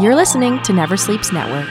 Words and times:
You're 0.00 0.16
listening 0.16 0.60
to 0.64 0.72
Never 0.72 0.96
Sleeps 0.96 1.32
Network. 1.32 1.68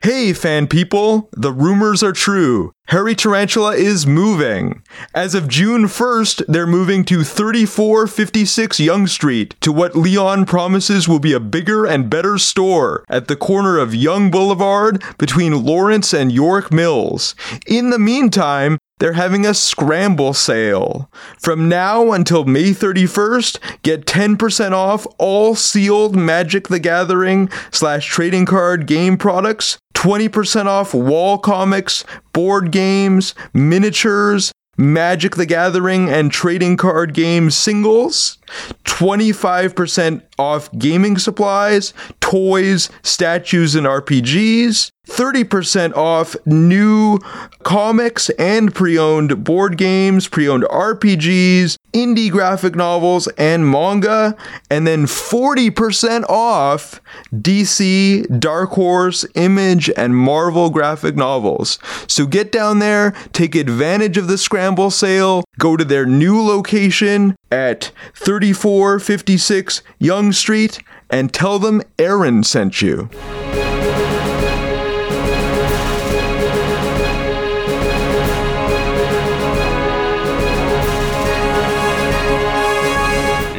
Hey, 0.00 0.32
fan 0.32 0.68
people! 0.68 1.28
The 1.32 1.50
rumors 1.52 2.04
are 2.04 2.12
true. 2.12 2.72
Hairy 2.86 3.16
Tarantula 3.16 3.74
is 3.74 4.06
moving. 4.06 4.82
As 5.12 5.34
of 5.34 5.48
June 5.48 5.86
1st, 5.86 6.46
they're 6.46 6.68
moving 6.68 7.04
to 7.06 7.24
3456 7.24 8.78
Yonge 8.78 9.10
Street 9.10 9.56
to 9.60 9.72
what 9.72 9.96
Leon 9.96 10.46
promises 10.46 11.08
will 11.08 11.18
be 11.18 11.32
a 11.32 11.40
bigger 11.40 11.84
and 11.84 12.08
better 12.08 12.38
store 12.38 13.04
at 13.08 13.26
the 13.26 13.36
corner 13.36 13.76
of 13.76 13.92
Yonge 13.92 14.30
Boulevard 14.30 15.02
between 15.18 15.64
Lawrence 15.64 16.14
and 16.14 16.30
York 16.30 16.72
Mills. 16.72 17.34
In 17.66 17.90
the 17.90 17.98
meantime, 17.98 18.78
they're 19.00 19.14
having 19.14 19.44
a 19.44 19.54
scramble 19.54 20.32
sale. 20.32 21.10
From 21.38 21.68
now 21.68 22.12
until 22.12 22.44
May 22.44 22.70
31st, 22.70 23.58
get 23.82 24.06
10% 24.06 24.72
off 24.72 25.06
all 25.18 25.54
sealed 25.56 26.14
Magic 26.14 26.68
the 26.68 26.78
Gathering 26.78 27.50
slash 27.72 28.06
trading 28.06 28.46
card 28.46 28.86
game 28.86 29.16
products, 29.16 29.78
20% 29.94 30.66
off 30.66 30.94
wall 30.94 31.38
comics, 31.38 32.04
board 32.32 32.70
games, 32.70 33.34
miniatures, 33.52 34.52
Magic 34.76 35.36
the 35.36 35.46
Gathering 35.46 36.08
and 36.08 36.30
trading 36.30 36.76
card 36.76 37.12
game 37.12 37.50
singles, 37.50 38.38
25% 38.84 40.22
off 40.38 40.70
gaming 40.78 41.18
supplies, 41.18 41.94
toys, 42.20 42.90
statues, 43.02 43.74
and 43.74 43.86
RPGs, 43.86 44.90
30% 45.06 45.96
off 45.96 46.36
new 46.46 47.18
comics 47.62 48.30
and 48.30 48.74
pre 48.74 48.98
owned 48.98 49.42
board 49.44 49.76
games, 49.76 50.28
pre 50.28 50.48
owned 50.48 50.64
RPGs, 50.64 51.76
indie 51.92 52.30
graphic 52.30 52.76
novels, 52.76 53.26
and 53.36 53.68
manga, 53.68 54.36
and 54.70 54.86
then 54.86 55.06
40% 55.06 56.24
off 56.28 57.00
DC, 57.34 58.40
Dark 58.40 58.70
Horse, 58.70 59.26
Image, 59.34 59.90
and 59.96 60.16
Marvel 60.16 60.70
graphic 60.70 61.16
novels. 61.16 61.78
So 62.06 62.26
get 62.26 62.52
down 62.52 62.78
there, 62.78 63.12
take 63.32 63.54
advantage 63.54 64.16
of 64.16 64.28
the 64.28 64.38
scramble 64.38 64.90
sale, 64.90 65.42
go 65.58 65.76
to 65.76 65.84
their 65.84 66.06
new 66.06 66.40
location 66.40 67.34
at 67.50 67.92
3456 68.14 69.82
Yonge 69.98 70.34
Street, 70.34 70.80
and 71.10 71.32
tell 71.32 71.58
them 71.58 71.82
Aaron 71.98 72.42
sent 72.44 72.80
you. 72.80 73.08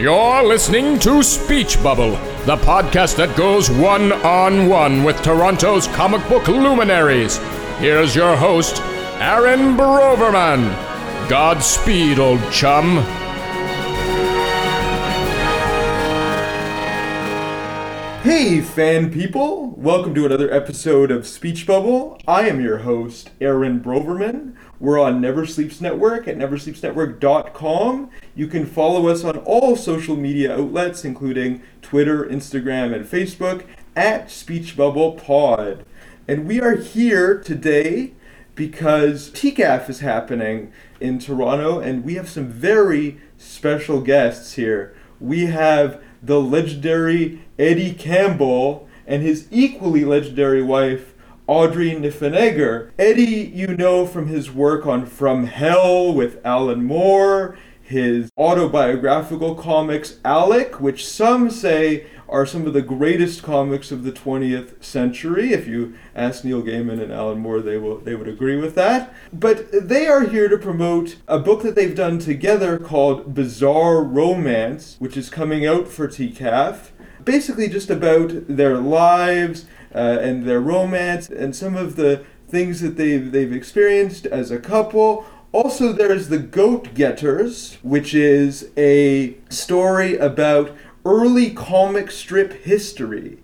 You're 0.02 0.42
listening 0.42 0.98
to 1.00 1.22
Speech 1.22 1.81
Bubble, 1.83 2.11
the 2.48 2.58
podcast 2.58 3.17
that 3.17 3.38
goes 3.38 3.70
one 3.70 4.11
on 4.11 4.67
one 4.67 5.03
with 5.03 5.22
Toronto's 5.22 5.86
comic 5.89 6.28
book 6.28 6.48
luminaries. 6.48 7.38
Here's 7.78 8.16
your 8.16 8.36
host, 8.36 8.81
Aaron 9.20 9.78
Broverman. 9.78 10.70
Godspeed, 11.30 12.17
old 12.17 12.42
chum. 12.52 12.98
Hey, 18.22 18.61
fan 18.61 19.11
people! 19.11 19.72
Welcome 19.72 20.14
to 20.14 20.27
another 20.27 20.53
episode 20.53 21.09
of 21.09 21.25
Speech 21.25 21.66
Bubble. 21.66 22.22
I 22.27 22.47
am 22.47 22.61
your 22.61 22.77
host, 22.77 23.31
Aaron 23.41 23.80
Broverman. 23.80 24.55
We're 24.80 25.00
on 25.00 25.19
Never 25.19 25.47
Sleeps 25.47 25.81
Network 25.81 26.27
at 26.27 26.38
neversleepsnetwork.com. 26.38 28.11
You 28.36 28.45
can 28.45 28.67
follow 28.67 29.08
us 29.08 29.23
on 29.23 29.39
all 29.39 29.75
social 29.75 30.16
media 30.16 30.55
outlets, 30.55 31.03
including 31.03 31.64
Twitter, 31.81 32.23
Instagram, 32.23 32.94
and 32.94 33.08
Facebook, 33.08 33.64
at 33.95 34.30
Speech 34.30 34.77
Bubble 34.77 35.14
Pod. 35.14 35.83
And 36.27 36.47
we 36.47 36.61
are 36.61 36.75
here 36.75 37.42
today 37.42 38.14
because 38.53 39.32
TCAF 39.32 39.89
is 39.89 40.02
happening 40.02 40.71
in 40.99 41.17
Toronto, 41.17 41.80
and 41.80 42.03
we 42.03 42.14
have 42.14 42.30
some 42.30 42.49
very 42.49 43.20
special 43.39 43.99
guests 43.99 44.53
here. 44.53 44.95
We 45.20 45.48
have 45.48 45.99
the 46.21 46.39
legendary 46.39 47.42
Eddie 47.61 47.94
Campbell 47.94 48.88
and 49.05 49.22
his 49.22 49.48
equally 49.52 50.04
legendary 50.04 50.64
wife, 50.64 51.14
Audrey 51.45 51.92
Niffenegger. 51.92 52.89
Eddie, 52.98 53.52
you 53.54 53.67
know 53.67 54.08
from 54.08 54.26
his 54.26 54.49
work 54.52 54.88
on 54.88 55.05
From 55.05 55.45
Hell 55.45 56.11
with 56.11 56.44
Alan 56.44 56.83
Moore, 56.83 57.55
his 57.80 58.32
autobiographical 58.36 59.54
comics, 59.54 60.17
Alec, 60.26 60.82
which 60.82 61.08
some 61.08 61.52
say 61.52 62.08
are 62.27 62.48
some 62.48 62.66
of 62.66 62.73
the 62.73 62.82
greatest 62.82 63.44
comics 63.44 63.92
of 63.92 64.04
the 64.04 64.11
20th 64.11 64.83
century. 64.83 65.54
If 65.54 65.67
you 65.67 65.94
ask 66.16 66.44
Neil 66.44 66.64
Gaiman 66.64 67.00
and 67.00 67.11
Alan 67.14 67.38
Moore, 67.38 67.61
they 67.61 67.77
will 67.77 68.00
they 68.00 68.16
would 68.16 68.30
agree 68.30 68.55
with 68.55 68.73
that. 68.73 69.14
But 69.32 69.88
they 69.88 70.08
are 70.08 70.26
here 70.26 70.48
to 70.48 70.58
promote 70.58 71.17
a 71.27 71.38
book 71.38 71.61
that 71.61 71.76
they've 71.76 71.94
done 71.94 72.17
together 72.17 72.80
called 72.80 73.36
Bizarre 73.36 74.02
Romance, 74.02 74.95
which 74.98 75.16
is 75.16 75.30
coming 75.30 75.67
out 75.67 75.88
for 75.88 76.08
TCAF. 76.08 76.92
Basically, 77.23 77.67
just 77.67 77.89
about 77.89 78.32
their 78.48 78.77
lives 78.77 79.65
uh, 79.93 80.17
and 80.21 80.45
their 80.45 80.61
romance 80.61 81.30
and 81.30 81.55
some 81.55 81.76
of 81.76 81.95
the 81.95 82.26
things 82.48 82.82
that 82.82 82.98
they've 82.98 83.32
they've 83.32 83.54
experienced 83.54 84.26
as 84.26 84.52
a 84.52 84.59
couple. 84.59 85.26
Also, 85.52 85.92
there's 85.92 86.30
The 86.30 86.37
Goat 86.37 86.93
Getters, 86.93 87.77
which 87.82 88.14
is 88.14 88.70
a 88.77 89.37
story 89.49 90.15
about 90.15 90.71
early 91.04 91.49
comic 91.49 92.09
strip 92.11 92.54
history. 92.64 93.39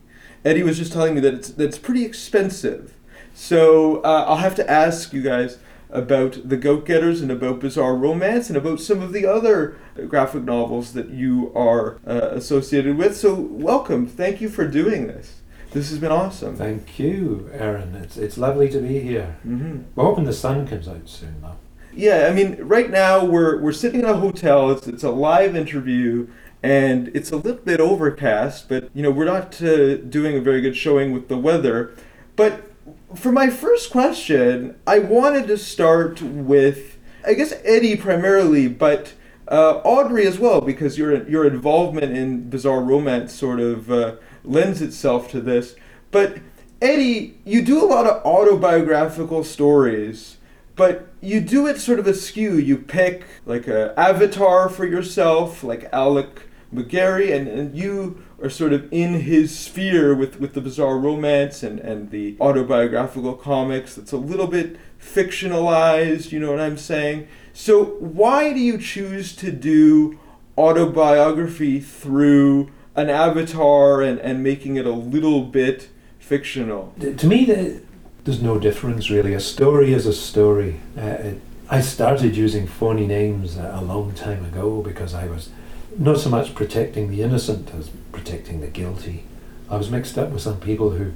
Eddie 0.45 0.63
was 0.63 0.77
just 0.77 0.93
telling 0.93 1.15
me 1.15 1.21
that 1.21 1.33
it's 1.33 1.49
that's 1.49 1.77
pretty 1.77 2.05
expensive. 2.05 2.93
So 3.33 3.97
uh, 4.03 4.25
I'll 4.27 4.37
have 4.37 4.55
to 4.55 4.69
ask 4.69 5.13
you 5.13 5.21
guys 5.21 5.57
about 5.89 6.47
the 6.47 6.57
Goat 6.57 6.85
Getters 6.85 7.21
and 7.21 7.31
about 7.31 7.59
Bizarre 7.59 7.95
Romance 7.95 8.49
and 8.49 8.57
about 8.57 8.79
some 8.79 9.01
of 9.01 9.13
the 9.13 9.25
other 9.25 9.77
graphic 10.07 10.43
novels 10.43 10.93
that 10.93 11.09
you 11.09 11.51
are 11.55 11.97
uh, 12.05 12.29
associated 12.31 12.97
with. 12.97 13.15
So 13.15 13.33
welcome, 13.35 14.07
thank 14.07 14.41
you 14.41 14.49
for 14.49 14.67
doing 14.67 15.07
this. 15.07 15.41
This 15.71 15.89
has 15.89 15.99
been 15.99 16.11
awesome. 16.11 16.55
Thank 16.55 16.97
you, 16.97 17.49
Aaron. 17.53 17.93
It's 17.95 18.17
it's 18.17 18.37
lovely 18.37 18.69
to 18.69 18.79
be 18.79 18.99
here. 18.99 19.37
Mm-hmm. 19.45 19.83
We're 19.95 20.05
hoping 20.05 20.23
the 20.23 20.33
sun 20.33 20.65
comes 20.65 20.87
out 20.87 21.07
soon, 21.09 21.41
though. 21.41 21.57
Yeah, 21.93 22.27
I 22.29 22.33
mean, 22.33 22.55
right 22.61 22.89
now 22.89 23.25
we're 23.25 23.59
we're 23.59 23.73
sitting 23.73 23.99
in 23.99 24.05
a 24.05 24.15
hotel. 24.15 24.71
It's 24.71 24.87
it's 24.87 25.03
a 25.03 25.11
live 25.11 25.55
interview, 25.55 26.27
and 26.63 27.09
it's 27.13 27.31
a 27.31 27.35
little 27.35 27.61
bit 27.61 27.81
overcast. 27.81 28.69
But 28.69 28.89
you 28.93 29.03
know, 29.03 29.11
we're 29.11 29.25
not 29.25 29.61
uh, 29.61 29.97
doing 29.97 30.37
a 30.37 30.41
very 30.41 30.61
good 30.61 30.77
showing 30.77 31.11
with 31.11 31.27
the 31.27 31.37
weather. 31.37 31.93
But 32.35 32.66
for 33.15 33.31
my 33.31 33.49
first 33.49 33.89
question, 33.91 34.75
I 34.85 34.99
wanted 34.99 35.47
to 35.47 35.57
start 35.57 36.21
with, 36.21 36.97
I 37.25 37.33
guess 37.33 37.53
Eddie 37.63 37.95
primarily, 37.95 38.67
but 38.67 39.13
uh, 39.47 39.81
Audrey 39.83 40.27
as 40.27 40.37
well, 40.37 40.59
because 40.59 40.97
your 40.97 41.27
your 41.29 41.45
involvement 41.45 42.15
in 42.15 42.49
bizarre 42.49 42.81
romance 42.81 43.33
sort 43.33 43.59
of 43.59 43.89
uh, 43.89 44.15
lends 44.43 44.81
itself 44.81 45.31
to 45.31 45.39
this. 45.39 45.75
But 46.11 46.39
Eddie, 46.81 47.39
you 47.45 47.61
do 47.61 47.83
a 47.83 47.87
lot 47.87 48.05
of 48.05 48.23
autobiographical 48.25 49.43
stories, 49.43 50.37
but 50.75 51.07
you 51.21 51.39
do 51.39 51.65
it 51.65 51.79
sort 51.79 51.99
of 51.99 52.07
askew. 52.07 52.57
You 52.57 52.77
pick 52.77 53.25
like 53.45 53.67
a 53.67 53.97
avatar 53.97 54.67
for 54.67 54.85
yourself, 54.85 55.63
like 55.63 55.89
Alec 55.93 56.41
MacGarry, 56.73 57.33
and, 57.33 57.47
and 57.47 57.75
you 57.75 58.23
are 58.41 58.49
sort 58.49 58.73
of 58.73 58.87
in 58.91 59.21
his 59.21 59.57
sphere 59.57 60.13
with, 60.13 60.39
with 60.39 60.53
the 60.53 60.61
bizarre 60.61 60.97
romance 60.97 61.63
and, 61.63 61.79
and 61.79 62.11
the 62.11 62.37
autobiographical 62.39 63.33
comics 63.33 63.95
that's 63.95 64.11
a 64.11 64.17
little 64.17 64.47
bit 64.47 64.77
fictionalized, 65.01 66.31
you 66.31 66.39
know 66.39 66.51
what 66.51 66.59
I'm 66.59 66.77
saying? 66.77 67.27
So, 67.53 67.85
why 67.99 68.53
do 68.53 68.59
you 68.59 68.77
choose 68.77 69.35
to 69.37 69.51
do 69.51 70.19
autobiography 70.57 71.79
through 71.79 72.69
an 72.95 73.09
avatar 73.09 74.01
and, 74.01 74.19
and 74.19 74.43
making 74.43 74.75
it 74.75 74.85
a 74.85 74.91
little 74.91 75.41
bit 75.41 75.89
fictional? 76.19 76.93
To 76.99 77.27
me, 77.27 77.45
the, 77.45 77.81
there's 78.23 78.41
no 78.41 78.59
difference 78.59 79.09
really. 79.09 79.33
A 79.33 79.39
story 79.39 79.93
is 79.93 80.05
a 80.05 80.13
story. 80.13 80.79
Uh, 80.95 81.01
it, 81.01 81.41
I 81.69 81.81
started 81.81 82.37
using 82.37 82.65
phony 82.65 83.07
names 83.07 83.57
a 83.57 83.81
long 83.81 84.13
time 84.13 84.45
ago 84.45 84.81
because 84.81 85.13
I 85.13 85.27
was 85.27 85.49
not 85.97 86.19
so 86.19 86.29
much 86.29 86.53
protecting 86.53 87.09
the 87.09 87.21
innocent 87.21 87.73
as 87.73 87.89
protecting 88.11 88.61
the 88.61 88.67
guilty. 88.67 89.23
I 89.69 89.77
was 89.77 89.89
mixed 89.89 90.17
up 90.17 90.29
with 90.29 90.41
some 90.41 90.59
people 90.59 90.91
who 90.91 91.13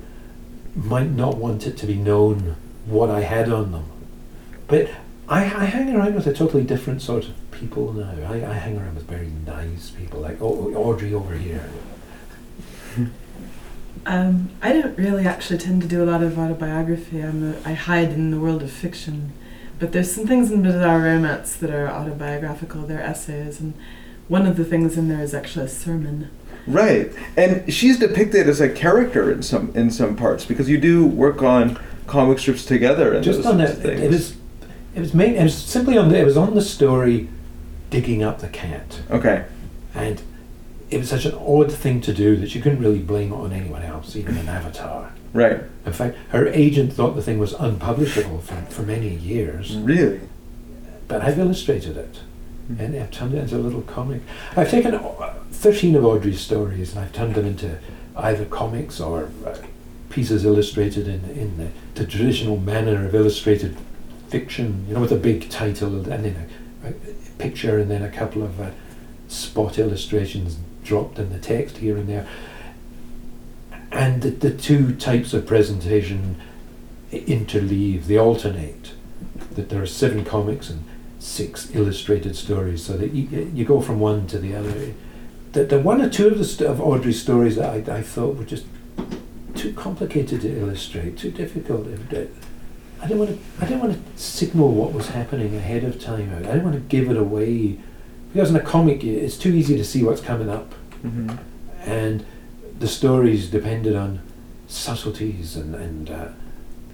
might 0.75 1.10
not 1.10 1.38
want 1.38 1.68
it 1.68 1.78
to 1.78 1.86
be 1.86 1.95
known 1.95 2.56
what 2.86 3.10
I 3.10 3.22
had 3.22 3.51
on 3.51 3.72
them. 3.72 3.86
But 4.68 4.89
I, 5.28 5.44
I 5.44 5.66
hang 5.66 5.95
around 5.95 6.16
with 6.16 6.28
a 6.28 6.33
totally 6.33 6.63
different 6.63 7.01
sort 7.01 7.25
of 7.25 7.51
people 7.51 7.94
now. 7.94 8.12
I, 8.28 8.36
I 8.45 8.54
hang 8.54 8.78
around 8.78 8.95
with 8.95 9.06
very 9.06 9.31
nice 9.45 9.92
people, 9.92 10.19
like 10.22 10.42
Audrey 10.42 11.13
over 11.13 11.36
here. 11.36 11.69
Um, 14.06 14.50
I 14.62 14.74
don't 14.74 14.98
really 14.98 15.27
actually 15.27 15.60
tend 15.60 15.84
to 15.84 15.88
do 15.88 16.04
a 16.04 16.06
lot 16.06 16.24
of 16.24 16.39
autobiography. 16.39 17.22
I'm 17.22 17.54
a, 17.54 17.69
I 17.69 17.74
hide 17.74 18.10
in 18.10 18.31
the 18.31 18.39
world 18.39 18.63
of 18.63 18.72
fiction, 18.72 19.31
but 19.80 19.92
there's 19.92 20.12
some 20.12 20.25
things 20.25 20.51
in 20.51 20.63
bizarre 20.63 21.00
romance 21.00 21.56
that 21.57 21.69
are 21.69 21.88
autobiographical. 21.88 22.81
They're 22.81 23.01
essays, 23.01 23.60
and 23.60 23.74
one 24.28 24.46
of 24.46 24.58
the 24.58 24.66
things 24.66 24.98
in 24.98 25.08
there 25.10 25.22
is 25.22 25.34
actually 25.34 25.66
a 25.66 25.70
sermon. 25.70 26.30
Right, 26.68 27.12
and 27.36 27.72
she's 27.74 27.98
depicted 28.00 28.48
as 28.48 28.62
a 28.62 28.70
character 28.70 29.32
in 29.32 29.42
some 29.42 29.72
in 29.76 29.90
some 29.90 30.16
parts 30.16 30.46
because 30.46 30.70
you 30.70 30.80
do 30.80 31.06
work 31.06 31.42
on 31.42 31.80
comic 32.08 32.38
strips 32.40 32.66
together 32.66 33.14
and 33.14 33.24
Just 33.24 33.40
those 33.40 33.48
on 33.48 33.58
that. 33.58 33.70
it, 33.70 33.76
things. 33.78 34.02
it 34.02 34.10
was, 34.12 34.36
it 34.96 35.00
was 35.00 35.14
main, 35.14 35.36
it 35.36 35.44
was 35.44 35.56
simply 35.56 35.98
on 35.98 36.10
the, 36.10 36.20
it 36.20 36.26
was 36.26 36.38
on 36.38 36.54
the 36.54 36.62
story, 36.62 37.30
digging 37.90 38.22
up 38.22 38.40
the 38.42 38.48
cat, 38.50 39.02
okay, 39.10 39.46
and 39.96 40.22
it 40.92 41.00
was 41.00 41.10
such 41.10 41.26
an 41.26 41.34
odd 41.36 41.72
thing 41.72 42.00
to 42.02 42.14
do 42.14 42.36
that 42.36 42.54
you 42.54 42.62
couldn't 42.62 42.80
really 42.80 43.00
blame 43.00 43.32
it 43.32 43.36
on 43.36 43.54
anyone 43.54 43.82
else, 43.82 44.16
even 44.16 44.38
an 44.38 44.48
avatar. 44.50 45.14
right, 45.34 45.62
In 45.86 45.94
fact, 45.94 46.16
her 46.30 46.48
agent 46.50 46.94
thought 46.94 47.16
the 47.16 47.22
thing 47.24 47.40
was 47.40 47.54
unpublishable 47.54 48.40
for, 48.42 48.56
for 48.70 48.82
many 48.84 49.10
years, 49.16 49.76
really, 49.78 50.20
but 51.08 51.22
I've 51.22 51.40
illustrated 51.40 51.98
it. 51.98 52.20
Mm-hmm. 52.72 52.84
And 52.84 53.04
I've 53.04 53.12
turned 53.12 53.34
it 53.34 53.40
into 53.40 53.58
a 53.58 53.60
little 53.60 53.82
comic. 53.82 54.22
I've 54.56 54.70
taken 54.70 54.96
uh, 54.96 55.34
13 55.52 55.96
of 55.96 56.06
Audrey's 56.06 56.42
stories 56.42 56.96
and 56.96 57.04
I've 57.04 57.14
turned 57.14 57.36
them 57.36 57.46
into 57.46 57.78
either 58.16 58.46
comics 58.46 59.00
or 59.00 59.32
uh, 59.46 59.58
pieces 60.10 60.46
illustrated 60.46 61.08
in, 61.08 61.26
in 61.32 61.58
the, 61.58 61.68
the 61.96 62.06
traditional 62.06 62.58
manner 62.58 63.06
of 63.06 63.16
illustrated 63.16 63.78
fiction, 64.28 64.86
you 64.88 64.94
know, 64.94 65.02
with 65.02 65.12
a 65.12 65.18
big 65.18 65.50
title 65.50 65.96
and 66.12 66.26
then 66.26 66.50
a, 66.84 66.90
a 66.90 66.94
picture 67.38 67.80
and 67.80 67.90
then 67.90 68.02
a 68.02 68.10
couple 68.10 68.44
of 68.44 68.60
uh, 68.60 68.72
spot 69.28 69.78
illustrations 69.78 70.58
dropped 70.84 71.20
in 71.20 71.32
the 71.32 71.40
text 71.40 71.78
here 71.78 71.98
and 71.98 72.08
there. 72.08 72.28
And 73.92 74.22
the, 74.22 74.30
the 74.30 74.52
two 74.52 74.96
types 74.96 75.34
of 75.34 75.46
presentation 75.46 76.42
interleave, 77.12 78.06
they 78.06 78.18
alternate. 78.18 78.94
That 79.52 79.70
there 79.70 79.82
are 79.82 79.88
seven 79.88 80.24
comics 80.24 80.70
and 80.70 80.86
six 81.22 81.74
illustrated 81.76 82.36
stories, 82.36 82.84
so 82.84 82.98
that 82.98 83.14
you, 83.14 83.52
you 83.54 83.64
go 83.64 83.80
from 83.80 84.00
one 84.00 84.28
to 84.28 84.40
the 84.40 84.56
other. 84.56 84.94
The, 85.52 85.66
the 85.66 85.80
one 85.80 86.02
or 86.02 86.10
two 86.10 86.28
of 86.28 86.38
the 86.38 86.46
st- 86.46 86.70
of 86.70 86.82
Audrey's 86.82 87.22
stories 87.22 87.56
that 87.58 87.90
I, 87.90 87.98
I 87.98 88.02
thought 88.02 88.38
were 88.38 88.46
just 88.46 88.66
too 89.56 89.74
complicated 89.74 90.42
to 90.42 90.60
illustrate, 90.60 91.18
too 91.18 91.30
difficult. 91.32 91.88
I 91.88 93.08
didn't 93.08 93.20
want 93.20 93.30
to. 93.32 93.40
I 93.64 93.68
didn't 93.68 93.82
want 93.82 93.94
to 93.94 94.22
signal 94.22 94.72
what 94.72 94.94
was 94.94 95.10
happening 95.10 95.56
ahead 95.56 95.84
of 95.84 96.02
time. 96.02 96.34
I 96.34 96.40
didn't 96.40 96.64
want 96.64 96.76
to 96.76 96.82
give 96.82 97.10
it 97.10 97.18
away 97.18 97.78
because 98.34 98.50
in 98.50 98.56
a 98.56 98.62
comic, 98.62 99.04
it's 99.04 99.38
too 99.38 99.54
easy 99.54 99.76
to 99.78 99.84
see 99.86 100.04
what's 100.04 100.22
coming 100.22 100.50
up, 100.50 100.74
hmm 101.02 101.32
and 101.84 102.26
the 102.80 102.88
stories 102.88 103.50
depended 103.50 103.96
on 103.96 104.22
subtleties 104.68 105.56
and 105.56 105.76
and 105.76 106.10
uh, 106.10 106.28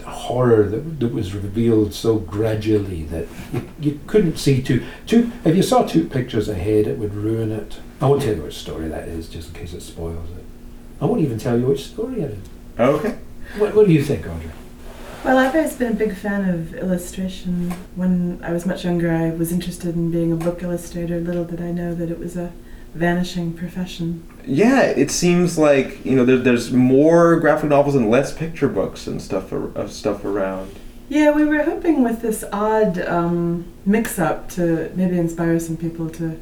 horror 0.09 0.63
that, 0.69 0.99
that 0.99 1.13
was 1.13 1.33
revealed 1.33 1.93
so 1.93 2.17
gradually 2.17 3.03
that 3.03 3.27
you, 3.53 3.69
you 3.79 3.99
couldn't 4.07 4.37
see 4.37 4.61
two 4.61 4.83
two. 5.05 5.31
If 5.43 5.55
you 5.55 5.63
saw 5.63 5.83
two 5.85 6.07
pictures 6.07 6.47
ahead, 6.49 6.87
it 6.87 6.97
would 6.97 7.13
ruin 7.13 7.51
it. 7.51 7.79
I 8.01 8.07
won't 8.07 8.21
tell 8.21 8.35
you 8.35 8.43
which 8.43 8.57
story 8.57 8.87
that 8.89 9.07
is, 9.07 9.27
just 9.29 9.49
in 9.49 9.55
case 9.55 9.73
it 9.73 9.81
spoils 9.81 10.29
it. 10.37 10.43
I 11.01 11.05
won't 11.05 11.21
even 11.21 11.37
tell 11.37 11.59
you 11.59 11.65
which 11.67 11.85
story 11.85 12.21
it 12.21 12.31
is. 12.31 12.49
okay, 12.79 13.17
What, 13.57 13.75
what 13.75 13.87
do 13.87 13.93
you 13.93 14.03
think, 14.03 14.25
Audrey? 14.27 14.51
Well, 15.23 15.37
I've 15.39 15.55
always 15.55 15.75
been 15.75 15.93
a 15.93 15.95
big 15.95 16.15
fan 16.15 16.47
of 16.47 16.73
illustration. 16.75 17.71
When 17.95 18.39
I 18.43 18.51
was 18.53 18.65
much 18.65 18.85
younger, 18.85 19.11
I 19.11 19.31
was 19.31 19.51
interested 19.51 19.95
in 19.95 20.11
being 20.11 20.31
a 20.31 20.35
book 20.35 20.61
illustrator. 20.63 21.19
Little 21.19 21.43
did 21.43 21.59
I 21.61 21.71
know 21.71 21.93
that 21.95 22.09
it 22.11 22.19
was 22.19 22.37
a 22.37 22.51
vanishing 22.93 23.53
profession. 23.53 24.23
Yeah. 24.47 24.81
It 24.83 25.11
seems 25.11 25.57
like 25.57 26.03
you 26.05 26.15
know 26.15 26.25
there, 26.25 26.37
there's 26.37 26.71
more 26.71 27.39
graphic 27.39 27.69
novels 27.69 27.95
and 27.95 28.09
less 28.09 28.33
picture 28.33 28.67
books 28.67 29.07
and 29.07 29.21
stuff 29.21 29.51
ar- 29.51 29.71
of 29.75 29.91
stuff 29.91 30.23
around. 30.25 30.79
Yeah, 31.09 31.31
we 31.31 31.45
were 31.45 31.63
hoping 31.63 32.03
with 32.03 32.21
this 32.21 32.43
odd 32.51 32.99
um, 32.99 33.65
mix-up 33.85 34.49
to 34.51 34.91
maybe 34.95 35.17
inspire 35.17 35.59
some 35.59 35.77
people 35.77 36.09
to 36.11 36.39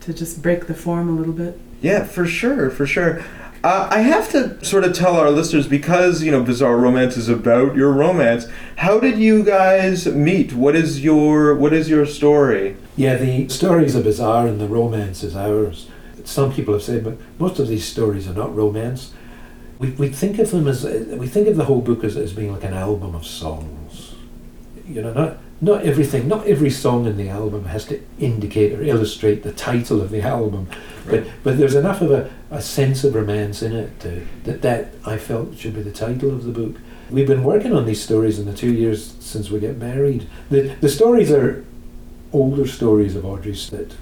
to 0.00 0.14
just 0.14 0.42
break 0.42 0.66
the 0.66 0.74
form 0.74 1.08
a 1.08 1.12
little 1.12 1.34
bit. 1.34 1.60
Yeah, 1.82 2.04
for 2.04 2.26
sure, 2.26 2.70
for 2.70 2.86
sure. 2.86 3.22
Uh, 3.62 3.88
I 3.90 4.00
have 4.00 4.30
to 4.30 4.64
sort 4.64 4.84
of 4.84 4.94
tell 4.94 5.16
our 5.16 5.30
listeners 5.30 5.66
because 5.66 6.22
you 6.22 6.30
know 6.30 6.42
Bizarre 6.42 6.76
Romance 6.76 7.16
is 7.16 7.28
about 7.28 7.74
your 7.74 7.92
romance. 7.92 8.46
How 8.76 9.00
did 9.00 9.18
you 9.18 9.42
guys 9.42 10.06
meet? 10.06 10.52
What 10.52 10.76
is 10.76 11.02
your 11.02 11.54
what 11.56 11.72
is 11.72 11.90
your 11.90 12.06
story? 12.06 12.76
Yeah, 12.96 13.16
the 13.16 13.48
stories 13.48 13.96
are 13.96 14.02
bizarre 14.02 14.46
and 14.46 14.60
the 14.60 14.68
romance 14.68 15.22
is 15.22 15.36
ours. 15.36 15.88
Some 16.28 16.52
people 16.52 16.74
have 16.74 16.82
said, 16.82 17.04
but 17.04 17.16
most 17.38 17.58
of 17.58 17.68
these 17.68 17.88
stories 17.88 18.28
are 18.28 18.34
not 18.34 18.54
romance. 18.54 19.14
We, 19.78 19.92
we 19.92 20.10
think 20.10 20.38
of 20.38 20.50
them 20.50 20.68
as 20.68 20.84
we 20.84 21.26
think 21.26 21.48
of 21.48 21.56
the 21.56 21.64
whole 21.64 21.80
book 21.80 22.04
as, 22.04 22.18
as 22.18 22.34
being 22.34 22.52
like 22.52 22.64
an 22.64 22.74
album 22.74 23.14
of 23.14 23.24
songs. 23.24 24.14
You 24.86 25.00
know, 25.00 25.14
not 25.14 25.38
not 25.62 25.86
everything, 25.86 26.28
not 26.28 26.46
every 26.46 26.68
song 26.68 27.06
in 27.06 27.16
the 27.16 27.30
album 27.30 27.64
has 27.64 27.86
to 27.86 28.02
indicate 28.18 28.74
or 28.74 28.82
illustrate 28.82 29.42
the 29.42 29.52
title 29.52 30.02
of 30.02 30.10
the 30.10 30.20
album, 30.20 30.68
but 31.08 31.24
but 31.42 31.56
there's 31.56 31.74
enough 31.74 32.02
of 32.02 32.10
a, 32.10 32.30
a 32.50 32.60
sense 32.60 33.04
of 33.04 33.14
romance 33.14 33.62
in 33.62 33.72
it 33.72 33.98
to, 34.00 34.26
that 34.44 34.60
that 34.60 34.92
I 35.06 35.16
felt 35.16 35.56
should 35.56 35.74
be 35.74 35.82
the 35.82 35.92
title 35.92 36.30
of 36.30 36.44
the 36.44 36.52
book. 36.52 36.76
We've 37.08 37.26
been 37.26 37.42
working 37.42 37.72
on 37.72 37.86
these 37.86 38.02
stories 38.02 38.38
in 38.38 38.44
the 38.44 38.52
two 38.52 38.74
years 38.74 39.16
since 39.20 39.48
we 39.48 39.60
get 39.60 39.78
married. 39.78 40.28
The 40.50 40.76
the 40.82 40.90
stories 40.90 41.32
are 41.32 41.64
older 42.34 42.66
stories 42.66 43.16
of 43.16 43.24
Audrey's 43.24 43.70
that 43.70 43.96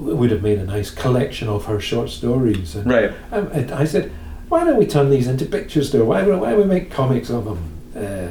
would 0.00 0.30
have 0.30 0.42
made 0.42 0.58
a 0.58 0.64
nice 0.64 0.90
collection 0.90 1.48
of 1.48 1.66
her 1.66 1.80
short 1.80 2.10
stories. 2.10 2.74
And, 2.74 2.86
Right. 2.90 3.12
um, 3.32 3.48
and 3.52 3.70
I 3.72 3.84
said, 3.84 4.10
why 4.48 4.64
don't 4.64 4.76
we 4.78 4.86
turn 4.86 5.10
these 5.10 5.28
into 5.28 5.46
pictures, 5.46 5.92
though? 5.92 6.04
Why, 6.04 6.22
why 6.22 6.50
don't 6.50 6.58
we 6.58 6.64
make 6.64 6.90
comics 6.90 7.30
of 7.30 7.44
them? 7.44 7.58
Uh, 7.94 8.28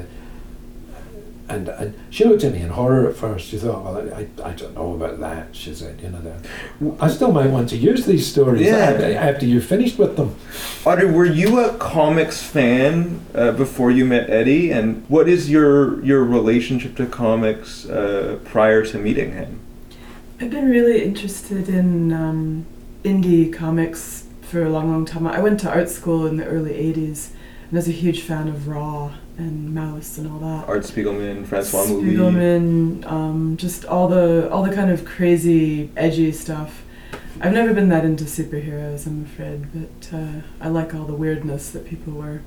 and, 1.48 1.68
and 1.68 1.94
she 2.12 2.26
looked 2.26 2.44
at 2.44 2.54
me 2.54 2.60
in 2.62 2.70
horror 2.70 3.10
at 3.10 3.16
first. 3.16 3.48
She 3.48 3.58
thought, 3.58 3.84
well, 3.84 3.98
I, 4.14 4.20
I, 4.44 4.50
I 4.50 4.54
don't 4.54 4.76
know 4.76 4.94
about 4.94 5.20
that. 5.20 5.56
She 5.56 5.74
said, 5.74 6.00
you 6.00 6.10
know, 6.10 6.22
that 6.22 7.02
I 7.02 7.08
still 7.10 7.32
might 7.32 7.48
want 7.50 7.70
to 7.70 7.78
use 7.78 8.06
these 8.06 8.28
stories 8.28 8.68
Yeah. 8.68 8.78
after, 9.20 9.46
you're 9.48 9.62
finished 9.62 9.98
with 9.98 10.16
them. 10.16 10.36
Audrey, 10.86 11.10
were 11.12 11.26
you 11.26 11.60
a 11.60 11.76
comics 11.78 12.44
fan 12.44 13.22
uh, 13.34 13.52
before 13.54 13.90
you 13.90 14.06
met 14.06 14.30
Eddie? 14.30 14.70
And 14.72 15.04
what 15.10 15.28
is 15.28 15.50
your 15.50 16.04
your 16.06 16.24
relationship 16.24 16.96
to 16.98 17.08
comics 17.08 17.90
uh, 17.90 18.38
prior 18.46 18.86
to 18.86 19.00
meeting 19.00 19.32
him? 19.32 19.60
I've 20.42 20.52
been 20.52 20.70
really 20.70 21.04
interested 21.04 21.68
in 21.68 22.14
um, 22.14 22.66
indie 23.04 23.52
comics 23.52 24.26
for 24.42 24.64
a 24.64 24.70
long, 24.70 24.90
long 24.90 25.04
time. 25.04 25.28
I 25.28 25.42
went 25.42 25.60
to 25.62 25.70
art 25.70 25.90
school 25.90 26.26
in 26.26 26.38
the 26.38 26.46
early 26.46 26.72
80s 26.72 27.32
and 27.68 27.74
I 27.74 27.76
was 27.76 27.90
a 27.90 27.92
huge 27.92 28.22
fan 28.22 28.48
of 28.48 28.70
Raw 28.70 29.12
and 29.38 29.76
Maus 29.76 30.18
and 30.18 30.32
all 30.32 30.40
that. 30.40 30.70
Art 30.70 30.84
Spiegelman, 30.84 31.46
Francois. 31.46 31.84
Spiegelman, 31.84 33.06
um, 33.12 33.58
just 33.58 33.84
all 33.84 34.08
the 34.08 34.50
all 34.50 34.64
the 34.64 34.74
kind 34.74 34.90
of 34.90 35.04
crazy, 35.04 35.92
edgy 35.98 36.32
stuff. 36.32 36.84
I've 37.42 37.54
never 37.54 37.74
been 37.74 37.90
that 37.90 38.06
into 38.06 38.24
superheroes, 38.24 39.08
I'm 39.08 39.26
afraid, 39.26 39.68
but 39.74 40.18
uh, 40.18 40.42
I 40.62 40.70
like 40.70 40.96
all 40.96 41.04
the 41.04 41.14
weirdness 41.14 41.70
that 41.72 41.86
people 41.86 42.14
were 42.14 42.42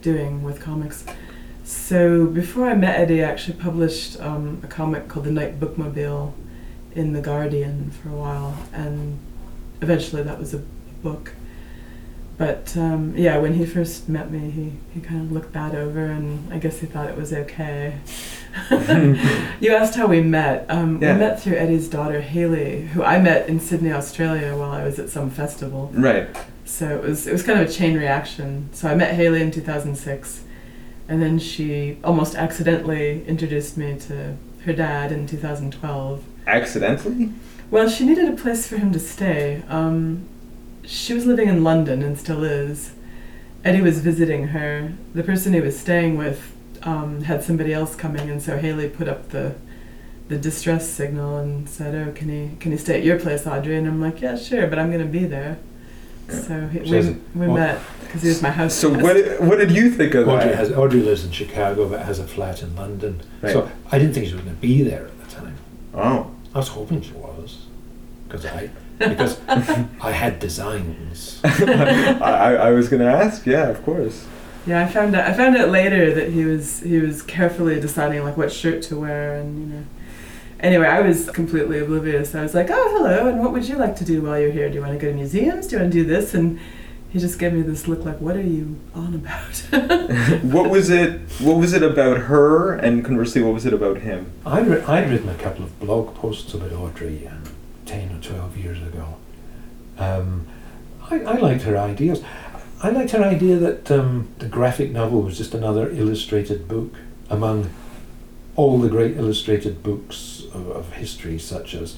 doing 0.00 0.42
with 0.42 0.58
comics. 0.58 1.04
So 1.64 2.26
before 2.26 2.66
I 2.66 2.74
met 2.74 2.98
Eddie, 2.98 3.22
I 3.22 3.28
actually 3.28 3.58
published 3.58 4.18
um, 4.20 4.60
a 4.62 4.66
comic 4.66 5.08
called 5.08 5.26
The 5.26 5.32
Night 5.32 5.60
Bookmobile 5.60 6.32
in 6.94 7.12
The 7.12 7.20
Guardian 7.20 7.90
for 7.90 8.08
a 8.08 8.12
while, 8.16 8.56
and 8.72 9.18
eventually 9.80 10.22
that 10.22 10.38
was 10.38 10.54
a 10.54 10.58
book. 11.02 11.34
But 12.36 12.74
um, 12.76 13.14
yeah, 13.16 13.36
when 13.36 13.54
he 13.54 13.66
first 13.66 14.08
met 14.08 14.30
me, 14.30 14.50
he, 14.50 14.72
he 14.94 15.00
kind 15.00 15.20
of 15.20 15.30
looked 15.30 15.52
that 15.52 15.74
over, 15.74 16.06
and 16.06 16.50
I 16.52 16.58
guess 16.58 16.78
he 16.78 16.86
thought 16.86 17.08
it 17.08 17.16
was 17.16 17.32
okay. 17.34 17.96
you 19.60 19.74
asked 19.74 19.94
how 19.94 20.06
we 20.06 20.20
met. 20.22 20.64
Um, 20.70 21.00
Yeah. 21.02 21.12
We 21.12 21.18
met 21.20 21.40
through 21.42 21.56
Eddie's 21.56 21.88
daughter 21.88 22.20
Haley, 22.22 22.86
who 22.88 23.02
I 23.02 23.20
met 23.20 23.48
in 23.48 23.60
Sydney, 23.60 23.92
Australia, 23.92 24.56
while 24.56 24.70
I 24.72 24.84
was 24.84 24.98
at 24.98 25.10
some 25.10 25.30
festival. 25.30 25.90
Right. 25.92 26.28
So 26.64 26.88
it 26.88 27.02
was 27.02 27.26
it 27.26 27.32
was 27.32 27.42
kind 27.42 27.60
of 27.60 27.68
a 27.68 27.72
chain 27.72 27.96
reaction. 27.96 28.70
So 28.72 28.88
I 28.88 28.94
met 28.94 29.14
Haley 29.14 29.42
in 29.42 29.50
2006, 29.50 30.44
and 31.08 31.20
then 31.20 31.38
she 31.38 31.98
almost 32.02 32.34
accidentally 32.36 33.24
introduced 33.26 33.76
me 33.76 33.98
to 34.08 34.36
her 34.64 34.72
dad 34.72 35.12
in 35.12 35.26
2012. 35.26 36.24
Accidentally? 36.46 37.30
Well, 37.70 37.88
she 37.88 38.04
needed 38.04 38.28
a 38.28 38.36
place 38.36 38.66
for 38.66 38.76
him 38.76 38.92
to 38.92 38.98
stay. 38.98 39.62
Um, 39.68 40.28
she 40.84 41.14
was 41.14 41.26
living 41.26 41.48
in 41.48 41.62
London 41.62 42.02
and 42.02 42.18
still 42.18 42.42
is. 42.42 42.92
Eddie 43.64 43.82
was 43.82 44.00
visiting 44.00 44.48
her. 44.48 44.92
The 45.14 45.22
person 45.22 45.52
he 45.52 45.60
was 45.60 45.78
staying 45.78 46.16
with 46.16 46.52
um, 46.82 47.22
had 47.22 47.44
somebody 47.44 47.72
else 47.72 47.94
coming, 47.94 48.30
and 48.30 48.42
so 48.42 48.56
Haley 48.58 48.88
put 48.88 49.08
up 49.08 49.28
the 49.30 49.54
the 50.28 50.38
distress 50.38 50.88
signal 50.88 51.38
and 51.38 51.68
said, 51.68 51.94
"Oh, 51.94 52.12
can 52.12 52.28
he 52.28 52.56
can 52.58 52.72
he 52.72 52.78
stay 52.78 52.98
at 52.98 53.04
your 53.04 53.18
place, 53.18 53.46
Audrey?" 53.46 53.76
And 53.76 53.86
I'm 53.86 54.00
like, 54.00 54.20
"Yeah, 54.20 54.36
sure, 54.36 54.66
but 54.66 54.78
I'm 54.78 54.90
gonna 54.90 55.04
be 55.04 55.26
there." 55.26 55.58
So 56.28 56.68
he, 56.68 56.78
we, 56.80 57.00
we 57.34 57.46
well- 57.46 57.54
met 57.54 57.80
because 58.00 58.22
he 58.22 58.28
was 58.28 58.42
my 58.42 58.50
house. 58.50 58.74
So 58.74 58.90
guest. 58.90 59.02
what 59.02 59.14
did, 59.14 59.40
what 59.40 59.58
did 59.58 59.70
you 59.72 59.90
think 59.90 60.14
of 60.14 60.28
Audrey, 60.28 60.50
that? 60.50 60.56
has, 60.56 60.72
Audrey 60.72 61.00
lives 61.00 61.24
in 61.24 61.30
Chicago 61.30 61.88
but 61.88 62.00
has 62.00 62.18
a 62.18 62.26
flat 62.26 62.62
in 62.62 62.74
London. 62.74 63.20
Right. 63.42 63.52
So 63.52 63.70
I 63.92 63.98
didn't 63.98 64.14
think 64.14 64.26
she 64.26 64.34
was 64.34 64.42
going 64.42 64.54
to 64.54 64.60
be 64.60 64.82
there 64.82 65.06
at 65.06 65.28
the 65.28 65.34
time. 65.34 65.56
Oh. 65.94 66.29
I 66.54 66.58
was 66.58 66.68
hoping 66.68 67.02
she 67.02 67.12
was. 67.12 67.66
Because 68.26 68.46
I, 68.46 68.70
because 68.98 69.40
I 69.48 70.12
had 70.12 70.38
designs. 70.38 71.40
I, 71.44 72.18
I 72.20 72.54
I 72.54 72.70
was 72.70 72.88
gonna 72.88 73.06
ask. 73.06 73.46
Yeah, 73.46 73.68
of 73.68 73.84
course. 73.84 74.26
Yeah, 74.66 74.84
I 74.84 74.88
found 74.88 75.16
out. 75.16 75.28
I 75.28 75.32
found 75.32 75.56
out 75.56 75.70
later 75.70 76.14
that 76.14 76.30
he 76.30 76.44
was 76.44 76.80
he 76.80 76.98
was 76.98 77.22
carefully 77.22 77.80
deciding 77.80 78.22
like 78.24 78.36
what 78.36 78.52
shirt 78.52 78.82
to 78.84 79.00
wear, 79.00 79.34
and 79.36 79.58
you 79.58 79.74
know, 79.74 79.84
Anyway, 80.60 80.86
I 80.86 81.00
was 81.00 81.30
completely 81.30 81.78
oblivious. 81.78 82.34
I 82.34 82.42
was 82.42 82.54
like, 82.54 82.68
"Oh, 82.70 82.88
hello, 82.96 83.28
and 83.28 83.40
what 83.40 83.52
would 83.52 83.66
you 83.66 83.76
like 83.76 83.96
to 83.96 84.04
do 84.04 84.22
while 84.22 84.38
you're 84.38 84.50
here? 84.50 84.68
Do 84.68 84.74
you 84.74 84.82
want 84.82 84.92
to 84.92 84.98
go 84.98 85.10
to 85.10 85.14
museums? 85.16 85.66
Do 85.66 85.76
you 85.76 85.82
want 85.82 85.92
to 85.92 85.98
do 86.02 86.04
this?" 86.04 86.34
And 86.34 86.60
he 87.10 87.18
just 87.18 87.38
gave 87.38 87.52
me 87.52 87.62
this 87.62 87.88
look 87.88 88.04
like, 88.04 88.20
"What 88.20 88.36
are 88.36 88.40
you 88.40 88.78
on 88.94 89.14
about?" 89.14 89.56
what 90.42 90.70
was 90.70 90.90
it? 90.90 91.20
What 91.40 91.56
was 91.56 91.72
it 91.72 91.82
about 91.82 92.18
her? 92.18 92.74
And 92.74 93.04
conversely, 93.04 93.42
what 93.42 93.52
was 93.52 93.66
it 93.66 93.72
about 93.72 93.98
him? 93.98 94.32
I'd, 94.46 94.66
ri- 94.66 94.82
I'd 94.82 95.10
written 95.10 95.28
a 95.28 95.34
couple 95.34 95.64
of 95.64 95.78
blog 95.80 96.14
posts 96.14 96.54
about 96.54 96.72
Audrey 96.72 97.26
um, 97.26 97.42
10 97.86 98.16
or 98.16 98.20
12 98.22 98.56
years 98.58 98.82
ago. 98.82 99.16
Um, 99.98 100.46
I, 101.10 101.20
I 101.20 101.36
liked 101.36 101.62
her 101.62 101.76
ideas. 101.76 102.22
I 102.82 102.90
liked 102.90 103.10
her 103.10 103.22
idea 103.22 103.56
that 103.56 103.90
um, 103.90 104.28
the 104.38 104.46
graphic 104.46 104.90
novel 104.92 105.22
was 105.22 105.36
just 105.36 105.52
another 105.52 105.90
illustrated 105.90 106.68
book 106.68 106.94
among 107.28 107.70
all 108.56 108.78
the 108.78 108.88
great 108.88 109.16
illustrated 109.16 109.82
books 109.82 110.44
of, 110.54 110.68
of 110.68 110.92
history, 110.92 111.38
such 111.38 111.74
as. 111.74 111.96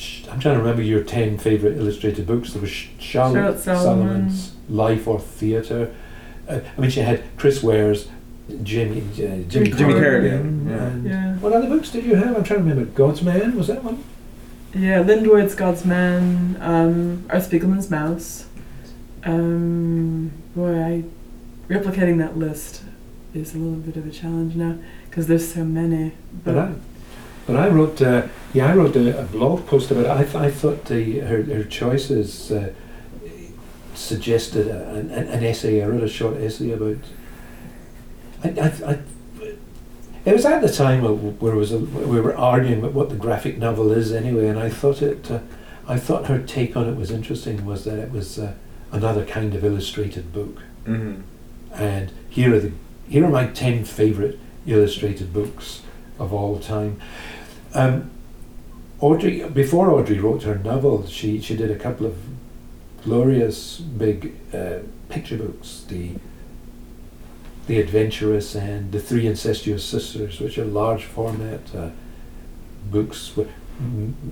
Sh- 0.00 0.24
I'm 0.30 0.40
trying 0.40 0.54
to 0.54 0.60
remember 0.60 0.82
your 0.82 1.04
10 1.04 1.38
favourite 1.38 1.76
illustrated 1.76 2.26
books. 2.26 2.52
There 2.52 2.62
was 2.62 2.70
Sh- 2.70 2.88
Charlotte, 2.98 3.34
Charlotte 3.34 3.58
Salomon. 3.60 3.84
Salomon's 3.84 4.52
Life 4.68 5.06
or 5.06 5.20
Theatre. 5.20 5.94
Uh, 6.48 6.60
I 6.76 6.80
mean, 6.80 6.90
she 6.90 7.00
had 7.00 7.22
Chris 7.36 7.62
Ware's 7.62 8.08
Jimmy, 8.62 9.02
uh, 9.02 9.48
Jimmy, 9.48 9.70
Jimmy 9.70 9.94
Corrigan, 9.94 10.68
yeah. 10.68 11.10
yeah. 11.10 11.36
what 11.36 11.52
other 11.52 11.68
books 11.68 11.90
did 11.90 12.04
you 12.04 12.16
have? 12.16 12.36
I'm 12.36 12.42
trying 12.42 12.64
to 12.64 12.68
remember. 12.68 12.90
God's 12.90 13.22
Man 13.22 13.56
was 13.56 13.68
that 13.68 13.84
one? 13.84 14.02
Yeah, 14.74 15.00
Lynd 15.00 15.26
Ward's 15.26 15.54
God's 15.54 15.84
Man, 15.84 16.56
um, 16.60 17.26
Art 17.30 17.42
Spiegelman's 17.42 17.88
Maus. 17.88 18.46
Um, 19.24 20.32
boy, 20.56 20.80
I 20.80 21.04
replicating 21.68 22.18
that 22.18 22.36
list 22.36 22.82
is 23.34 23.54
a 23.54 23.58
little 23.58 23.78
bit 23.78 23.96
of 23.96 24.06
a 24.06 24.10
challenge 24.10 24.56
now 24.56 24.78
because 25.08 25.26
there's 25.26 25.52
so 25.52 25.64
many. 25.64 26.12
But 26.44 26.58
I, 26.58 26.72
but 27.46 27.56
I 27.56 27.68
wrote. 27.68 28.00
Uh, 28.00 28.28
yeah, 28.52 28.66
I 28.72 28.74
wrote 28.74 28.96
a, 28.96 29.20
a 29.20 29.24
blog 29.24 29.66
post 29.66 29.90
about 29.90 30.04
it. 30.06 30.10
I, 30.10 30.24
th- 30.24 30.34
I 30.34 30.50
thought 30.50 30.86
the 30.86 31.20
her 31.20 31.42
her 31.42 31.64
choices 31.64 32.50
uh, 32.50 32.72
suggested 33.94 34.68
a, 34.68 34.90
an, 34.90 35.10
an 35.10 35.44
essay. 35.44 35.82
I 35.82 35.86
wrote 35.86 36.02
a 36.02 36.08
short 36.08 36.36
essay 36.36 36.72
about. 36.72 36.98
I, 38.42 38.48
I, 38.48 38.92
I, 38.92 38.98
it 40.24 40.32
was 40.34 40.44
at 40.44 40.60
the 40.60 40.68
time 40.68 41.02
where, 41.02 41.54
was 41.54 41.72
a, 41.72 41.78
we 41.78 42.20
were 42.20 42.36
arguing 42.36 42.80
about 42.80 42.92
what 42.92 43.08
the 43.08 43.16
graphic 43.16 43.56
novel 43.58 43.90
is 43.92 44.12
anyway, 44.12 44.48
and 44.48 44.58
I 44.58 44.68
thought 44.68 45.02
it. 45.02 45.30
Uh, 45.30 45.40
I 45.88 45.98
thought 45.98 46.26
her 46.26 46.38
take 46.38 46.76
on 46.76 46.88
it 46.88 46.96
was 46.96 47.10
interesting. 47.10 47.64
Was 47.64 47.84
that 47.84 47.98
it 47.98 48.10
was 48.10 48.38
uh, 48.38 48.54
another 48.92 49.24
kind 49.24 49.54
of 49.54 49.64
illustrated 49.64 50.32
book. 50.32 50.62
Mm-hmm. 50.86 51.20
and 51.74 52.10
here 52.30 52.54
are 52.54 52.58
the 52.58 52.72
here 53.06 53.24
are 53.24 53.28
my 53.30 53.46
ten 53.48 53.84
favourite 53.84 54.38
illustrated 54.66 55.30
books 55.32 55.82
of 56.20 56.32
all 56.32 56.58
time. 56.60 57.00
Um, 57.74 58.10
Audrey, 59.00 59.48
before 59.48 59.90
Audrey 59.90 60.18
wrote 60.18 60.42
her 60.42 60.56
novel, 60.56 61.06
she 61.06 61.40
she 61.40 61.56
did 61.56 61.70
a 61.70 61.76
couple 61.78 62.06
of 62.06 62.16
glorious 63.02 63.78
big 63.80 64.34
uh, 64.54 64.80
picture 65.08 65.38
books, 65.38 65.84
the 65.88 66.12
the 67.66 67.80
Adventuress 67.80 68.54
and 68.54 68.92
the 68.92 69.00
Three 69.00 69.26
Incestuous 69.26 69.84
Sisters, 69.84 70.40
which 70.40 70.58
are 70.58 70.64
large 70.64 71.04
format 71.04 71.60
uh, 71.74 71.90
books 72.90 73.36
with, 73.36 73.48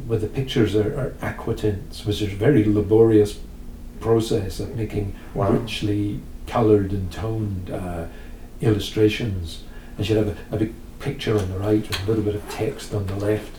where 0.06 0.18
the 0.18 0.26
pictures 0.26 0.74
are, 0.76 0.92
are 0.98 1.10
aquatints, 1.32 2.04
which 2.04 2.20
is 2.20 2.32
a 2.32 2.36
very 2.36 2.64
laborious 2.64 3.38
process 4.00 4.60
of 4.60 4.74
making 4.76 5.14
Wow. 5.34 5.52
richly 5.52 6.20
coloured 6.46 6.90
and 6.92 7.12
toned 7.12 7.70
uh, 7.70 8.06
illustrations. 8.60 9.62
And 9.96 10.06
she'd 10.06 10.16
have 10.16 10.28
a, 10.28 10.54
a 10.54 10.58
big 10.58 10.74
picture 11.00 11.38
on 11.38 11.50
the 11.50 11.58
right 11.58 11.86
with 11.86 12.02
a 12.02 12.06
little 12.06 12.24
bit 12.24 12.34
of 12.34 12.48
text 12.50 12.94
on 12.94 13.06
the 13.06 13.16
left. 13.16 13.50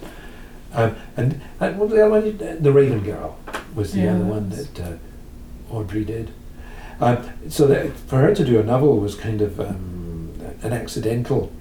Um, 0.73 0.95
and 1.17 1.41
and 1.59 1.79
what 1.79 1.89
was 1.89 1.97
the 1.97 2.05
other 2.05 2.21
one? 2.21 2.61
The 2.63 2.71
Raven 2.71 3.03
Girl 3.03 3.37
was 3.75 3.93
the 3.93 4.01
Yeah, 4.01 4.15
other 4.15 4.25
one 4.25 4.49
that 4.49 4.79
uh, 4.79 5.73
Audrey 5.73 6.03
did. 6.05 6.31
Um, 7.01 7.29
so 7.49 7.65
that 7.67 7.93
for 7.93 8.17
her 8.17 8.35
to 8.35 8.43
do 8.43 8.59
a 8.59 8.63
novel 8.63 8.99
was 8.99 9.15
kind 9.15 9.41
of 9.41 9.59
um, 9.59 10.31
an 10.61 10.73
accidental 10.73 11.51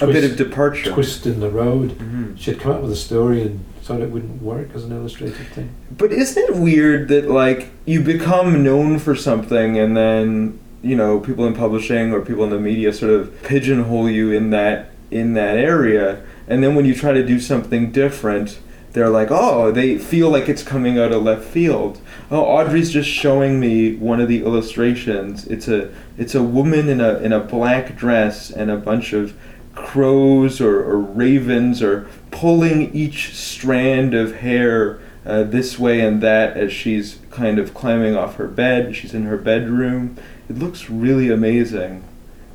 A 0.00 0.06
bit 0.06 0.24
of 0.24 0.30
twist, 0.30 0.36
departure. 0.36 0.92
twist 0.92 1.26
in 1.26 1.40
the 1.40 1.50
road. 1.50 1.98
Mhm. 1.98 2.38
She'd 2.38 2.60
come 2.60 2.70
up 2.72 2.80
with 2.82 2.92
a 2.92 2.96
story 2.96 3.42
and 3.42 3.60
thought 3.82 4.00
it 4.00 4.10
wouldn't 4.10 4.40
work 4.40 4.68
as 4.74 4.84
an 4.84 4.92
illustrated 4.92 5.48
thing. 5.48 5.70
But 5.98 6.12
isn't 6.12 6.40
it 6.50 6.54
weird 6.56 7.08
that 7.08 7.28
like 7.28 7.70
you 7.86 8.00
become 8.02 8.62
known 8.62 9.00
for 9.00 9.16
something 9.16 9.76
and 9.76 9.96
then 9.96 10.59
you 10.82 10.96
know 10.96 11.20
people 11.20 11.46
in 11.46 11.54
publishing 11.54 12.12
or 12.12 12.20
people 12.20 12.44
in 12.44 12.50
the 12.50 12.58
media 12.58 12.92
sort 12.92 13.12
of 13.12 13.42
pigeonhole 13.42 14.08
you 14.08 14.32
in 14.32 14.50
that 14.50 14.90
in 15.10 15.34
that 15.34 15.56
area, 15.56 16.22
and 16.46 16.62
then 16.62 16.74
when 16.74 16.84
you 16.84 16.94
try 16.94 17.12
to 17.12 17.26
do 17.26 17.40
something 17.40 17.90
different, 17.90 18.60
they're 18.92 19.10
like, 19.10 19.28
oh, 19.30 19.70
they 19.70 19.98
feel 19.98 20.30
like 20.30 20.48
it's 20.48 20.62
coming 20.62 20.98
out 20.98 21.12
of 21.12 21.22
left 21.22 21.44
field. 21.44 22.00
Oh, 22.30 22.42
Audrey's 22.42 22.90
just 22.90 23.08
showing 23.08 23.60
me 23.60 23.96
one 23.96 24.20
of 24.20 24.28
the 24.28 24.42
illustrations. 24.42 25.46
It's 25.46 25.68
a 25.68 25.92
it's 26.16 26.34
a 26.34 26.42
woman 26.42 26.88
in 26.88 27.00
a 27.00 27.18
in 27.18 27.32
a 27.32 27.40
black 27.40 27.96
dress 27.96 28.50
and 28.50 28.70
a 28.70 28.76
bunch 28.76 29.12
of 29.12 29.36
crows 29.74 30.60
or, 30.60 30.80
or 30.80 30.98
ravens 30.98 31.82
are 31.82 32.06
pulling 32.30 32.92
each 32.94 33.34
strand 33.34 34.14
of 34.14 34.36
hair 34.36 35.00
uh, 35.24 35.44
this 35.44 35.78
way 35.78 36.00
and 36.00 36.22
that 36.22 36.56
as 36.56 36.72
she's 36.72 37.18
kind 37.30 37.58
of 37.58 37.74
climbing 37.74 38.16
off 38.16 38.36
her 38.36 38.48
bed. 38.48 38.94
She's 38.96 39.14
in 39.14 39.24
her 39.24 39.36
bedroom. 39.36 40.16
It 40.50 40.58
looks 40.58 40.90
really 40.90 41.30
amazing, 41.30 42.02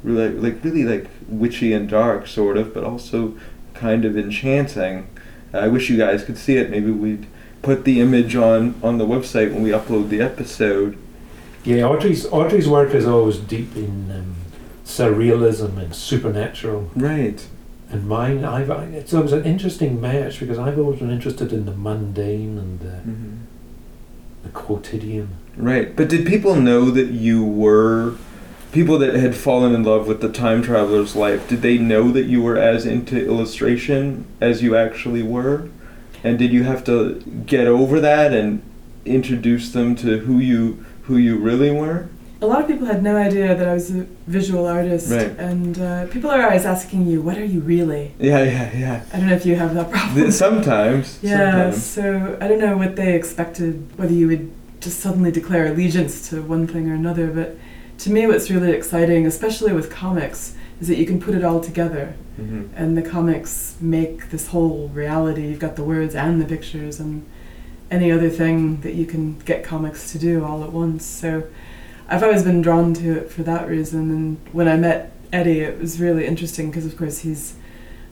really 0.03 0.29
like 0.29 0.63
really 0.63 0.83
like 0.83 1.09
witchy 1.29 1.71
and 1.71 1.89
dark, 1.89 2.27
sort 2.27 2.57
of, 2.57 2.73
but 2.73 2.83
also 2.83 3.37
kind 3.73 4.03
of 4.03 4.17
enchanting. 4.17 5.07
I 5.53 5.69
wish 5.69 5.89
you 5.89 5.97
guys 5.97 6.25
could 6.25 6.37
see 6.37 6.57
it. 6.57 6.69
Maybe 6.69 6.91
we'd 6.91 7.25
put 7.61 7.85
the 7.85 8.01
image 8.01 8.35
on 8.35 8.75
on 8.83 8.97
the 8.97 9.05
website 9.05 9.53
when 9.53 9.63
we 9.63 9.69
upload 9.69 10.09
the 10.09 10.21
episode. 10.21 10.97
Yeah, 11.63 11.83
Audrey's 11.85 12.25
Audrey's 12.27 12.67
work 12.67 12.93
is 12.93 13.07
always 13.07 13.37
deep 13.37 13.73
in 13.77 14.11
um, 14.11 14.35
surrealism 14.83 15.77
and 15.77 15.95
supernatural. 15.95 16.91
Right. 16.95 17.47
And 17.89 18.07
mine, 18.07 18.43
I've 18.43 18.69
I, 18.69 18.83
it's 18.85 19.13
always 19.13 19.31
an 19.31 19.45
interesting 19.45 20.01
match 20.01 20.41
because 20.41 20.59
I've 20.59 20.77
always 20.77 20.99
been 20.99 21.11
interested 21.11 21.53
in 21.53 21.65
the 21.65 21.71
mundane 21.71 22.57
and 22.57 22.79
the, 22.81 22.97
hmm 22.97 23.35
the 24.43 24.49
quotidian. 24.51 25.29
Right. 25.57 25.95
But 25.95 26.09
did 26.09 26.25
people 26.25 26.55
know 26.55 26.89
that 26.91 27.07
you 27.12 27.43
were 27.43 28.15
people 28.71 28.97
that 29.00 29.13
had 29.15 29.35
fallen 29.35 29.74
in 29.74 29.83
love 29.83 30.07
with 30.07 30.19
the 30.21 30.29
time 30.29 30.62
traveler's 30.62 31.15
wife? 31.15 31.47
Did 31.47 31.62
they 31.62 31.77
know 31.77 32.12
that 32.12 32.25
you 32.25 32.41
were 32.41 32.57
as 32.57 32.85
into 32.85 33.25
illustration 33.25 34.25
as 34.41 34.62
you 34.62 34.75
actually 34.75 35.24
were? 35.24 35.69
And 36.24 36.38
did 36.39 36.51
you 36.51 36.63
have 36.63 36.83
to 36.85 37.21
get 37.45 37.67
over 37.67 38.00
that 38.01 38.33
and 38.33 38.62
introduce 39.05 39.71
them 39.71 39.95
to 39.97 40.19
who 40.19 40.39
you 40.39 40.83
who 41.03 41.17
you 41.17 41.38
really 41.38 41.71
were? 41.71 42.07
A 42.41 42.47
lot 42.47 42.62
of 42.62 42.67
people 42.67 42.85
had 42.85 43.01
no 43.01 43.15
idea 43.15 43.55
that 43.55 43.67
I 43.67 43.74
was 43.74 43.89
a 43.91 44.05
visual 44.27 44.65
artist, 44.65 45.09
Right. 45.09 45.31
and 45.39 45.79
uh, 45.79 46.05
people 46.07 46.29
are 46.29 46.43
always 46.43 46.65
asking 46.65 47.07
you, 47.07 47.21
"What 47.21 47.38
are 47.38 47.45
you 47.45 47.59
really?" 47.62 48.12
Yeah, 48.19 48.43
yeah, 48.43 48.75
yeah. 48.77 49.03
I 49.13 49.17
don't 49.17 49.27
know 49.29 49.35
if 49.35 49.45
you 49.45 49.55
have 49.55 49.74
that 49.75 49.89
problem. 49.95 50.31
Sometimes. 50.31 51.19
Yeah, 51.21 51.71
Sometimes. 51.71 51.83
so 51.85 52.38
I 52.41 52.47
don't 52.47 52.59
know 52.59 52.75
what 52.77 52.95
they 52.97 53.15
expected, 53.15 53.88
whether 53.95 54.13
you 54.13 54.27
would 54.27 54.51
just 54.85 54.99
suddenly 54.99 55.31
declare 55.31 55.65
allegiance 55.65 56.29
to 56.29 56.41
one 56.41 56.67
thing 56.67 56.89
or 56.89 56.93
another, 56.93 57.27
but 57.27 57.57
to 57.99 58.09
me, 58.09 58.27
what's 58.27 58.49
really 58.49 58.71
exciting, 58.71 59.25
especially 59.25 59.73
with 59.73 59.89
comics, 59.89 60.55
is 60.79 60.87
that 60.87 60.97
you 60.97 61.05
can 61.05 61.19
put 61.19 61.33
it 61.35 61.43
all 61.43 61.59
together. 61.59 62.13
hmm 62.37 62.67
And 62.75 62.97
the 62.97 63.01
comics 63.01 63.75
make 63.81 64.29
this 64.29 64.47
whole 64.47 64.89
reality. 64.89 65.47
You've 65.47 65.59
got 65.59 65.75
the 65.75 65.83
words 65.83 66.15
and 66.15 66.41
the 66.41 66.45
pictures 66.45 66.99
and 66.99 67.25
any 67.89 68.11
other 68.11 68.29
thing 68.29 68.81
that 68.81 68.93
you 68.93 69.05
can 69.05 69.39
get 69.39 69.63
comics 69.63 70.11
to 70.11 70.19
do 70.19 70.43
all 70.45 70.63
at 70.63 70.71
once. 70.71 71.05
So 71.05 71.43
I've 72.07 72.23
always 72.23 72.43
been 72.43 72.61
drawn 72.61 72.93
to 72.95 73.17
it 73.19 73.31
for 73.31 73.43
that 73.43 73.67
reason. 73.67 74.11
And 74.11 74.37
when 74.51 74.67
I 74.67 74.77
met 74.77 75.11
Eddie, 75.33 75.61
it 75.61 75.79
was 75.79 75.99
really 75.99 76.25
interesting 76.27 76.69
because, 76.69 76.85
of 76.85 76.95
course, 76.97 77.19
he's 77.19 77.55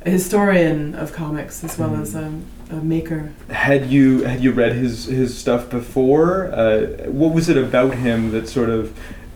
a 0.05 0.09
historian 0.09 0.95
of 0.95 1.13
comics 1.13 1.63
as 1.63 1.77
well 1.79 1.91
Mhm. 1.91 2.01
as 2.01 2.15
a, 2.15 2.31
a 2.71 2.75
maker. 2.75 3.31
Had 3.49 3.89
you 3.89 4.23
had 4.23 4.43
you 4.43 4.51
read 4.51 4.73
his 4.73 5.05
his 5.05 5.37
stuff 5.37 5.69
before? 5.69 6.51
Uh, 6.53 6.87
what 7.09 7.33
was 7.33 7.47
it 7.49 7.57
about 7.57 7.95
him 7.95 8.31
that 8.31 8.47
sort 8.49 8.69
of? 8.69 8.91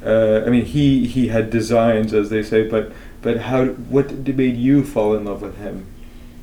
Uh, 0.06 0.44
I 0.46 0.50
mean, 0.50 0.66
he 0.66 1.08
he 1.08 1.30
had 1.30 1.50
designs, 1.50 2.14
as 2.14 2.30
they 2.30 2.44
say, 2.44 2.68
but 2.68 2.92
but 3.22 3.38
how? 3.38 3.66
What 3.90 4.12
made 4.28 4.58
you 4.58 4.84
fall 4.84 5.16
in 5.16 5.26
love 5.26 5.42
with 5.42 5.58
him? 5.58 5.86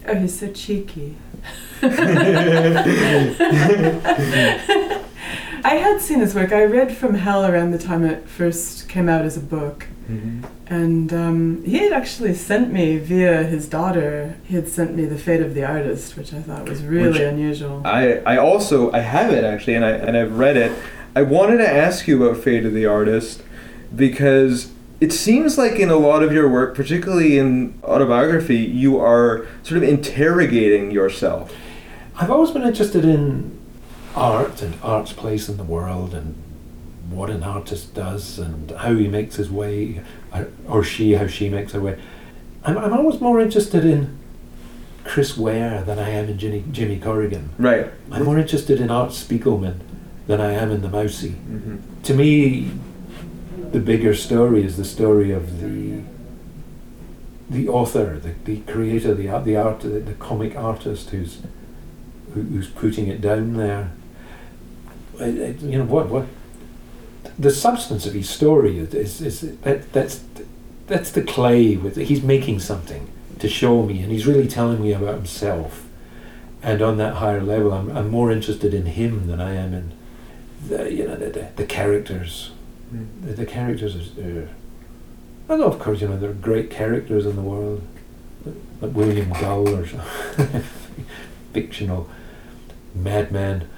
Oh, 0.07 0.15
he's 0.15 0.39
so 0.39 0.51
cheeky. 0.53 1.17
I 5.65 5.77
had 5.77 6.03
seen 6.03 6.21
his 6.21 6.35
work. 6.35 6.53
I 6.53 6.65
read 6.65 6.95
From 6.95 7.15
Hell 7.15 7.47
around 7.47 7.71
the 7.71 7.79
time 7.79 8.05
it 8.05 8.29
first 8.29 8.87
came 8.87 9.09
out 9.09 9.25
as 9.25 9.39
a 9.39 9.41
book. 9.41 9.87
Mm-hmm. 10.09 10.45
And 10.67 11.13
um, 11.15 11.65
he 11.65 11.79
had 11.79 11.93
actually 11.93 12.35
sent 12.35 12.71
me 12.71 12.99
via 12.99 13.45
his 13.45 13.67
daughter. 13.67 14.37
He 14.45 14.55
had 14.55 14.69
sent 14.69 14.95
me 14.95 15.07
the 15.07 15.17
Fate 15.17 15.41
of 15.41 15.55
the 15.55 15.65
Artist, 15.65 16.19
which 16.19 16.35
I 16.35 16.43
thought 16.43 16.69
was 16.69 16.83
really 16.83 17.13
Which 17.13 17.21
unusual. 17.21 17.81
I 17.87 18.17
I 18.27 18.37
also 18.37 18.93
I 18.93 18.99
have 18.99 19.33
it 19.33 19.43
actually, 19.43 19.75
and 19.75 19.85
I 19.85 19.93
and 19.93 20.17
I've 20.17 20.39
read 20.39 20.59
it. 20.59 20.73
I 21.17 21.23
wanted 21.23 21.59
to 21.59 21.69
ask 21.69 22.07
you 22.07 22.23
about 22.23 22.43
Fate 22.43 22.67
of 22.67 22.75
the 22.75 22.85
Artist 22.85 23.43
because 23.95 24.73
it 25.01 25.13
seems 25.13 25.57
like 25.57 25.79
in 25.79 25.89
a 25.89 25.97
lot 25.97 26.23
of 26.23 26.33
your 26.33 26.51
work, 26.51 26.75
particularly 26.75 27.39
in 27.39 27.81
autobiography, 27.85 28.59
you 28.59 28.99
are 29.01 29.47
sort 29.63 29.79
of 29.79 29.83
interrogating 29.83 30.91
yourself. 30.91 31.55
I've 32.17 32.31
always 32.31 32.51
been 32.51 32.63
interested 32.63 33.05
in 33.05 33.54
art 34.15 34.63
and 34.63 34.75
art's 34.83 35.13
place 35.13 35.49
in 35.49 35.57
the 35.57 35.65
world 35.65 36.15
and 36.15 36.35
what 37.11 37.31
an 37.31 37.43
artist 37.43 37.95
does 37.95 38.39
and 38.39 38.71
how 38.73 38.95
he 38.95 39.09
makes 39.09 39.37
his 39.37 39.51
way, 39.51 40.01
or- 40.35 40.49
or 40.69 40.83
she, 40.85 41.13
how 41.13 41.27
she 41.27 41.49
makes 41.49 41.73
her 41.73 41.81
way. 41.81 41.99
I'm, 42.65 42.79
I'm 42.79 42.93
always 42.93 43.21
more 43.21 43.41
interested 43.41 43.85
in 43.85 44.19
Chris 45.05 45.37
Ware 45.37 45.83
than 45.83 45.99
I 45.99 46.09
am 46.11 46.29
in 46.31 46.39
Jimmy, 46.39 46.65
Jimmy 46.73 46.99
Corrigan. 46.99 47.51
Right. 47.59 47.91
I'm 48.11 48.25
more 48.25 48.39
interested 48.39 48.81
in 48.81 48.91
Art 48.91 49.11
Spiegelman 49.11 49.81
than 50.27 50.41
I 50.41 50.53
am 50.53 50.71
in 50.71 50.81
the 50.81 50.89
Mousy. 50.89 51.31
hmm 51.33 51.77
To 52.05 52.15
me, 52.15 52.71
the 53.73 53.81
bigger 53.81 54.15
story 54.15 54.65
is 54.65 54.77
the 54.77 54.85
story 54.85 55.31
of 55.33 55.61
the 55.61 56.01
the 57.51 57.69
author, 57.69 58.19
the, 58.19 58.33
the 58.45 58.61
creator, 58.73 59.15
the 59.15 59.27
the 59.45 59.57
art, 59.57 59.81
the, 59.81 59.89
the 60.01 60.15
comic 60.15 60.57
artist 60.57 61.11
who's 61.11 61.43
who, 62.33 62.41
who's 62.43 62.69
putting 62.71 63.07
it 63.09 63.21
down 63.21 63.55
there. 63.59 63.91
I- 65.21 65.25
I- 65.25 65.57
you 65.61 65.79
know 65.79 65.85
what? 65.85 66.09
What 66.09 66.27
the 67.39 67.51
substance 67.51 68.07
of 68.07 68.15
his 68.15 68.29
story 68.29 68.79
is, 68.79 68.95
is, 68.95 69.21
is 69.21 69.59
that 69.63 69.93
that's 69.93 70.23
that's 70.87 71.11
the 71.11 71.23
clay 71.23 71.77
with 71.77 71.97
he's 71.97 72.23
making 72.23 72.61
something 72.61 73.09
to 73.39 73.49
show 73.49 73.83
me, 73.83 74.01
and 74.01 74.13
he's 74.13 74.27
really 74.27 74.47
telling 74.49 74.83
me 74.83 74.93
about 74.93 75.15
himself. 75.15 75.87
And 76.63 76.81
on 76.81 76.97
that 76.97 77.15
higher 77.17 77.43
level, 77.43 77.73
I'm, 77.73 77.95
I'm 77.95 78.09
more 78.09 78.31
interested 78.31 78.73
in 78.73 78.87
him 78.87 79.27
than 79.27 79.41
I 79.41 79.55
am 79.55 79.75
in 79.75 79.93
the 80.69 80.91
you 80.93 81.07
know 81.07 81.17
the, 81.17 81.31
the, 81.31 81.49
the 81.57 81.67
characters. 81.67 82.53
Hmm. 82.91 83.05
The, 83.27 83.33
the 83.35 83.47
characters 83.47 83.97
are. 84.19 84.49
know, 85.49 85.65
of 85.65 85.79
course, 85.79 86.01
you 86.01 86.09
know 86.09 86.17
there 86.19 86.31
are 86.31 86.35
great 86.35 86.71
characters 86.71 87.27
in 87.27 87.37
the 87.37 87.43
world, 87.43 87.83
like 88.81 88.95
William 88.95 89.31
Gull 89.33 89.69
or 89.69 89.87
some 89.87 90.01
fictional 91.53 92.09
madman 92.95 93.69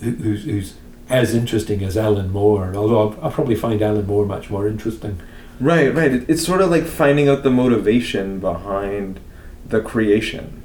who's, 0.00 0.44
who's 0.44 0.74
as 1.08 1.34
interesting 1.34 1.82
as 1.84 1.96
Alan 1.96 2.30
Moore. 2.30 2.72
Although 2.74 3.00
I'll, 3.00 3.24
I'll 3.24 3.30
probably 3.30 3.56
find 3.56 3.82
Alan 3.82 4.06
Moore 4.06 4.26
much 4.26 4.50
more 4.50 4.66
interesting. 4.66 5.20
Right, 5.60 5.94
right. 5.94 6.12
It, 6.12 6.30
it's 6.30 6.44
sort 6.44 6.60
of 6.60 6.70
like 6.70 6.84
finding 6.84 7.28
out 7.28 7.42
the 7.42 7.50
motivation 7.50 8.40
behind 8.40 9.20
the 9.66 9.80
creation. 9.80 10.62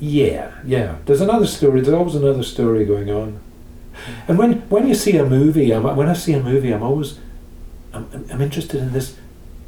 Yeah, 0.00 0.52
yeah. 0.64 0.96
There's 1.06 1.20
another 1.20 1.46
story. 1.46 1.80
There's 1.80 1.94
always 1.94 2.14
another 2.14 2.42
story 2.42 2.84
going 2.84 3.10
on. 3.10 3.40
And 4.28 4.38
when 4.38 4.54
when 4.68 4.88
you 4.88 4.94
see 4.94 5.16
a 5.16 5.24
movie, 5.24 5.72
I'm, 5.72 5.84
when 5.96 6.08
I 6.08 6.14
see 6.14 6.32
a 6.32 6.42
movie, 6.42 6.72
I'm 6.72 6.82
always 6.82 7.18
I'm, 7.92 8.08
I'm- 8.30 8.40
interested 8.40 8.80
in 8.80 8.92
this 8.92 9.16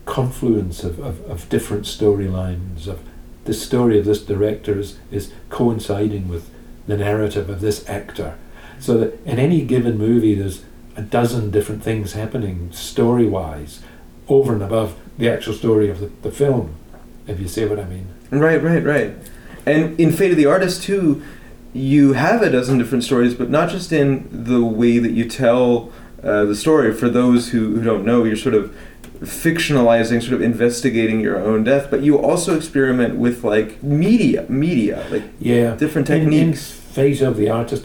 confluence 0.05 0.85
of, 0.85 0.99
of, 0.99 1.21
of 1.31 1.49
different 1.49 1.85
storylines. 1.85 2.89
Of 2.89 2.99
the 3.45 3.55
story 3.55 3.99
of 3.99 4.05
this 4.05 4.23
director 4.23 4.79
is, 4.79 4.99
is 5.11 5.33
coinciding 5.49 6.29
with 6.29 6.51
the 6.89 6.97
narrative 6.97 7.49
of 7.49 7.61
this 7.61 7.89
actor, 7.89 8.37
so 8.79 8.99
that 8.99 9.25
in 9.27 9.39
any 9.39 9.63
given 9.63 9.99
movie, 9.99 10.35
there's 10.35 10.65
a 10.97 11.03
dozen 11.03 11.51
different 11.51 11.83
things 11.83 12.13
happening 12.15 12.71
story 12.73 13.27
wise, 13.27 13.83
over 14.29 14.53
and 14.55 14.63
above 14.63 14.97
the 15.19 15.29
actual 15.29 15.53
story 15.53 15.91
of 15.91 16.01
the, 16.01 16.11
the 16.23 16.31
film. 16.31 16.75
If 17.27 17.41
you 17.41 17.49
see 17.49 17.65
what 17.65 17.79
I 17.79 17.85
mean. 17.85 18.07
Right, 18.31 18.63
right, 18.63 18.85
right. 18.85 19.15
And 19.67 19.99
in 19.99 20.13
Fate 20.13 20.31
of 20.31 20.37
the 20.37 20.47
Artist 20.47 20.83
too, 20.83 21.23
you 21.73 22.15
have 22.15 22.41
a 22.41 22.51
dozen 22.51 22.79
different 22.79 23.05
stories, 23.05 23.35
but 23.35 23.51
not 23.51 23.69
just 23.69 23.93
in 23.93 24.29
the 24.31 24.65
way 24.65 24.99
that 24.99 25.11
you 25.13 25.29
tell 25.29 25.93
uh, 26.23 26.45
the 26.45 26.55
story. 26.55 26.93
For 26.95 27.09
those 27.09 27.51
who, 27.51 27.77
who 27.77 27.83
don't 27.83 28.05
know, 28.05 28.25
you're 28.25 28.37
sort 28.37 28.55
of 28.55 28.75
fictionalizing, 29.21 30.21
sort 30.23 30.35
of 30.35 30.43
investigating 30.43 31.21
your 31.21 31.39
own 31.39 31.65
death, 31.65 31.91
but 31.91 32.03
you 32.03 32.19
also 32.19 32.57
experiment 32.57 33.17
with 33.17 33.45
like 33.45 33.83
media, 33.83 34.47
media, 34.49 35.07
like 35.11 35.25
Yeah, 35.39 35.75
different 35.77 36.09
In- 36.11 36.21
techniques. 36.21 36.77
In, 36.77 36.83
Fate 36.97 37.21
of 37.21 37.37
the 37.37 37.51
Artist, 37.51 37.85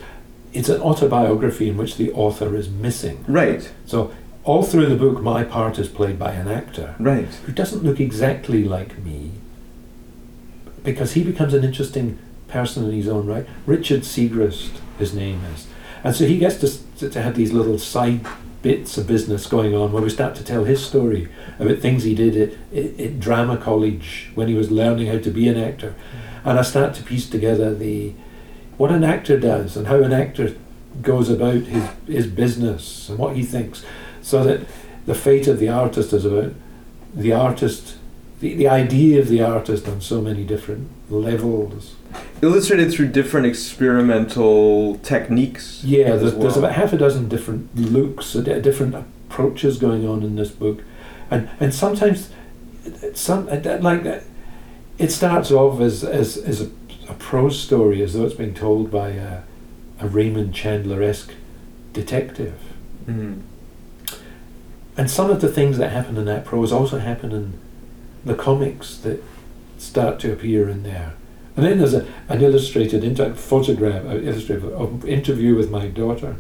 it's 0.53 0.69
an 0.69 0.81
autobiography 0.81 1.69
in 1.69 1.77
which 1.77 1.97
the 1.97 2.11
author 2.11 2.55
is 2.55 2.69
missing. 2.69 3.23
Right, 3.27 3.71
So 3.85 4.13
all 4.43 4.63
through 4.63 4.87
the 4.87 4.95
book, 4.95 5.21
my 5.21 5.43
part 5.43 5.77
is 5.77 5.87
played 5.87 6.17
by 6.17 6.33
an 6.33 6.47
actor 6.47 6.95
right. 6.99 7.27
who 7.45 7.51
doesn't 7.51 7.83
look 7.83 7.99
exactly 7.99 8.63
like 8.63 8.97
me, 8.99 9.31
because 10.83 11.13
he 11.13 11.23
becomes 11.23 11.53
an 11.53 11.63
interesting 11.63 12.17
person 12.47 12.83
in 12.85 12.91
his 12.91 13.07
own 13.07 13.27
right. 13.27 13.45
Richard 13.65 14.01
Segrist, 14.01 14.71
his 14.97 15.13
name 15.13 15.41
is, 15.53 15.67
and 16.03 16.15
so 16.15 16.25
he 16.25 16.37
gets 16.39 16.57
to, 16.97 17.09
to 17.09 17.21
have 17.21 17.35
these 17.35 17.53
little 17.53 17.77
side 17.77 18.25
bits 18.63 18.97
of 18.97 19.07
business 19.07 19.47
going 19.47 19.75
on 19.75 19.91
where 19.91 20.03
we 20.03 20.09
start 20.09 20.35
to 20.35 20.43
tell 20.43 20.65
his 20.65 20.85
story 20.85 21.27
about 21.59 21.79
things 21.79 22.03
he 22.03 22.13
did 22.13 22.35
at, 22.37 22.77
at, 22.77 22.99
at 22.99 23.19
drama 23.19 23.57
college 23.57 24.29
when 24.35 24.47
he 24.47 24.53
was 24.53 24.69
learning 24.69 25.07
how 25.07 25.17
to 25.17 25.31
be 25.31 25.47
an 25.47 25.57
actor, 25.57 25.93
and 26.43 26.57
I 26.57 26.63
start 26.63 26.95
to 26.95 27.03
piece 27.03 27.29
together 27.29 27.75
the 27.75 28.13
what 28.81 28.91
an 28.91 29.03
actor 29.03 29.39
does 29.39 29.77
and 29.77 29.85
how 29.85 29.97
an 30.01 30.11
actor 30.11 30.55
goes 31.03 31.29
about 31.29 31.53
his, 31.53 31.87
his 32.07 32.25
business 32.25 33.09
and 33.09 33.19
what 33.19 33.35
he 33.35 33.43
thinks, 33.43 33.85
so 34.23 34.43
that 34.43 34.67
the 35.05 35.13
fate 35.13 35.47
of 35.47 35.59
the 35.59 35.69
artist 35.69 36.11
is 36.13 36.25
about 36.25 36.51
the 37.13 37.31
artist, 37.31 37.97
the, 38.39 38.55
the 38.55 38.67
idea 38.67 39.21
of 39.21 39.27
the 39.27 39.39
artist 39.39 39.87
on 39.87 40.01
so 40.01 40.19
many 40.19 40.43
different 40.43 40.89
levels. 41.11 41.95
Illustrated 42.41 42.91
through 42.91 43.09
different 43.09 43.45
experimental 43.45 44.97
techniques. 45.03 45.83
Yeah, 45.83 46.15
there's, 46.15 46.33
there's 46.33 46.57
about 46.57 46.71
half 46.73 46.91
a 46.91 46.97
dozen 46.97 47.29
different 47.29 47.75
looks, 47.75 48.33
different 48.33 48.95
approaches 48.95 49.77
going 49.77 50.07
on 50.07 50.23
in 50.23 50.37
this 50.37 50.49
book, 50.49 50.81
and 51.29 51.47
and 51.59 51.71
sometimes, 51.71 52.31
some 53.13 53.45
that- 53.45 53.83
like 53.83 54.23
it 54.97 55.11
starts 55.11 55.51
off 55.51 55.79
as 55.79 56.03
as, 56.03 56.37
as 56.37 56.61
a, 56.61 56.69
a 57.11 57.13
prose 57.15 57.59
story, 57.59 58.01
as 58.01 58.13
though 58.13 58.25
it's 58.25 58.33
being 58.35 58.53
told 58.53 58.89
by 58.89 59.09
a, 59.09 59.39
a 59.99 60.07
Raymond 60.07 60.53
Chandler-esque 60.55 61.33
detective, 61.93 62.53
Mhm. 63.07 63.39
and 64.97 65.09
some 65.09 65.29
of 65.29 65.41
the 65.41 65.47
things 65.47 65.77
that 65.77 65.89
happen 65.91 66.15
in 66.17 66.25
that 66.25 66.45
prose 66.45 66.71
also 66.71 66.99
happen 66.99 67.31
in 67.31 67.53
the 68.23 68.35
comics 68.35 68.97
that 68.97 69.21
start 69.77 70.19
to 70.19 70.31
appear 70.31 70.69
in 70.69 70.83
there. 70.83 71.13
And 71.57 71.65
then 71.65 71.79
there's 71.79 71.93
a, 71.93 72.05
an 72.29 72.41
illustrated 72.41 73.03
inter- 73.03 73.33
photograph, 73.33 74.05
uh, 74.05 74.17
illustrated 74.19 74.71
interview 75.05 75.55
with 75.55 75.69
my 75.69 75.87
daughter, 75.87 76.35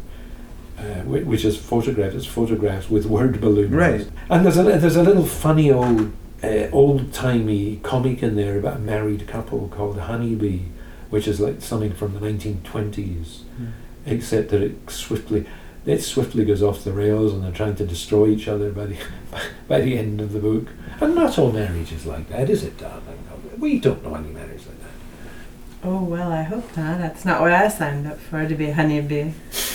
uh, 0.79 0.83
which 1.03 1.43
is 1.43 1.57
photographed. 1.57 2.15
It's 2.15 2.25
photographs 2.25 2.89
with 2.89 3.05
word 3.07 3.41
balloons. 3.41 3.71
Right. 3.73 4.07
And 4.29 4.45
there's 4.45 4.57
a 4.57 4.63
there's 4.63 4.95
a 4.95 5.03
little 5.03 5.25
funny 5.25 5.69
old 5.71 6.11
uh, 6.43 6.69
old 6.71 7.13
timey 7.13 7.79
comic 7.83 8.23
in 8.23 8.35
there 8.35 8.57
about 8.57 8.77
a 8.77 8.79
married 8.79 9.27
couple 9.27 9.67
called 9.67 9.99
Honeybee, 9.99 10.63
which 11.09 11.27
is 11.27 11.39
like 11.39 11.61
something 11.61 11.93
from 11.93 12.13
the 12.13 12.19
1920s, 12.19 13.41
except 14.05 14.49
that 14.49 14.61
it 14.61 14.89
swiftly 14.89 15.45
it 15.85 16.03
swiftly 16.03 16.45
goes 16.45 16.61
off 16.61 16.83
the 16.83 16.91
rails 16.91 17.33
and 17.33 17.43
they're 17.43 17.51
trying 17.51 17.75
to 17.75 17.85
destroy 17.85 18.27
each 18.27 18.47
other 18.47 18.71
by 18.71 18.85
the 18.85 18.97
by 19.67 19.81
the 19.81 19.97
end 19.97 20.21
of 20.21 20.33
the 20.33 20.39
book. 20.39 20.67
And 20.99 21.15
not 21.15 21.37
all 21.37 21.51
marriage 21.51 21.91
is 21.91 22.05
like 22.05 22.29
that, 22.29 22.49
is 22.49 22.63
it, 22.63 22.77
darling? 22.77 23.17
We 23.57 23.79
don't 23.79 24.03
know 24.03 24.15
any 24.15 24.29
marriage 24.29 24.65
like 24.65 24.79
that. 24.81 24.91
Oh, 25.83 26.03
well, 26.03 26.31
I 26.31 26.43
hope 26.43 26.77
not. 26.77 26.99
That's 26.99 27.25
not 27.25 27.41
what 27.41 27.51
I 27.51 27.67
signed 27.67 28.07
up 28.07 28.19
for, 28.19 28.47
to 28.47 28.55
be 28.55 28.69
a 28.69 28.73
honeybee. 28.73 29.31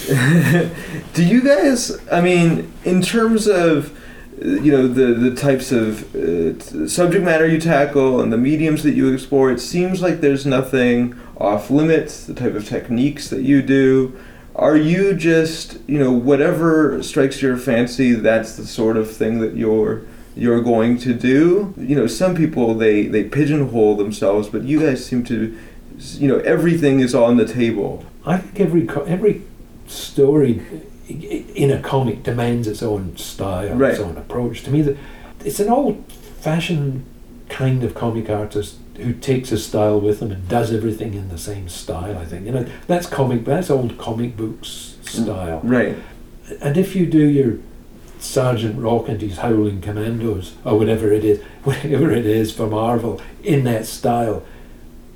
Do 1.14 1.24
you 1.24 1.42
guys? 1.42 1.96
I 2.10 2.20
mean, 2.20 2.72
in 2.84 3.02
terms 3.02 3.48
of 3.48 3.96
you 4.38 4.70
know 4.70 4.86
the 4.86 5.14
the 5.14 5.34
types 5.34 5.72
of 5.72 6.14
uh, 6.14 6.88
subject 6.88 7.24
matter 7.24 7.46
you 7.46 7.60
tackle 7.60 8.20
and 8.20 8.32
the 8.32 8.36
mediums 8.36 8.82
that 8.82 8.92
you 8.92 9.12
explore, 9.12 9.50
it 9.50 9.60
seems 9.60 10.02
like 10.02 10.20
there's 10.20 10.44
nothing 10.44 11.18
off 11.38 11.70
limits. 11.70 12.26
The 12.26 12.34
type 12.34 12.54
of 12.54 12.68
techniques 12.68 13.28
that 13.30 13.42
you 13.42 13.62
do. 13.62 14.18
Are 14.54 14.76
you 14.76 15.14
just 15.14 15.78
you 15.86 15.98
know 15.98 16.12
whatever 16.12 17.02
strikes 17.02 17.42
your 17.42 17.56
fancy? 17.56 18.12
That's 18.12 18.56
the 18.56 18.66
sort 18.66 18.96
of 18.96 19.10
thing 19.10 19.40
that 19.40 19.54
you're 19.54 20.02
you're 20.34 20.60
going 20.60 20.98
to 20.98 21.14
do. 21.14 21.74
You 21.76 21.96
know, 21.96 22.06
some 22.06 22.34
people 22.34 22.74
they 22.74 23.06
they 23.06 23.24
pigeonhole 23.24 23.96
themselves, 23.96 24.48
but 24.48 24.64
you 24.64 24.80
guys 24.80 25.04
seem 25.04 25.24
to 25.24 25.56
you 25.98 26.28
know 26.28 26.38
everything 26.40 27.00
is 27.00 27.14
on 27.14 27.36
the 27.38 27.46
table. 27.46 28.04
I 28.24 28.38
think 28.38 28.60
every 28.60 28.88
every 29.06 29.42
story 29.86 30.62
in 31.08 31.70
a 31.70 31.80
comic 31.80 32.22
demands 32.22 32.66
its 32.66 32.82
own 32.82 33.16
style, 33.16 33.74
Right. 33.74 33.92
its 33.92 34.00
own 34.00 34.16
approach. 34.16 34.62
To 34.64 34.70
me, 34.70 34.82
the, 34.82 34.96
it's 35.44 35.60
an 35.60 35.68
old-fashioned 35.68 37.04
kind 37.48 37.84
of 37.84 37.94
comic 37.94 38.28
artist 38.28 38.76
who 38.96 39.12
takes 39.12 39.50
his 39.50 39.64
style 39.64 40.00
with 40.00 40.20
him 40.20 40.32
and 40.32 40.48
does 40.48 40.72
everything 40.72 41.14
in 41.14 41.28
the 41.28 41.38
same 41.38 41.68
style. 41.68 42.16
I 42.18 42.24
think 42.24 42.46
you 42.46 42.52
know 42.52 42.66
that's 42.86 43.06
comic, 43.06 43.44
that's 43.44 43.70
old 43.70 43.98
comic 43.98 44.36
books 44.36 44.96
style. 45.02 45.60
Mm, 45.60 45.70
right. 45.70 45.96
And 46.60 46.76
if 46.76 46.96
you 46.96 47.06
do 47.06 47.24
your 47.24 47.58
Sergeant 48.18 48.80
Rock 48.80 49.08
and 49.08 49.20
his 49.20 49.38
Howling 49.38 49.80
Commandos 49.82 50.54
or 50.64 50.78
whatever 50.78 51.12
it 51.12 51.24
is, 51.24 51.40
whatever 51.64 52.10
it 52.10 52.26
is 52.26 52.52
for 52.52 52.66
Marvel 52.66 53.20
in 53.44 53.64
that 53.64 53.86
style, 53.86 54.42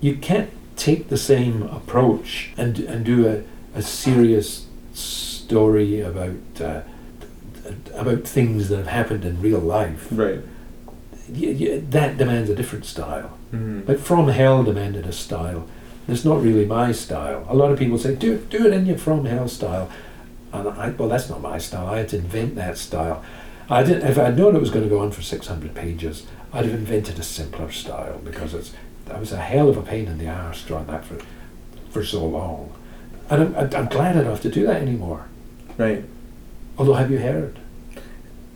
you 0.01 0.17
can't 0.17 0.51
take 0.77 1.09
the 1.09 1.17
same 1.17 1.63
approach 1.63 2.51
and 2.57 2.79
and 2.81 3.05
do 3.05 3.27
a, 3.27 3.43
a 3.79 3.83
serious 3.83 4.67
story 5.61 6.01
about 6.01 6.61
uh, 6.61 6.81
about 7.95 8.23
things 8.25 8.69
that 8.69 8.77
have 8.79 8.87
happened 8.87 9.25
in 9.25 9.41
real 9.43 9.59
life, 9.59 10.07
Right. 10.13 10.41
that 11.91 12.17
demands 12.19 12.49
a 12.51 12.55
different 12.55 12.85
style. 12.85 13.31
Mhm. 13.53 13.87
Like 13.89 13.99
From 13.99 14.29
Hell 14.29 14.63
demanded 14.63 15.07
a 15.07 15.13
style. 15.13 15.67
It's 16.09 16.25
not 16.25 16.43
really 16.43 16.65
my 16.67 16.93
style. 16.93 17.45
A 17.49 17.55
lot 17.55 17.71
of 17.73 17.79
people 17.79 17.99
say, 17.99 18.15
do, 18.15 18.39
do 18.51 18.67
it 18.67 18.73
in 18.73 18.87
your 18.87 18.99
From 18.99 19.25
Hell 19.27 19.49
style. 19.49 19.89
And 20.53 20.69
I, 20.69 20.91
well, 20.91 21.09
that's 21.09 21.29
not 21.31 21.41
my 21.41 21.59
style. 21.59 21.87
I 21.87 21.99
had 21.99 22.09
to 22.11 22.17
invent 22.17 22.55
that 22.57 22.79
style. 22.79 23.23
I 23.69 23.83
didn't, 23.85 24.09
if 24.09 24.19
I'd 24.19 24.37
known 24.37 24.57
it 24.57 24.61
was 24.61 24.71
going 24.71 24.85
to 24.85 24.91
go 24.91 24.99
on 25.01 25.11
for 25.13 25.23
600 25.23 25.75
pages, 25.75 26.27
I'd 26.53 26.65
have 26.65 26.75
invented 26.75 27.19
a 27.19 27.23
simpler 27.23 27.71
style 27.71 28.21
because 28.25 28.55
it's, 28.55 28.73
that 29.07 29.21
was 29.21 29.31
a 29.33 29.37
hell 29.37 29.69
of 29.69 29.77
a 29.77 29.83
pain 29.83 30.07
in 30.09 30.19
the 30.19 30.29
arse 30.29 30.65
drawing 30.65 30.87
that 30.87 31.05
for, 31.05 31.19
for 31.91 32.05
so 32.05 32.25
long. 32.27 32.73
And 33.29 33.55
I'm, 33.57 33.71
I'm 33.77 33.87
glad 33.87 34.17
I 34.17 34.23
don't 34.23 34.31
have 34.33 34.41
to 34.43 34.51
do 34.51 34.67
that 34.67 34.83
anymore. 34.83 35.27
Right. 35.79 36.05
Although, 36.79 36.95
have 36.95 37.11
you 37.11 37.19
heard? 37.19 37.59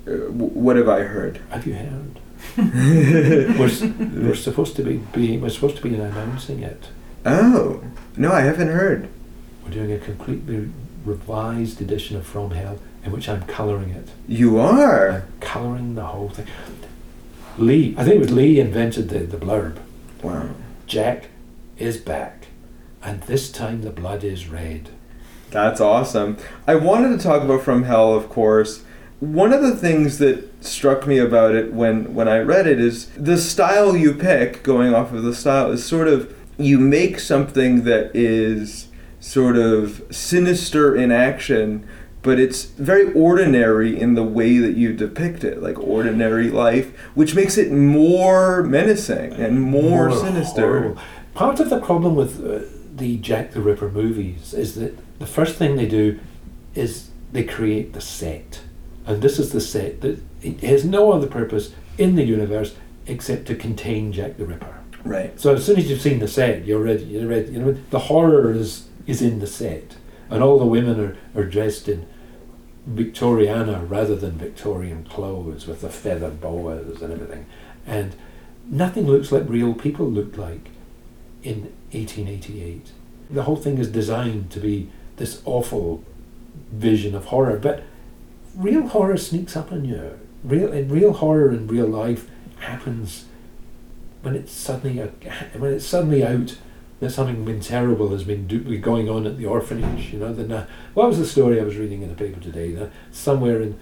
Uh, 0.06 0.30
what 0.30 0.76
have 0.76 0.88
I 0.88 1.00
heard? 1.00 1.40
Have 1.50 1.66
you 1.66 1.74
heard? 1.74 2.20
we're, 3.58 4.26
we're 4.26 4.34
supposed 4.34 4.76
to 4.76 4.82
be, 4.82 4.98
be 5.12 5.38
we're 5.38 5.48
supposed 5.48 5.76
to 5.76 5.82
be 5.82 5.94
announcing 5.94 6.62
it. 6.62 6.88
Oh 7.24 7.82
no, 8.16 8.32
I 8.32 8.42
haven't 8.42 8.68
heard. 8.68 9.08
We're 9.62 9.70
doing 9.70 9.92
a 9.92 9.98
completely 9.98 10.70
revised 11.04 11.80
edition 11.80 12.16
of 12.16 12.26
From 12.26 12.50
Hell 12.50 12.78
in 13.04 13.12
which 13.12 13.28
I'm 13.28 13.42
colouring 13.42 13.90
it. 13.90 14.08
You 14.28 14.58
are. 14.58 15.24
Colouring 15.40 15.94
the 15.94 16.04
whole 16.04 16.30
thing. 16.30 16.46
Lee, 17.56 17.94
I 17.96 18.04
think 18.04 18.16
it 18.16 18.20
was 18.20 18.32
Lee 18.32 18.60
invented 18.60 19.08
the, 19.08 19.20
the 19.20 19.36
blurb. 19.36 19.78
Wow. 20.22 20.50
Jack 20.86 21.28
is 21.78 21.96
back, 21.98 22.48
and 23.02 23.22
this 23.22 23.50
time 23.50 23.82
the 23.82 23.90
blood 23.90 24.24
is 24.24 24.48
red. 24.48 24.90
That's 25.54 25.80
awesome. 25.80 26.36
I 26.66 26.74
wanted 26.74 27.16
to 27.16 27.22
talk 27.22 27.42
about 27.42 27.62
From 27.62 27.84
Hell, 27.84 28.12
of 28.12 28.28
course. 28.28 28.82
One 29.20 29.52
of 29.52 29.62
the 29.62 29.76
things 29.76 30.18
that 30.18 30.64
struck 30.64 31.06
me 31.06 31.18
about 31.18 31.54
it 31.54 31.72
when, 31.72 32.12
when 32.12 32.26
I 32.26 32.38
read 32.38 32.66
it 32.66 32.80
is 32.80 33.08
the 33.10 33.38
style 33.38 33.96
you 33.96 34.12
pick, 34.14 34.64
going 34.64 34.92
off 34.92 35.12
of 35.12 35.22
the 35.22 35.32
style, 35.32 35.70
is 35.70 35.84
sort 35.84 36.08
of 36.08 36.36
you 36.58 36.80
make 36.80 37.20
something 37.20 37.84
that 37.84 38.10
is 38.14 38.88
sort 39.20 39.56
of 39.56 40.02
sinister 40.10 40.96
in 40.96 41.12
action, 41.12 41.86
but 42.22 42.40
it's 42.40 42.64
very 42.64 43.12
ordinary 43.12 43.98
in 43.98 44.14
the 44.14 44.24
way 44.24 44.58
that 44.58 44.76
you 44.76 44.92
depict 44.92 45.44
it, 45.44 45.62
like 45.62 45.78
ordinary 45.78 46.50
life, 46.50 46.98
which 47.14 47.36
makes 47.36 47.56
it 47.56 47.70
more 47.70 48.64
menacing 48.64 49.32
and 49.34 49.62
more, 49.62 50.10
sinister. 50.10 50.62
horrible. 50.62 51.02
Part 51.34 51.60
of 51.60 51.70
the 51.70 51.80
problem 51.80 52.16
with 52.16 52.44
uh, 52.44 52.66
the 52.96 53.18
Jack 53.18 53.52
the 53.52 53.60
Ripper 53.60 53.88
movies 53.88 54.52
is 54.52 54.74
that 54.74 54.98
the 55.18 55.26
first 55.26 55.56
thing 55.56 55.76
they 55.76 55.86
do 55.86 56.20
is 56.74 57.10
they 57.32 57.44
create 57.44 57.92
the 57.92 58.00
set. 58.00 58.60
And 59.06 59.22
this 59.22 59.38
is 59.38 59.52
the 59.52 59.60
set 59.60 60.00
that 60.00 60.18
has 60.62 60.84
no 60.84 61.12
other 61.12 61.26
purpose 61.26 61.74
in 61.98 62.16
the 62.16 62.24
universe 62.24 62.74
except 63.06 63.46
to 63.46 63.54
contain 63.54 64.12
Jack 64.12 64.36
the 64.36 64.46
Ripper. 64.46 64.78
Right. 65.04 65.38
So 65.38 65.54
as 65.54 65.64
soon 65.64 65.78
as 65.78 65.90
you've 65.90 66.00
seen 66.00 66.18
the 66.18 66.28
set, 66.28 66.64
you're 66.64 66.82
ready. 66.82 67.04
You're 67.04 67.28
ready. 67.28 67.52
You 67.52 67.58
know 67.58 67.72
the 67.90 67.98
horror 67.98 68.50
is 68.50 68.88
is 69.06 69.20
in 69.20 69.38
the 69.38 69.46
set, 69.46 69.96
and 70.30 70.42
all 70.42 70.58
the 70.58 70.64
women 70.64 70.98
are, 70.98 71.16
are 71.38 71.44
dressed 71.44 71.88
in 71.88 72.06
Victoriana 72.88 73.88
rather 73.88 74.16
than 74.16 74.32
Victorian 74.32 75.04
clothes 75.04 75.66
with 75.66 75.82
the 75.82 75.90
feather 75.90 76.30
boas 76.30 77.02
and 77.02 77.12
everything, 77.12 77.44
and 77.86 78.16
nothing 78.66 79.06
looks 79.06 79.30
like 79.30 79.44
real 79.46 79.74
people 79.74 80.06
looked 80.06 80.38
like 80.38 80.68
in 81.42 81.72
1888. 81.92 82.92
The 83.30 83.42
whole 83.42 83.56
thing 83.56 83.76
is 83.76 83.88
designed 83.88 84.50
to 84.52 84.60
be 84.60 84.90
this 85.16 85.42
awful 85.44 86.04
vision 86.72 87.14
of 87.14 87.26
horror, 87.26 87.58
but 87.58 87.82
real 88.54 88.88
horror 88.88 89.16
sneaks 89.16 89.56
up 89.56 89.72
on 89.72 89.84
you. 89.84 90.18
Real 90.42 90.72
and 90.72 90.90
real 90.90 91.12
horror 91.12 91.50
in 91.50 91.66
real 91.66 91.86
life 91.86 92.28
happens 92.58 93.24
when 94.22 94.34
it's 94.34 94.52
suddenly 94.52 94.98
a, 94.98 95.08
when 95.58 95.72
it's 95.72 95.86
suddenly 95.86 96.24
out 96.24 96.56
that 97.00 97.10
something 97.10 97.44
been 97.44 97.60
terrible 97.60 98.08
has 98.10 98.24
been 98.24 98.46
do, 98.46 98.78
going 98.78 99.08
on 99.08 99.26
at 99.26 99.36
the 99.36 99.46
orphanage. 99.46 100.12
You 100.12 100.20
know, 100.20 100.32
na- 100.32 100.56
uh, 100.56 100.66
what 100.94 101.08
was 101.08 101.18
the 101.18 101.26
story 101.26 101.60
I 101.60 101.64
was 101.64 101.76
reading 101.76 102.02
in 102.02 102.08
the 102.08 102.14
paper 102.14 102.40
today? 102.40 102.72
That 102.72 102.90
somewhere 103.10 103.60
in 103.60 103.78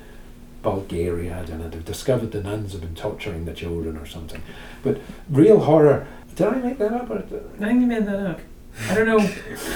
Bulgaria, 0.62 1.40
I 1.40 1.44
don't 1.44 1.60
know, 1.60 1.68
they've 1.68 1.84
discovered 1.84 2.32
the 2.32 2.42
nuns 2.42 2.72
have 2.72 2.80
been 2.80 2.94
torturing 2.94 3.44
the 3.44 3.52
children 3.52 3.96
or 3.96 4.06
something. 4.06 4.42
But 4.82 5.00
real 5.28 5.60
horror. 5.60 6.06
Did 6.34 6.46
I 6.46 6.54
make 6.56 6.78
that 6.78 6.92
up? 6.92 7.10
Or 7.10 7.18
I 7.18 7.66
think 7.66 7.80
you 7.80 7.86
made 7.86 8.06
that 8.06 8.26
up. 8.26 8.40
I 8.88 8.94
don't 8.94 9.06
know 9.06 9.20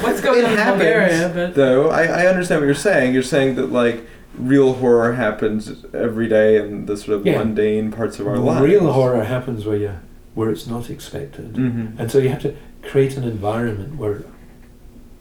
what's 0.00 0.20
going 0.20 0.40
It 0.40 0.44
on 0.46 0.52
in 0.52 0.58
happens, 0.58 0.82
Bulgaria, 0.82 1.30
but 1.34 1.54
though 1.54 1.90
I, 1.90 2.04
I 2.04 2.26
understand 2.26 2.60
what 2.60 2.66
you're 2.66 2.74
saying. 2.74 3.12
You're 3.14 3.22
saying 3.22 3.56
that 3.56 3.70
like 3.70 4.06
real 4.38 4.74
horror 4.74 5.14
happens 5.14 5.84
every 5.94 6.28
day 6.28 6.56
in 6.56 6.86
the 6.86 6.96
sort 6.96 7.18
of 7.18 7.26
Yeah. 7.26 7.38
mundane 7.38 7.90
parts 7.92 8.18
of 8.20 8.26
our 8.26 8.38
lives. 8.38 8.60
real 8.66 8.92
horror 8.92 9.24
happens 9.24 9.64
where 9.64 9.76
you 9.76 9.92
where 10.34 10.50
it's 10.50 10.66
not 10.66 10.90
expected. 10.90 11.54
Mm-hmm. 11.54 11.98
And 11.98 12.10
so 12.10 12.18
you 12.18 12.28
have 12.28 12.42
to 12.42 12.54
create 12.82 13.16
an 13.16 13.24
environment 13.24 13.96
where, 13.96 14.24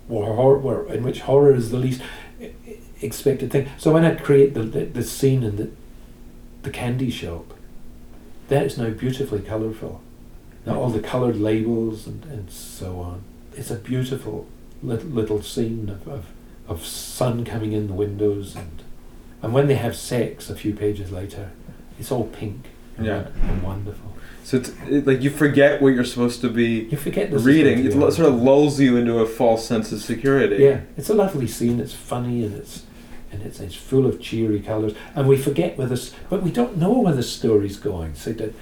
where, 0.08 0.34
hor- 0.34 0.58
where 0.58 0.86
in 0.88 1.04
which 1.04 1.22
horror 1.22 1.54
is 1.56 1.72
the 1.72 1.78
least 1.78 2.02
expected 3.02 3.52
thing. 3.52 3.70
So 3.78 3.94
when 3.94 4.04
I 4.04 4.16
create 4.16 4.54
the, 4.54 4.64
the, 4.64 4.86
the 4.86 5.04
scene 5.04 5.42
in 5.44 5.56
the, 5.56 5.70
the 6.64 6.70
candy 6.70 7.10
shop, 7.10 7.54
that 8.50 8.66
is 8.66 8.78
now 8.78 8.90
beautifully 8.90 9.42
colourful. 9.42 10.02
Now 10.66 10.80
all 10.82 10.90
the 10.90 11.00
coloured 11.00 11.38
labels 11.38 12.08
and, 12.08 12.26
and 12.26 12.50
so 12.52 13.00
on. 13.00 13.24
It's 13.56 13.72
a 13.72 13.76
beautiful 13.76 14.48
little, 14.84 15.10
little 15.10 15.42
scene 15.42 15.90
of, 15.90 16.08
of, 16.08 16.26
of 16.68 16.86
sun 16.86 17.46
coming 17.46 17.74
in 17.74 17.88
the 17.88 17.94
windows 17.94 18.56
and 18.56 18.82
and 19.42 19.54
when 19.54 19.68
they 19.68 19.76
have 19.76 19.96
sex 19.96 20.50
a 20.50 20.56
few 20.56 20.74
pages 20.74 21.12
later, 21.12 21.52
it's 22.00 22.12
all 22.12 22.24
pink 22.26 22.66
and, 22.98 23.06
Yeah. 23.06 23.28
and 23.48 23.62
wonderful. 23.62 24.14
So 24.44 24.58
it's 24.58 24.72
it, 24.90 25.06
like 25.06 25.22
you 25.22 25.30
forget 25.30 25.82
what 25.82 25.90
you're 25.90 26.04
supposed 26.04 26.42
to 26.42 26.50
be 26.50 26.88
You 26.90 26.98
forget 26.98 27.30
this 27.30 27.44
reading. 27.44 27.86
It 27.86 27.92
sort 27.92 28.20
of 28.28 28.42
lulls 28.42 28.80
you 28.80 28.98
into 28.98 29.20
a 29.20 29.26
false 29.28 29.66
sense 29.68 29.92
of 29.92 30.02
security. 30.02 30.64
Yeah, 30.64 30.82
it's 30.98 31.10
a 31.10 31.14
lovely 31.14 31.48
scene. 31.48 31.80
It's 31.80 31.94
funny 31.94 32.44
and 32.44 32.56
it's 32.56 32.84
and 33.32 33.44
it's 33.44 33.60
it's 33.60 33.76
full 33.76 34.06
of 34.08 34.20
cheery 34.22 34.60
colours. 34.62 34.94
And 35.16 35.28
we 35.28 35.38
forget 35.38 35.78
where 35.78 35.88
this, 35.88 36.14
but 36.30 36.42
we 36.42 36.52
don't 36.52 36.78
know 36.78 36.94
where 37.00 37.14
the 37.14 37.24
story's 37.24 37.78
going. 37.78 38.16
So 38.16 38.32
that 38.34 38.54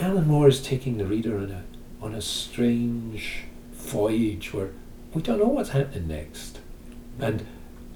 Alan 0.00 0.26
Moore 0.26 0.48
is 0.48 0.60
taking 0.60 0.98
the 0.98 1.06
reader 1.06 1.38
on 1.38 1.50
a 1.50 1.62
on 2.04 2.14
a 2.14 2.20
strange 2.20 3.44
voyage 3.88 4.52
where 4.52 4.70
we 5.14 5.22
don't 5.22 5.38
know 5.38 5.48
what's 5.48 5.70
happening 5.70 6.08
next. 6.08 6.60
And 7.18 7.46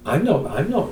I'm 0.04 0.24
not 0.24 0.46
I'm 0.46 0.70
not 0.70 0.90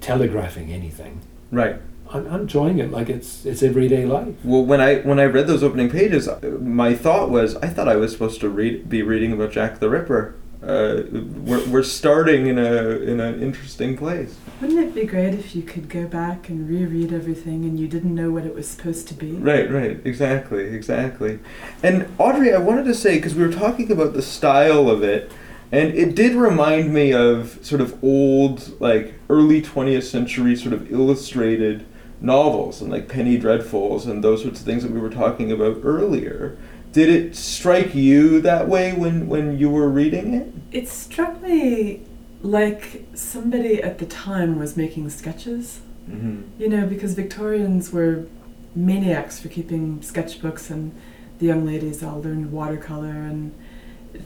telegraphing 0.00 0.72
anything. 0.72 1.20
Right. 1.50 1.76
I'm, 2.12 2.26
I'm 2.26 2.40
enjoying 2.42 2.78
it 2.78 2.90
like 2.90 3.08
it's 3.08 3.44
it's 3.46 3.62
everyday 3.62 4.04
life. 4.04 4.34
Well, 4.44 4.64
when 4.64 4.80
I 4.80 5.00
when 5.00 5.18
I 5.18 5.24
read 5.24 5.46
those 5.46 5.62
opening 5.62 5.90
pages, 5.90 6.28
uh, 6.28 6.40
my 6.60 6.94
thought 6.94 7.30
was 7.30 7.56
I 7.56 7.68
thought 7.68 7.88
I 7.88 7.96
was 7.96 8.12
supposed 8.12 8.40
to 8.40 8.48
read 8.48 8.88
be 8.88 9.02
reading 9.02 9.32
about 9.32 9.52
Jack 9.52 9.78
the 9.78 9.88
Ripper. 9.88 10.34
Uh, 10.62 11.04
we're, 11.10 11.66
we're 11.68 11.82
starting 11.82 12.46
in 12.46 12.58
a 12.58 12.90
in 13.00 13.18
an 13.18 13.42
interesting 13.42 13.96
place. 13.96 14.36
wouldn't 14.60 14.78
it 14.78 14.94
be 14.94 15.06
great 15.06 15.32
if 15.32 15.56
you 15.56 15.62
could 15.62 15.88
go 15.88 16.06
back 16.06 16.50
and 16.50 16.68
reread 16.68 17.14
everything 17.14 17.64
and 17.64 17.80
you 17.80 17.88
didn't 17.88 18.14
know 18.14 18.30
what 18.30 18.44
it 18.44 18.54
was 18.54 18.68
supposed 18.68 19.08
to 19.08 19.14
be? 19.14 19.32
Right, 19.32 19.70
right, 19.70 19.98
exactly, 20.04 20.64
exactly. 20.64 21.38
And 21.82 22.06
Audrey, 22.18 22.52
I 22.52 22.58
wanted 22.58 22.84
to 22.84 22.94
say 22.94 23.16
because 23.16 23.34
we 23.34 23.42
were 23.42 23.52
talking 23.52 23.90
about 23.90 24.12
the 24.12 24.20
style 24.20 24.90
of 24.90 25.02
it, 25.02 25.32
and 25.72 25.94
it 25.94 26.14
did 26.14 26.34
remind 26.34 26.92
me 26.92 27.14
of 27.14 27.58
sort 27.64 27.80
of 27.80 27.98
old, 28.04 28.78
like 28.82 29.14
early 29.30 29.62
twentieth 29.62 30.04
century 30.04 30.56
sort 30.56 30.74
of 30.74 30.92
illustrated 30.92 31.86
novels 32.20 32.82
and 32.82 32.90
like 32.90 33.08
Penny 33.08 33.38
Dreadfuls 33.38 34.04
and 34.04 34.22
those 34.22 34.42
sorts 34.42 34.60
of 34.60 34.66
things 34.66 34.82
that 34.82 34.92
we 34.92 35.00
were 35.00 35.08
talking 35.08 35.50
about 35.50 35.80
earlier. 35.84 36.58
Did 36.92 37.08
it 37.08 37.36
strike 37.36 37.94
you 37.94 38.40
that 38.40 38.68
way 38.68 38.92
when 38.92 39.28
when 39.28 39.58
you 39.58 39.70
were 39.70 39.88
reading 39.88 40.34
it? 40.34 40.52
It 40.72 40.88
struck 40.88 41.40
me 41.40 42.02
like 42.42 43.06
somebody 43.14 43.82
at 43.82 43.98
the 43.98 44.06
time 44.06 44.58
was 44.58 44.76
making 44.76 45.10
sketches. 45.10 45.80
Mm-hmm. 46.08 46.60
You 46.60 46.68
know, 46.68 46.86
because 46.86 47.14
Victorians 47.14 47.92
were 47.92 48.26
maniacs 48.74 49.38
for 49.38 49.48
keeping 49.48 50.00
sketchbooks, 50.00 50.70
and 50.70 50.92
the 51.38 51.46
young 51.46 51.64
ladies 51.64 52.02
all 52.02 52.20
learned 52.20 52.52
watercolor, 52.52 53.08
and 53.08 53.54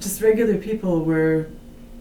just 0.00 0.22
regular 0.22 0.56
people 0.56 1.04
were 1.04 1.48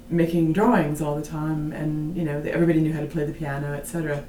making 0.10 0.54
drawings 0.54 1.02
all 1.02 1.16
the 1.16 1.26
time, 1.26 1.72
and 1.72 2.16
you 2.16 2.24
know, 2.24 2.42
everybody 2.46 2.80
knew 2.80 2.94
how 2.94 3.02
to 3.02 3.08
play 3.08 3.26
the 3.26 3.34
piano, 3.34 3.74
etc. 3.74 4.24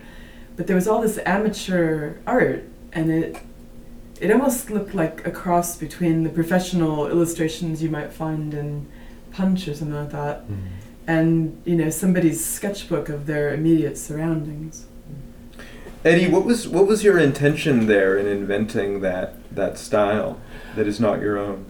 But 0.56 0.66
there 0.66 0.76
was 0.76 0.88
all 0.88 1.00
this 1.00 1.18
amateur 1.26 2.16
art, 2.26 2.64
and 2.92 3.10
it 3.10 3.36
it 4.24 4.30
almost 4.30 4.70
looked 4.70 4.94
like 4.94 5.26
a 5.26 5.30
cross 5.30 5.76
between 5.76 6.24
the 6.24 6.30
professional 6.30 7.08
illustrations 7.08 7.82
you 7.82 7.90
might 7.90 8.10
find 8.10 8.54
in 8.54 8.88
Punch 9.32 9.68
or 9.68 9.74
something 9.74 9.96
like 9.96 10.12
that, 10.12 10.40
hmm. 10.42 10.66
and 11.06 11.60
you 11.66 11.76
know, 11.76 11.90
somebody's 11.90 12.42
sketchbook 12.44 13.10
of 13.10 13.26
their 13.26 13.52
immediate 13.52 13.98
surroundings. 13.98 14.86
Eddie, 16.04 16.28
what 16.28 16.44
was 16.44 16.66
what 16.66 16.86
was 16.86 17.04
your 17.04 17.18
intention 17.18 17.86
there 17.86 18.16
in 18.16 18.26
inventing 18.26 19.00
that 19.00 19.34
that 19.54 19.76
style 19.76 20.40
that 20.74 20.86
is 20.86 20.98
not 20.98 21.20
your 21.20 21.36
own? 21.36 21.66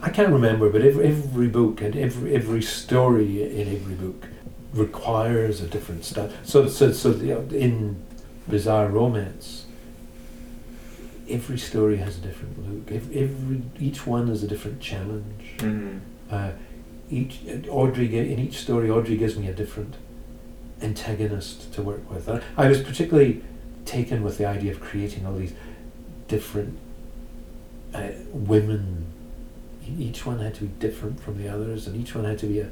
I 0.00 0.08
can't 0.08 0.32
remember, 0.32 0.70
but 0.70 0.82
every, 0.82 1.08
every 1.08 1.48
book 1.48 1.82
and 1.82 1.96
every 1.96 2.34
every 2.34 2.62
story 2.62 3.42
in 3.42 3.74
every 3.74 3.94
book 3.94 4.26
requires 4.72 5.60
a 5.60 5.66
different 5.66 6.04
style. 6.04 6.30
So, 6.44 6.68
so, 6.68 6.92
so 6.92 7.10
you 7.10 7.34
know, 7.34 7.40
in 7.54 8.02
bizarre 8.48 8.88
romance, 8.88 9.65
every 11.28 11.58
story 11.58 11.96
has 11.98 12.18
a 12.18 12.20
different 12.20 12.58
look. 12.58 12.92
Every, 12.94 13.20
every 13.22 13.62
each 13.80 14.06
one 14.06 14.28
is 14.28 14.42
a 14.42 14.48
different 14.48 14.80
challenge. 14.80 15.54
Mhm. 15.58 16.00
Uh, 16.30 16.50
each 17.10 17.40
Audrey 17.68 18.16
in 18.18 18.38
each 18.38 18.58
story, 18.58 18.90
Audrey 18.90 19.16
gives 19.16 19.36
me 19.36 19.48
a 19.48 19.52
different 19.52 19.94
antagonist 20.82 21.72
to 21.74 21.82
work 21.82 22.10
with. 22.10 22.28
I, 22.28 22.40
I 22.56 22.68
was 22.68 22.82
particularly 22.82 23.42
taken 23.84 24.22
with 24.22 24.38
the 24.38 24.46
idea 24.46 24.72
of 24.72 24.80
creating 24.80 25.26
all 25.26 25.34
these 25.34 25.52
different 26.28 26.78
uh, 27.94 28.08
women. 28.32 29.06
Each 29.98 30.26
one 30.26 30.40
had 30.40 30.54
to 30.56 30.62
be 30.62 30.70
different 30.80 31.20
from 31.20 31.40
the 31.40 31.48
others, 31.48 31.86
and 31.86 31.96
each 31.96 32.14
one 32.14 32.24
had 32.24 32.38
to 32.40 32.46
be 32.46 32.60
a, 32.60 32.68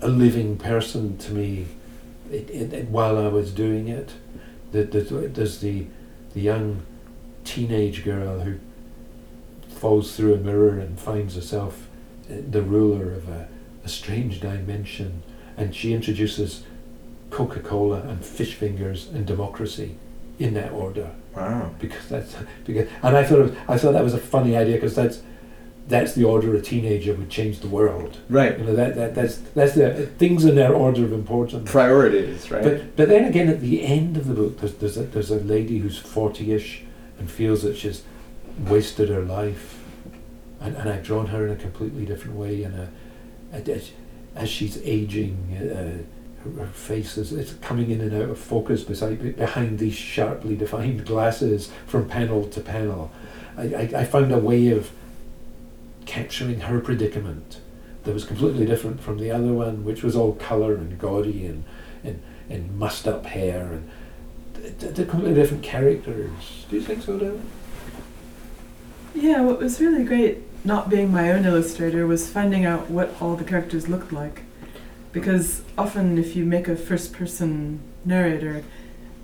a 0.00 0.08
living 0.08 0.56
person 0.56 1.18
to 1.18 1.32
me. 1.32 1.66
It, 2.30 2.48
it, 2.50 2.72
it, 2.72 2.88
while 2.88 3.18
I 3.18 3.26
was 3.28 3.52
doing 3.52 3.88
it, 3.88 4.12
the, 4.70 4.84
the, 4.84 5.00
there's 5.00 5.58
the 5.58 5.86
the 6.34 6.40
young 6.40 6.82
teenage 7.44 8.04
girl 8.04 8.40
who 8.40 8.58
falls 9.68 10.16
through 10.16 10.34
a 10.34 10.38
mirror 10.38 10.78
and 10.78 10.98
finds 10.98 11.34
herself 11.34 11.88
uh, 12.30 12.34
the 12.50 12.62
ruler 12.62 13.12
of 13.12 13.28
a, 13.28 13.48
a 13.84 13.88
strange 13.88 14.40
dimension, 14.40 15.22
and 15.56 15.74
she 15.74 15.92
introduces 15.92 16.64
Coca 17.30 17.60
Cola 17.60 18.00
and 18.02 18.24
fish 18.24 18.54
fingers 18.54 19.08
and 19.08 19.26
democracy 19.26 19.96
in 20.38 20.54
that 20.54 20.72
order 20.72 21.10
Wow. 21.36 21.70
because 21.78 22.08
that's 22.08 22.34
because 22.64 22.88
and 23.02 23.16
I 23.16 23.24
thought 23.24 23.38
it 23.38 23.42
was, 23.42 23.52
I 23.68 23.78
thought 23.78 23.92
that 23.92 24.04
was 24.04 24.12
a 24.14 24.18
funny 24.18 24.54
idea 24.56 24.74
because 24.76 24.94
that's 24.94 25.22
that's 25.88 26.14
the 26.14 26.24
order 26.24 26.54
a 26.54 26.60
teenager 26.60 27.14
would 27.14 27.30
change 27.30 27.60
the 27.60 27.68
world. 27.68 28.18
Right. 28.28 28.58
You 28.58 28.64
know 28.64 28.74
that, 28.76 28.94
that 28.96 29.14
that's 29.14 29.38
that's 29.54 29.74
the 29.74 30.06
things 30.18 30.44
in 30.44 30.54
their 30.56 30.74
order 30.74 31.04
of 31.04 31.12
importance. 31.12 31.70
Priorities, 31.70 32.50
right? 32.50 32.62
But 32.62 32.96
but 32.96 33.08
then 33.08 33.24
again, 33.24 33.48
at 33.48 33.60
the 33.60 33.82
end 33.82 34.16
of 34.18 34.26
the 34.28 34.34
book, 34.34 34.60
there's 34.60 34.74
there's 34.74 34.96
a, 34.98 35.02
there's 35.04 35.30
a 35.30 35.36
lady 35.40 35.78
who's 35.78 35.98
forty-ish 35.98 36.84
and 37.18 37.30
feels 37.30 37.62
that 37.62 37.76
she's 37.76 38.02
wasted 38.58 39.08
her 39.08 39.22
life, 39.22 39.82
and, 40.60 40.76
and 40.76 40.88
I've 40.88 41.02
drawn 41.02 41.26
her 41.26 41.46
in 41.46 41.52
a 41.52 41.56
completely 41.56 42.04
different 42.04 42.36
way, 42.36 42.62
and 42.62 42.74
a, 42.74 42.88
a, 43.52 43.56
as, 43.70 43.92
as 44.34 44.48
she's 44.48 44.78
aging, 44.84 45.56
uh, 45.56 46.02
her, 46.44 46.64
her 46.64 46.72
face 46.72 47.16
is 47.16 47.32
it's 47.32 47.54
coming 47.54 47.90
in 47.90 48.00
and 48.00 48.14
out 48.14 48.30
of 48.30 48.38
focus 48.38 48.82
beside 48.82 49.36
behind 49.36 49.78
these 49.78 49.94
sharply 49.94 50.56
defined 50.56 51.06
glasses 51.06 51.70
from 51.86 52.08
panel 52.08 52.48
to 52.48 52.60
panel. 52.60 53.10
I, 53.56 53.62
I, 53.62 53.90
I 53.98 54.04
found 54.04 54.32
a 54.32 54.38
way 54.38 54.68
of 54.68 54.90
capturing 56.06 56.60
her 56.60 56.80
predicament 56.80 57.60
that 58.04 58.12
was 58.12 58.24
completely 58.24 58.66
different 58.66 59.00
from 59.00 59.18
the 59.18 59.30
other 59.30 59.52
one, 59.52 59.84
which 59.84 60.02
was 60.02 60.16
all 60.16 60.34
colour 60.34 60.74
and 60.74 60.98
gaudy 60.98 61.46
and 61.46 61.64
and, 62.04 62.22
and 62.48 62.76
mussed 62.78 63.06
up 63.06 63.26
hair 63.26 63.72
and 63.72 63.88
they're 64.54 65.06
completely 65.06 65.34
different 65.34 65.62
characters. 65.62 66.66
Do 66.68 66.76
you 66.76 66.82
think 66.82 67.02
so, 67.02 67.18
David? 67.18 67.42
Yeah, 69.14 69.42
what 69.42 69.58
was 69.58 69.80
really 69.80 70.04
great 70.04 70.42
not 70.64 70.88
being 70.88 71.10
my 71.10 71.30
own 71.32 71.44
illustrator 71.44 72.06
was 72.06 72.30
finding 72.30 72.64
out 72.64 72.88
what 72.90 73.14
all 73.20 73.34
the 73.36 73.44
characters 73.44 73.88
looked 73.88 74.12
like. 74.12 74.42
Because 75.12 75.62
often, 75.76 76.18
if 76.18 76.36
you 76.36 76.44
make 76.44 76.68
a 76.68 76.76
first 76.76 77.12
person 77.12 77.80
narrator, 78.04 78.64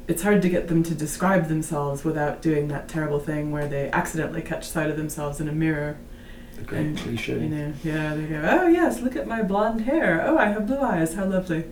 it's 0.06 0.22
hard 0.22 0.42
to 0.42 0.48
get 0.48 0.68
them 0.68 0.82
to 0.82 0.94
describe 0.94 1.48
themselves 1.48 2.04
without 2.04 2.42
doing 2.42 2.68
that 2.68 2.88
terrible 2.88 3.20
thing 3.20 3.50
where 3.50 3.68
they 3.68 3.90
accidentally 3.90 4.42
catch 4.42 4.68
sight 4.68 4.90
of 4.90 4.96
themselves 4.96 5.40
in 5.40 5.48
a 5.48 5.52
mirror. 5.52 5.96
The 6.56 6.62
great 6.62 6.80
And, 6.80 6.98
cliche. 6.98 7.34
You 7.34 7.48
know, 7.48 7.72
yeah, 7.84 8.14
they 8.14 8.24
go, 8.24 8.42
oh 8.50 8.66
yes, 8.66 9.00
look 9.00 9.16
at 9.16 9.26
my 9.26 9.42
blonde 9.42 9.82
hair. 9.82 10.22
Oh, 10.26 10.36
I 10.36 10.46
have 10.46 10.66
blue 10.66 10.80
eyes. 10.80 11.14
How 11.14 11.24
lovely. 11.24 11.64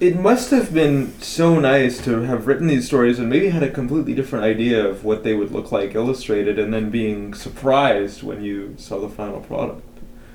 It 0.00 0.16
must 0.18 0.50
have 0.50 0.74
been 0.74 1.18
so 1.20 1.58
nice 1.58 2.02
to 2.04 2.22
have 2.22 2.46
written 2.46 2.66
these 2.66 2.86
stories 2.86 3.18
and 3.18 3.30
maybe 3.30 3.48
had 3.48 3.62
a 3.62 3.70
completely 3.70 4.12
different 4.12 4.44
idea 4.44 4.84
of 4.84 5.04
what 5.04 5.22
they 5.22 5.34
would 5.34 5.52
look 5.52 5.70
like 5.70 5.94
illustrated 5.94 6.58
and 6.58 6.74
then 6.74 6.90
being 6.90 7.32
surprised 7.32 8.22
when 8.22 8.42
you 8.42 8.74
saw 8.76 8.98
the 8.98 9.08
final 9.08 9.40
product. 9.40 9.86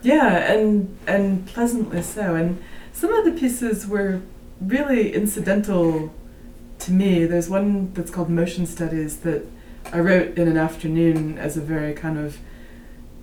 Yeah, 0.02 0.52
and 0.52 0.98
and 1.06 1.45
pleasantly 1.45 2.02
so. 2.02 2.36
And 2.36 2.63
some 2.93 3.13
of 3.13 3.26
the 3.26 3.32
pieces 3.32 3.86
were 3.86 4.22
really 4.62 5.13
incidental 5.13 6.13
to 6.80 6.91
me. 6.91 7.26
There's 7.26 7.50
one 7.50 7.93
that's 7.93 8.12
called 8.12 8.30
Motion 8.30 8.65
Studies 8.65 9.17
that 9.19 9.45
I 9.91 10.00
wrote 10.00 10.38
in 10.38 10.48
an 10.48 10.58
afternoon 10.58 11.38
as 11.38 11.58
a 11.58 11.62
very 11.62 11.93
kind 11.93 12.17
of 12.17 12.38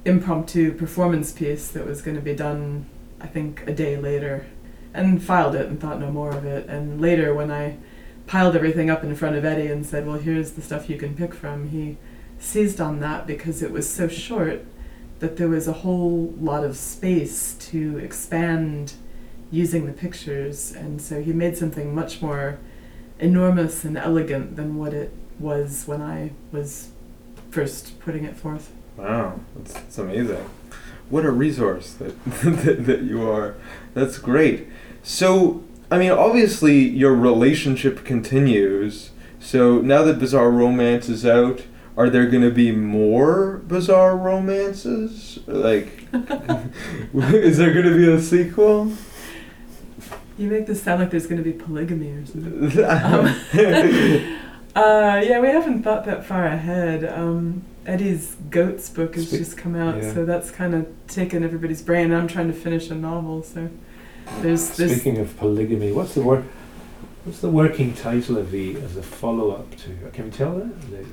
impromptu 0.04 0.72
performance 0.72 1.32
piece 1.32 1.68
that 1.68 1.86
was 1.86 2.02
going 2.02 2.16
to 2.16 2.22
be 2.22 2.34
done, 2.34 2.86
I 3.20 3.26
think, 3.26 3.66
a 3.66 3.72
day 3.72 3.96
later, 3.96 4.46
and 4.96 5.22
filed 5.22 5.54
it 5.54 5.66
and 5.66 5.80
thought 5.80 6.00
no 6.00 6.10
more 6.10 6.30
of 6.30 6.44
it. 6.44 6.68
And 6.68 7.00
later, 7.00 7.34
when 7.34 7.50
I 7.50 7.76
piled 8.26 8.56
everything 8.56 8.90
up 8.90 9.04
in 9.04 9.14
front 9.14 9.36
of 9.36 9.44
Eddie 9.44 9.68
and 9.68 9.84
said, 9.84 10.06
"Well, 10.06 10.18
here's 10.18 10.52
the 10.52 10.62
stuff 10.62 10.90
you 10.90 10.96
can 10.96 11.14
pick 11.14 11.34
from," 11.34 11.68
he 11.68 11.98
seized 12.38 12.80
on 12.80 13.00
that 13.00 13.26
because 13.26 13.62
it 13.62 13.70
was 13.70 13.88
so 13.88 14.08
short 14.08 14.64
that 15.20 15.36
there 15.36 15.48
was 15.48 15.68
a 15.68 15.72
whole 15.72 16.34
lot 16.40 16.64
of 16.64 16.76
space 16.76 17.54
to 17.54 17.98
expand 17.98 18.94
using 19.50 19.86
the 19.86 19.92
pictures, 19.92 20.72
and 20.72 21.00
so 21.00 21.22
he 21.22 21.32
made 21.32 21.56
something 21.56 21.94
much 21.94 22.20
more 22.20 22.58
enormous 23.18 23.84
and 23.84 23.96
elegant 23.96 24.56
than 24.56 24.76
what 24.76 24.92
it 24.92 25.12
was 25.38 25.84
when 25.86 26.02
I 26.02 26.32
was 26.52 26.90
first 27.50 27.98
putting 28.00 28.24
it 28.24 28.36
forth. 28.36 28.72
Wow, 28.96 29.40
that's, 29.54 29.74
that's 29.74 29.98
amazing. 29.98 30.44
What 31.08 31.24
a 31.24 31.30
resource 31.30 31.92
that, 31.94 32.24
that 32.42 32.86
that 32.86 33.02
you 33.02 33.30
are. 33.30 33.54
That's 33.94 34.18
great. 34.18 34.68
So, 35.06 35.62
I 35.88 35.98
mean, 35.98 36.10
obviously 36.10 36.80
your 36.80 37.14
relationship 37.14 38.04
continues. 38.04 39.10
So 39.38 39.78
now 39.78 40.02
that 40.02 40.18
Bizarre 40.18 40.50
Romance 40.50 41.08
is 41.08 41.24
out, 41.24 41.62
are 41.96 42.10
there 42.10 42.26
going 42.26 42.42
to 42.42 42.50
be 42.50 42.72
more 42.72 43.58
Bizarre 43.68 44.16
Romances? 44.16 45.38
Like, 45.46 46.08
is 46.12 47.56
there 47.56 47.72
going 47.72 47.86
to 47.86 47.96
be 47.96 48.10
a 48.12 48.20
sequel? 48.20 48.94
You 50.36 50.48
make 50.48 50.66
this 50.66 50.82
sound 50.82 51.00
like 51.00 51.12
there's 51.12 51.28
going 51.28 51.42
to 51.42 51.44
be 51.44 51.56
polygamy 51.56 52.10
or 52.10 52.26
something. 52.26 52.84
Um, 52.84 53.26
uh, 54.82 55.22
yeah, 55.24 55.38
we 55.38 55.46
haven't 55.46 55.84
thought 55.84 56.04
that 56.06 56.26
far 56.26 56.46
ahead. 56.46 57.04
Um, 57.04 57.62
Eddie's 57.86 58.34
Goats 58.50 58.90
book 58.90 59.14
has 59.14 59.28
Spe- 59.28 59.36
just 59.36 59.56
come 59.56 59.76
out, 59.76 60.02
yeah. 60.02 60.12
so 60.12 60.24
that's 60.26 60.50
kind 60.50 60.74
of 60.74 60.88
taken 61.06 61.44
everybody's 61.44 61.80
brain. 61.80 62.12
I'm 62.12 62.26
trying 62.26 62.48
to 62.48 62.52
finish 62.52 62.90
a 62.90 62.94
novel, 62.96 63.44
so 63.44 63.70
there's 64.40 64.76
there's 64.76 64.92
Speaking 64.92 65.18
of 65.18 65.36
polygamy, 65.36 65.92
what's 65.92 66.14
the 66.14 66.22
word? 66.22 66.44
What's 67.24 67.40
the 67.40 67.48
working 67.48 67.94
title 67.94 68.38
of 68.38 68.50
the 68.50 68.76
of 68.76 68.94
the 68.94 69.02
follow 69.02 69.50
up 69.50 69.74
to? 69.76 69.96
Can 70.12 70.26
we 70.26 70.30
tell 70.30 70.58
that? 70.58 70.90
The, 70.90 71.06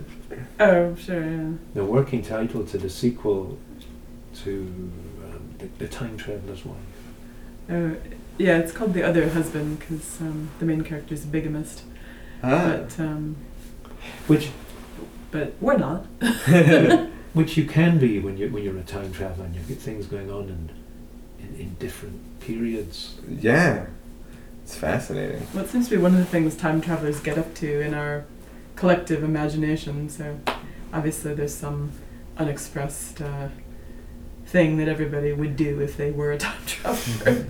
oh 0.60 0.96
sure 0.96 1.24
yeah. 1.24 1.52
the 1.74 1.86
working 1.86 2.22
title 2.22 2.66
to 2.66 2.78
the 2.78 2.90
sequel 2.90 3.58
to 4.44 4.92
um, 5.24 5.56
the, 5.58 5.68
the 5.80 5.88
Time 5.88 6.18
Traveler's 6.18 6.66
Wife. 6.66 6.78
Uh, 7.70 7.92
yeah, 8.38 8.58
it's 8.58 8.72
called 8.72 8.94
The 8.94 9.04
Other 9.04 9.30
Husband 9.30 9.80
because 9.80 10.20
um, 10.22 10.50
the 10.60 10.66
main 10.66 10.84
character 10.84 11.14
is 11.14 11.24
a 11.24 11.28
bigamist. 11.28 11.84
Ah. 12.44 12.68
But 12.68 13.00
um, 13.00 13.38
Which 14.28 14.50
but 15.32 15.54
we're 15.62 15.78
not. 15.78 16.06
which 17.34 17.58
you 17.58 17.66
can 17.66 17.98
be 17.98 18.20
when 18.20 18.38
you 18.38 18.50
when 18.50 18.64
you're 18.64 18.78
a 18.78 18.84
time 18.84 19.12
traveler 19.12 19.46
and 19.46 19.56
you 19.56 19.62
get 19.62 19.80
things 19.80 20.06
going 20.06 20.32
on 20.32 20.44
in 20.44 20.70
in, 21.44 21.60
in 21.60 21.76
different 21.76 22.40
periods. 22.40 23.16
yeah, 23.28 23.88
it's 24.64 24.76
fascinating. 24.76 25.46
Well, 25.54 25.66
it 25.66 25.70
seems 25.70 25.90
to 25.90 25.96
be 25.96 26.02
one 26.02 26.14
of 26.14 26.18
the 26.18 26.26
things 26.26 26.56
time 26.56 26.82
travelers 26.82 27.20
get 27.20 27.38
up 27.38 27.54
to 27.56 27.82
in 27.82 27.94
our 27.94 28.26
collective 28.76 29.24
imagination. 29.24 30.10
So 30.10 30.40
obviously, 30.92 31.34
there's 31.34 31.54
some 31.54 31.92
unexpressed 32.38 33.22
uh, 33.22 33.50
thing 34.46 34.78
that 34.78 34.88
everybody 34.88 35.34
would 35.34 35.56
do 35.56 35.80
if 35.82 35.98
they 35.98 36.12
were 36.12 36.32
a 36.32 36.38
time 36.50 36.66
traveler. 36.66 37.48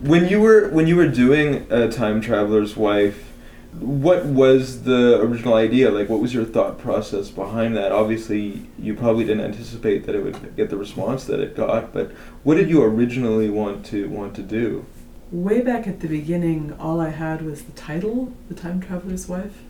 When 0.00 0.28
you 0.28 0.40
were 0.40 0.68
when 0.70 0.86
you 0.86 0.96
were 0.96 1.08
doing 1.08 1.66
a 1.70 1.90
time 1.90 2.20
traveler's 2.20 2.76
wife, 2.76 3.27
what 3.72 4.24
was 4.24 4.82
the 4.82 5.20
original 5.20 5.54
idea? 5.54 5.90
Like, 5.90 6.08
what 6.08 6.20
was 6.20 6.32
your 6.32 6.44
thought 6.44 6.78
process 6.78 7.30
behind 7.30 7.76
that? 7.76 7.92
Obviously, 7.92 8.66
you 8.78 8.94
probably 8.94 9.24
didn't 9.24 9.44
anticipate 9.44 10.06
that 10.06 10.14
it 10.14 10.22
would 10.22 10.56
get 10.56 10.70
the 10.70 10.76
response 10.76 11.24
that 11.24 11.40
it 11.40 11.54
got. 11.54 11.92
But 11.92 12.12
what 12.44 12.56
did 12.56 12.70
you 12.70 12.82
originally 12.82 13.50
want 13.50 13.84
to 13.86 14.08
want 14.08 14.34
to 14.36 14.42
do? 14.42 14.86
Way 15.30 15.60
back 15.60 15.86
at 15.86 16.00
the 16.00 16.08
beginning, 16.08 16.74
all 16.80 17.00
I 17.00 17.10
had 17.10 17.42
was 17.42 17.62
the 17.62 17.72
title, 17.72 18.32
The 18.48 18.54
Time 18.54 18.80
Traveler's 18.80 19.28
Wife. 19.28 19.62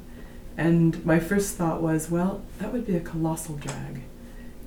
And 0.57 1.05
my 1.05 1.19
first 1.19 1.57
thought 1.57 1.83
was, 1.83 2.11
well, 2.11 2.43
that 2.59 2.73
would 2.73 2.87
be 2.87 2.97
a 2.97 3.01
colossal 3.01 3.57
drag. 3.57 4.03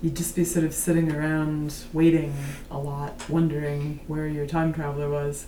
You'd 0.01 0.15
just 0.15 0.35
be 0.35 0.43
sort 0.43 0.65
of 0.65 0.73
sitting 0.73 1.11
around 1.11 1.75
waiting 1.93 2.33
a 2.69 2.77
lot, 2.77 3.29
wondering 3.29 4.01
where 4.07 4.27
your 4.27 4.47
time 4.47 4.73
traveler 4.73 5.09
was. 5.09 5.45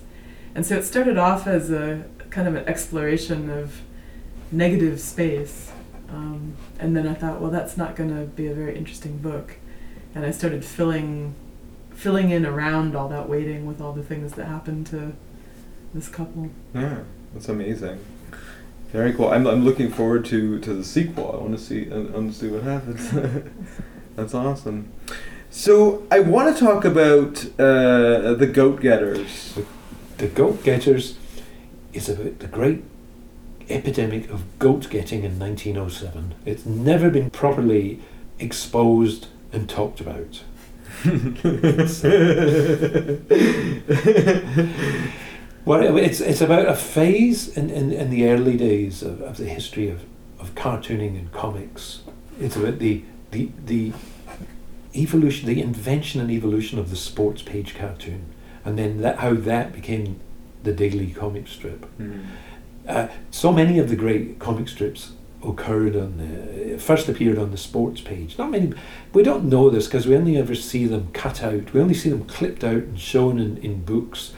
And 0.55 0.65
so 0.65 0.77
it 0.77 0.83
started 0.83 1.17
off 1.17 1.47
as 1.47 1.71
a 1.71 2.05
kind 2.33 2.47
of 2.47 2.55
an 2.55 2.67
exploration 2.67 3.49
of 3.49 3.81
negative 4.51 4.99
space. 4.99 5.71
Um, 6.09 6.57
and 6.79 6.97
then 6.97 7.07
I 7.07 7.13
thought, 7.13 7.39
well, 7.39 7.51
that's 7.51 7.77
not 7.77 7.95
going 7.95 8.09
to 8.09 8.25
be 8.25 8.47
a 8.47 8.53
very 8.53 8.75
interesting 8.75 9.19
book. 9.19 9.55
And 10.15 10.25
I 10.25 10.31
started 10.31 10.65
filling, 10.65 11.35
filling 11.91 12.31
in 12.31 12.45
around 12.45 12.95
all 12.95 13.07
that 13.09 13.29
waiting 13.29 13.65
with 13.65 13.79
all 13.79 13.93
the 13.93 14.03
things 14.03 14.33
that 14.33 14.45
happened 14.45 14.87
to 14.87 15.13
this 15.93 16.09
couple. 16.09 16.49
Yeah. 16.73 17.03
That's 17.33 17.49
amazing. 17.49 17.99
Very 18.91 19.13
cool. 19.13 19.29
I'm, 19.29 19.47
I'm 19.47 19.63
looking 19.63 19.91
forward 19.91 20.25
to, 20.25 20.59
to 20.59 20.73
the 20.73 20.83
sequel. 20.83 21.31
I 21.33 21.37
want 21.37 21.57
to 21.57 21.63
see 21.63 21.91
I 21.91 21.97
want 21.97 22.31
to 22.31 22.37
see 22.37 22.47
what 22.47 22.61
happens. 22.61 23.11
That's 24.15 24.35
awesome. 24.35 24.91
So 25.49 26.05
I 26.11 26.19
want 26.19 26.55
to 26.55 26.63
talk 26.63 26.85
about 26.85 27.43
uh, 27.59 28.35
the 28.35 28.49
Goat 28.51 28.81
Getters. 28.81 29.57
The 30.17 30.27
Goat 30.27 30.63
Getters 30.63 31.17
is 31.93 32.09
about 32.09 32.39
the 32.39 32.47
great 32.47 32.83
epidemic 33.69 34.29
of 34.29 34.59
goat 34.59 34.89
getting 34.89 35.23
in 35.23 35.39
1907. 35.39 36.35
It's 36.45 36.65
never 36.65 37.09
been 37.09 37.29
properly 37.29 38.01
exposed 38.39 39.27
and 39.51 39.69
talked 39.69 40.01
about. 40.01 40.43
Well, 45.65 45.97
it's 45.97 46.19
it's 46.19 46.41
about 46.41 46.67
a 46.67 46.75
phase 46.75 47.57
in, 47.57 47.69
in, 47.69 47.93
in 47.93 48.09
the 48.09 48.27
early 48.27 48.57
days 48.57 49.01
of, 49.01 49.21
of 49.21 49.37
the 49.37 49.45
history 49.45 49.89
of, 49.89 50.03
of 50.37 50.55
cartooning 50.55 51.17
and 51.17 51.31
comics. 51.31 52.01
It's 52.39 52.57
about 52.57 52.79
the 52.79 53.03
the 53.31 53.49
the 53.65 53.93
evolution, 54.93 55.47
the 55.47 55.61
invention 55.61 56.19
and 56.19 56.29
evolution 56.29 56.79
of 56.79 56.89
the 56.89 56.97
sports 56.97 57.41
page 57.41 57.75
cartoon, 57.75 58.25
and 58.65 58.77
then 58.77 58.99
that, 59.01 59.19
how 59.19 59.35
that 59.35 59.71
became 59.71 60.19
the 60.63 60.73
daily 60.73 61.11
comic 61.11 61.47
strip. 61.47 61.85
Uh, 62.87 63.07
so 63.31 63.51
many 63.51 63.79
of 63.79 63.89
the 63.89 63.95
great 63.95 64.39
comic 64.39 64.67
strips 64.67 65.13
occurred 65.43 65.95
on 65.95 66.17
the 66.17 66.77
first 66.79 67.09
appeared 67.09 67.37
on 67.37 67.51
the 67.51 67.57
sports 67.57 68.01
page. 68.01 68.37
Not 68.37 68.51
many. 68.51 68.73
We 69.13 69.23
don't 69.23 69.45
know 69.45 69.69
this 69.69 69.87
because 69.87 70.07
we 70.07 70.15
only 70.15 70.37
ever 70.37 70.55
see 70.55 70.85
them 70.85 71.09
cut 71.13 71.43
out. 71.43 71.73
We 71.73 71.81
only 71.81 71.93
see 71.93 72.09
them 72.09 72.25
clipped 72.25 72.63
out 72.63 72.83
and 72.83 72.99
shown 72.99 73.39
in, 73.39 73.57
in 73.57 73.83
books, 73.83 74.33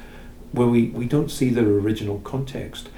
where 0.52 0.68
we, 0.68 0.88
we 0.90 1.06
don't 1.06 1.30
see 1.30 1.50
their 1.50 1.66
original 1.66 2.20
context. 2.20 2.90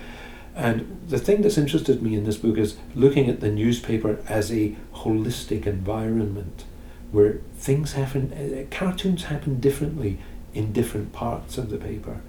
And 0.55 1.01
the 1.07 1.19
thing 1.19 1.41
that's 1.41 1.57
interested 1.57 2.01
me 2.01 2.15
in 2.15 2.23
this 2.23 2.37
book 2.37 2.57
is 2.57 2.77
looking 2.95 3.29
at 3.29 3.41
the 3.41 3.51
newspaper 3.51 4.23
as 4.27 4.51
a 4.51 4.75
holistic 4.95 5.67
environment, 5.67 6.63
where 7.11 7.41
things 7.55 7.93
happen. 7.93 8.33
Uh, 8.33 8.75
cartoons 8.75 9.25
happen 9.25 9.59
differently 9.59 10.17
in 10.53 10.73
different 10.73 11.13
parts 11.13 11.57
of 11.57 11.69
the 11.69 11.77
paper. 11.77 12.21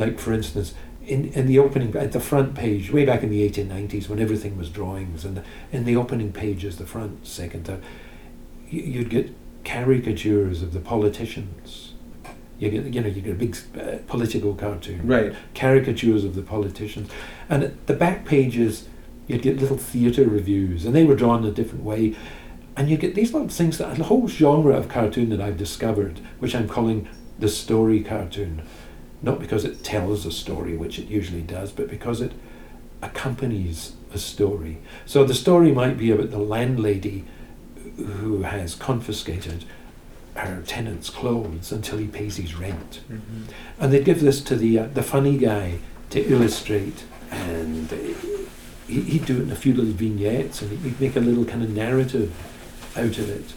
Like 0.00 0.18
for 0.18 0.32
instance, 0.32 0.72
in, 1.06 1.26
in 1.34 1.46
the 1.46 1.58
opening 1.58 1.94
at 1.94 2.12
the 2.12 2.20
front 2.20 2.54
page, 2.54 2.90
way 2.90 3.04
back 3.04 3.22
in 3.22 3.28
the 3.28 3.46
1890s, 3.48 4.08
when 4.08 4.18
everything 4.18 4.56
was 4.56 4.70
drawings, 4.70 5.26
and 5.26 5.42
in 5.72 5.84
the 5.84 5.94
opening 5.94 6.32
pages, 6.32 6.78
the 6.78 6.86
front, 6.86 7.26
second, 7.26 7.66
third, 7.66 7.82
you, 8.70 8.80
you'd 8.80 9.10
get 9.10 9.34
caricatures 9.62 10.62
of 10.62 10.72
the 10.72 10.80
politicians. 10.80 11.92
You 12.58 12.70
get, 12.70 12.94
you 12.94 13.00
know, 13.02 13.08
you 13.08 13.20
get 13.20 13.32
a 13.32 13.34
big 13.34 13.56
uh, 13.78 13.98
political 14.06 14.54
cartoon, 14.54 15.06
Right. 15.06 15.34
caricatures 15.54 16.24
of 16.24 16.34
the 16.34 16.42
politicians, 16.42 17.10
and 17.50 17.62
at 17.62 17.86
the 17.86 17.94
back 17.94 18.24
pages, 18.24 18.88
you'd 19.26 19.42
get 19.42 19.58
little 19.58 19.76
theatre 19.76 20.24
reviews, 20.24 20.86
and 20.86 20.94
they 20.94 21.04
were 21.04 21.14
drawn 21.14 21.44
a 21.44 21.50
different 21.50 21.84
way, 21.84 22.16
and 22.74 22.88
you 22.88 22.96
get 22.96 23.14
these 23.14 23.34
little 23.34 23.48
things 23.48 23.76
that 23.78 23.98
a 23.98 24.04
whole 24.04 24.28
genre 24.28 24.74
of 24.74 24.88
cartoon 24.88 25.28
that 25.28 25.42
I've 25.42 25.58
discovered, 25.58 26.20
which 26.38 26.54
I'm 26.54 26.68
calling 26.68 27.06
the 27.38 27.48
story 27.48 28.02
cartoon 28.02 28.62
not 29.22 29.38
because 29.38 29.64
it 29.64 29.84
tells 29.84 30.26
a 30.26 30.32
story, 30.32 30.76
which 30.76 30.98
it 30.98 31.08
usually 31.08 31.42
does, 31.42 31.72
but 31.72 31.88
because 31.88 32.20
it 32.20 32.32
accompanies 33.02 33.94
a 34.12 34.18
story. 34.18 34.78
So 35.06 35.24
the 35.24 35.34
story 35.34 35.72
might 35.72 35.98
be 35.98 36.10
about 36.10 36.30
the 36.30 36.38
landlady 36.38 37.24
who 37.96 38.42
has 38.42 38.74
confiscated 38.74 39.64
her 40.34 40.62
tenant's 40.62 41.10
clothes 41.10 41.72
until 41.72 41.98
he 41.98 42.06
pays 42.06 42.36
his 42.36 42.54
rent. 42.54 43.00
And 43.78 43.92
they'd 43.92 44.04
give 44.04 44.20
this 44.20 44.40
to 44.42 44.56
the 44.56 44.78
uh, 44.78 44.86
the 44.86 45.02
funny 45.02 45.36
guy 45.36 45.78
to 46.10 46.20
illustrate, 46.20 47.04
and 47.30 47.92
uh, 47.92 47.96
he, 48.86 49.00
he'd 49.02 49.26
do 49.26 49.38
it 49.38 49.42
in 49.42 49.52
a 49.52 49.56
few 49.56 49.74
little 49.74 49.92
vignettes, 49.92 50.62
and 50.62 50.70
he'd 50.78 51.00
make 51.00 51.16
a 51.16 51.20
little 51.20 51.44
kind 51.44 51.62
of 51.62 51.70
narrative 51.70 52.32
out 52.96 53.18
of 53.18 53.28
it. 53.28 53.54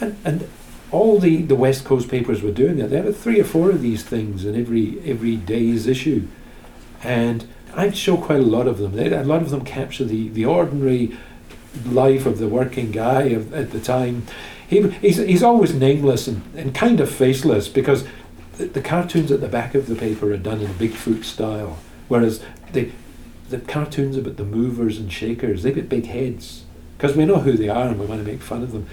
And 0.00 0.16
and 0.24 0.48
all 0.92 1.18
the, 1.18 1.42
the 1.42 1.54
West 1.54 1.84
Coast 1.84 2.08
papers 2.08 2.42
were 2.42 2.50
doing 2.50 2.76
that. 2.78 2.90
They 2.90 3.00
had 3.00 3.16
three 3.16 3.40
or 3.40 3.44
four 3.44 3.70
of 3.70 3.82
these 3.82 4.02
things 4.02 4.44
in 4.44 4.58
every 4.58 5.00
every 5.04 5.36
day's 5.36 5.86
issue, 5.86 6.26
and 7.02 7.46
I'd 7.74 7.96
show 7.96 8.16
quite 8.16 8.40
a 8.40 8.44
lot 8.44 8.66
of 8.66 8.78
them. 8.78 8.92
They, 8.92 9.12
a 9.12 9.22
lot 9.22 9.42
of 9.42 9.50
them 9.50 9.64
capture 9.64 10.04
the, 10.04 10.28
the 10.28 10.44
ordinary 10.44 11.16
life 11.86 12.26
of 12.26 12.38
the 12.38 12.48
working 12.48 12.90
guy 12.90 13.22
of, 13.24 13.54
at 13.54 13.70
the 13.70 13.80
time. 13.80 14.26
He, 14.68 14.88
he's, 14.88 15.16
he's 15.16 15.42
always 15.42 15.74
nameless 15.74 16.28
and, 16.28 16.42
and 16.56 16.74
kind 16.74 17.00
of 17.00 17.10
faceless 17.10 17.68
because 17.68 18.04
the, 18.56 18.66
the 18.66 18.80
cartoons 18.80 19.30
at 19.32 19.40
the 19.40 19.48
back 19.48 19.74
of 19.74 19.86
the 19.86 19.96
paper 19.96 20.32
are 20.32 20.36
done 20.36 20.60
in 20.60 20.68
Bigfoot 20.74 21.24
style, 21.24 21.78
whereas 22.08 22.42
the 22.72 22.90
the 23.50 23.58
cartoons 23.58 24.16
about 24.16 24.36
the 24.36 24.44
movers 24.44 24.96
and 24.96 25.12
shakers 25.12 25.64
they've 25.64 25.74
got 25.74 25.88
big 25.88 26.06
heads 26.06 26.62
because 26.96 27.16
we 27.16 27.24
know 27.24 27.40
who 27.40 27.52
they 27.52 27.68
are 27.68 27.88
and 27.88 27.98
we 27.98 28.06
want 28.06 28.24
to 28.24 28.30
make 28.30 28.42
fun 28.42 28.62
of 28.62 28.70
them. 28.72 28.86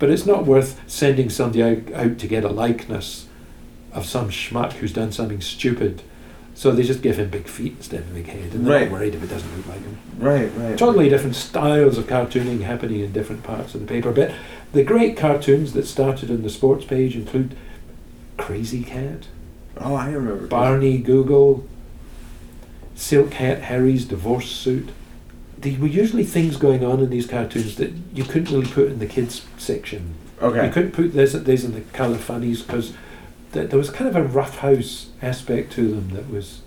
But 0.00 0.10
it's 0.10 0.26
not 0.26 0.46
worth 0.46 0.80
sending 0.88 1.30
somebody 1.30 1.62
out, 1.62 1.92
out 1.94 2.18
to 2.18 2.26
get 2.26 2.42
a 2.42 2.48
likeness 2.48 3.26
of 3.92 4.06
some 4.06 4.30
schmuck 4.30 4.72
who's 4.74 4.92
done 4.92 5.12
something 5.12 5.40
stupid. 5.40 6.02
So 6.54 6.72
they 6.72 6.82
just 6.82 7.02
give 7.02 7.18
him 7.18 7.30
big 7.30 7.46
feet 7.46 7.74
instead 7.76 8.00
of 8.00 8.10
a 8.10 8.14
big 8.14 8.26
head, 8.26 8.52
and 8.52 8.66
they're 8.66 8.72
Right. 8.80 8.90
not 8.90 8.98
worried 8.98 9.14
if 9.14 9.22
it 9.22 9.28
doesn't 9.30 9.56
look 9.56 9.66
like 9.68 9.82
him. 9.82 9.96
Right, 10.18 10.50
right. 10.56 10.76
Totally 10.76 11.08
different 11.08 11.36
styles 11.36 11.96
of 11.96 12.06
cartooning 12.06 12.62
happening 12.62 13.00
in 13.00 13.12
different 13.12 13.42
parts 13.42 13.74
of 13.74 13.80
the 13.80 13.86
paper. 13.86 14.10
But 14.10 14.32
the 14.72 14.82
great 14.82 15.16
cartoons 15.16 15.72
that 15.74 15.86
started 15.86 16.30
on 16.30 16.42
the 16.42 16.50
sports 16.50 16.84
page 16.84 17.14
include 17.14 17.54
Krazy 18.38 18.84
Kat, 18.86 19.26
Oh, 19.78 19.94
I 19.94 20.10
remember. 20.10 20.46
Barney 20.48 20.98
Google, 20.98 21.64
Silk 22.94 23.34
Hat 23.34 23.62
Harry's 23.62 24.04
divorce 24.04 24.50
suit. 24.50 24.90
There 25.60 25.78
were 25.78 25.86
usually 25.86 26.24
things 26.24 26.56
going 26.56 26.84
on 26.84 27.00
in 27.00 27.10
these 27.10 27.26
cartoons 27.26 27.76
that 27.76 27.92
you 28.14 28.24
couldn't 28.24 28.50
really 28.54 28.70
put 28.70 28.88
in 28.88 28.98
the 28.98 29.06
kids 29.06 29.46
section. 29.58 30.14
Okay. 30.40 30.66
You 30.66 30.72
couldn't 30.72 30.92
put 30.92 31.12
this 31.12 31.32
these 31.34 31.64
in 31.64 31.72
the 31.74 31.82
colour 31.92 32.16
funnies 32.16 32.62
because 32.62 32.94
th- 33.52 33.68
there 33.68 33.78
was 33.78 33.90
kind 33.90 34.08
of 34.08 34.16
a 34.16 34.22
rough 34.22 34.58
house 34.58 35.10
aspect 35.20 35.72
to 35.72 35.82
them 35.94 36.10
that 36.10 36.30
was 36.30 36.62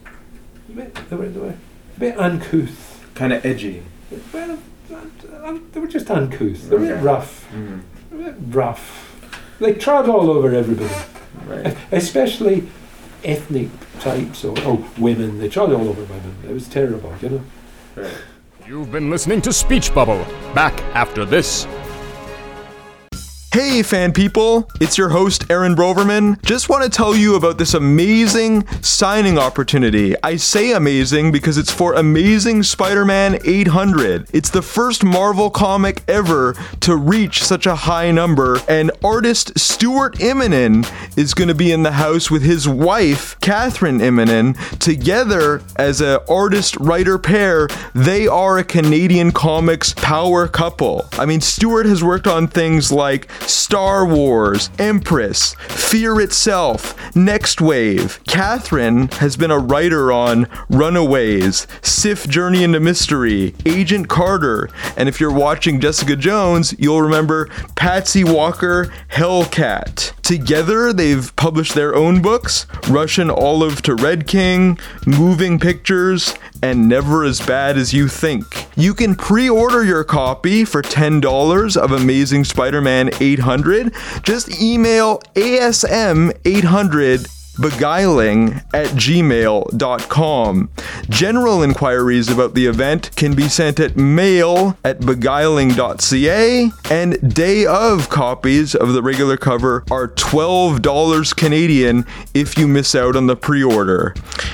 a 0.69 0.73
bit, 0.73 0.95
they 1.09 1.15
were, 1.15 1.27
they 1.27 1.39
were 1.39 1.49
a 1.49 1.99
bit 1.99 2.17
uncouth. 2.19 3.03
Kind 3.15 3.33
of 3.33 3.43
edgy. 3.45 3.81
Well, 4.31 4.59
uh, 4.93 5.57
they 5.71 5.79
were 5.79 5.87
just 5.87 6.09
uncouth. 6.11 6.69
They 6.69 6.75
were 6.75 6.83
a 6.83 6.87
bit 6.87 6.91
Okay. 6.97 7.01
rough. 7.03 7.47
Mm. 7.53 7.81
A 8.11 8.15
bit 8.15 8.35
rough. 8.49 9.09
They 9.59 9.73
trod 9.73 10.07
all 10.09 10.29
over 10.29 10.53
everybody, 10.53 10.93
Right. 11.47 11.75
especially 11.91 12.67
ethnic 13.23 13.69
types 13.99 14.43
or 14.45 14.53
oh 14.59 14.87
women. 14.99 15.39
They 15.39 15.49
trod 15.49 15.71
all 15.71 15.87
over 15.89 16.01
women. 16.03 16.35
It 16.47 16.53
was 16.53 16.67
terrible, 16.67 17.13
you 17.21 17.29
know. 17.29 17.41
Right. 17.95 18.11
You've 18.65 18.93
been 18.93 19.09
listening 19.09 19.41
to 19.41 19.51
Speech 19.51 19.93
Bubble. 19.93 20.23
Back 20.55 20.73
after 20.95 21.25
this. 21.25 21.65
Hey, 23.53 23.83
fan 23.83 24.13
people! 24.13 24.67
It's 24.81 24.97
your 24.97 25.09
host, 25.09 25.45
Aaron 25.51 25.75
Broverman. 25.75 26.41
Just 26.41 26.69
want 26.69 26.83
to 26.83 26.89
tell 26.89 27.15
you 27.15 27.35
about 27.35 27.59
this 27.59 27.75
amazing 27.75 28.65
signing 28.81 29.37
opportunity. 29.37 30.15
I 30.23 30.37
say 30.37 30.71
amazing 30.71 31.31
because 31.31 31.59
it's 31.59 31.71
for 31.71 31.93
Amazing 31.93 32.63
Spider 32.63 33.05
Man 33.05 33.37
800. 33.45 34.27
It's 34.33 34.49
the 34.49 34.63
first 34.63 35.03
Marvel 35.03 35.51
comic 35.51 36.01
ever 36.07 36.55
to 36.79 36.95
reach 36.95 37.43
such 37.43 37.67
a 37.67 37.75
high 37.75 38.09
number, 38.09 38.57
and 38.67 38.89
artist 39.03 39.55
Stuart 39.55 40.15
Immonen 40.15 40.91
is 41.15 41.35
going 41.35 41.49
to 41.49 41.53
be 41.53 41.71
in 41.71 41.83
the 41.83 41.91
house 41.91 42.31
with 42.31 42.41
his 42.41 42.67
wife, 42.67 43.39
Kathryn 43.39 44.01
Immonen. 44.01 44.57
Together, 44.79 45.61
as 45.75 46.01
an 46.01 46.17
artist 46.27 46.75
writer 46.77 47.19
pair, 47.19 47.67
they 47.93 48.25
are 48.27 48.57
a 48.57 48.63
Canadian 48.63 49.31
comics 49.31 49.93
power 49.93 50.47
couple. 50.47 51.07
I 51.19 51.27
mean, 51.27 51.39
Stuart 51.39 51.85
has 51.85 52.03
worked 52.03 52.25
on 52.25 52.47
things 52.47 52.91
like 52.91 53.29
Star 53.47 54.05
Wars, 54.05 54.69
Empress, 54.79 55.55
Fear 55.67 56.21
Itself, 56.21 57.15
Next 57.15 57.61
Wave. 57.61 58.19
Catherine 58.27 59.07
has 59.13 59.37
been 59.37 59.51
a 59.51 59.59
writer 59.59 60.11
on 60.11 60.47
Runaways, 60.69 61.67
Sif 61.81 62.27
Journey 62.27 62.63
into 62.63 62.79
Mystery, 62.79 63.53
Agent 63.65 64.07
Carter, 64.09 64.69
and 64.97 65.09
if 65.09 65.19
you're 65.19 65.31
watching 65.31 65.79
Jessica 65.79 66.15
Jones, 66.15 66.73
you'll 66.77 67.01
remember 67.01 67.47
Patsy 67.75 68.23
Walker, 68.23 68.91
Hellcat. 69.11 70.13
Together, 70.23 70.93
they've 70.93 71.35
published 71.35 71.75
their 71.75 71.93
own 71.93 72.21
books 72.21 72.65
Russian 72.87 73.29
Olive 73.29 73.81
to 73.81 73.93
Red 73.93 74.25
King, 74.25 74.79
Moving 75.05 75.59
Pictures, 75.59 76.33
and 76.61 76.87
Never 76.87 77.25
As 77.25 77.41
Bad 77.41 77.77
As 77.77 77.93
You 77.93 78.07
Think. 78.07 78.67
You 78.77 78.93
can 78.93 79.15
pre 79.15 79.49
order 79.49 79.83
your 79.83 80.05
copy 80.05 80.63
for 80.63 80.81
$10 80.81 81.77
of 81.77 81.91
Amazing 81.91 82.45
Spider 82.45 82.81
Man 82.81 83.09
800. 83.19 83.93
Just 84.23 84.61
email 84.61 85.19
ASM800 85.35 87.42
beguiling 87.59 88.61
at 88.73 88.87
gmail.com. 88.95 90.69
General 91.09 91.63
inquiries 91.63 92.29
about 92.29 92.53
the 92.53 92.65
event 92.65 93.11
can 93.15 93.35
be 93.35 93.47
sent 93.47 93.79
at 93.79 93.95
mail 93.95 94.77
at 94.83 94.99
beguiling.ca, 94.99 96.71
and 96.89 97.33
day 97.33 97.65
of 97.65 98.09
copies 98.09 98.75
of 98.75 98.93
the 98.93 99.01
regular 99.01 99.37
cover 99.37 99.83
are 99.91 100.07
$12 100.07 101.35
Canadian 101.35 102.05
if 102.33 102.57
you 102.57 102.67
miss 102.67 102.95
out 102.95 103.15
on 103.15 103.27
the 103.27 103.35
pre 103.35 103.63
order. 103.63 104.13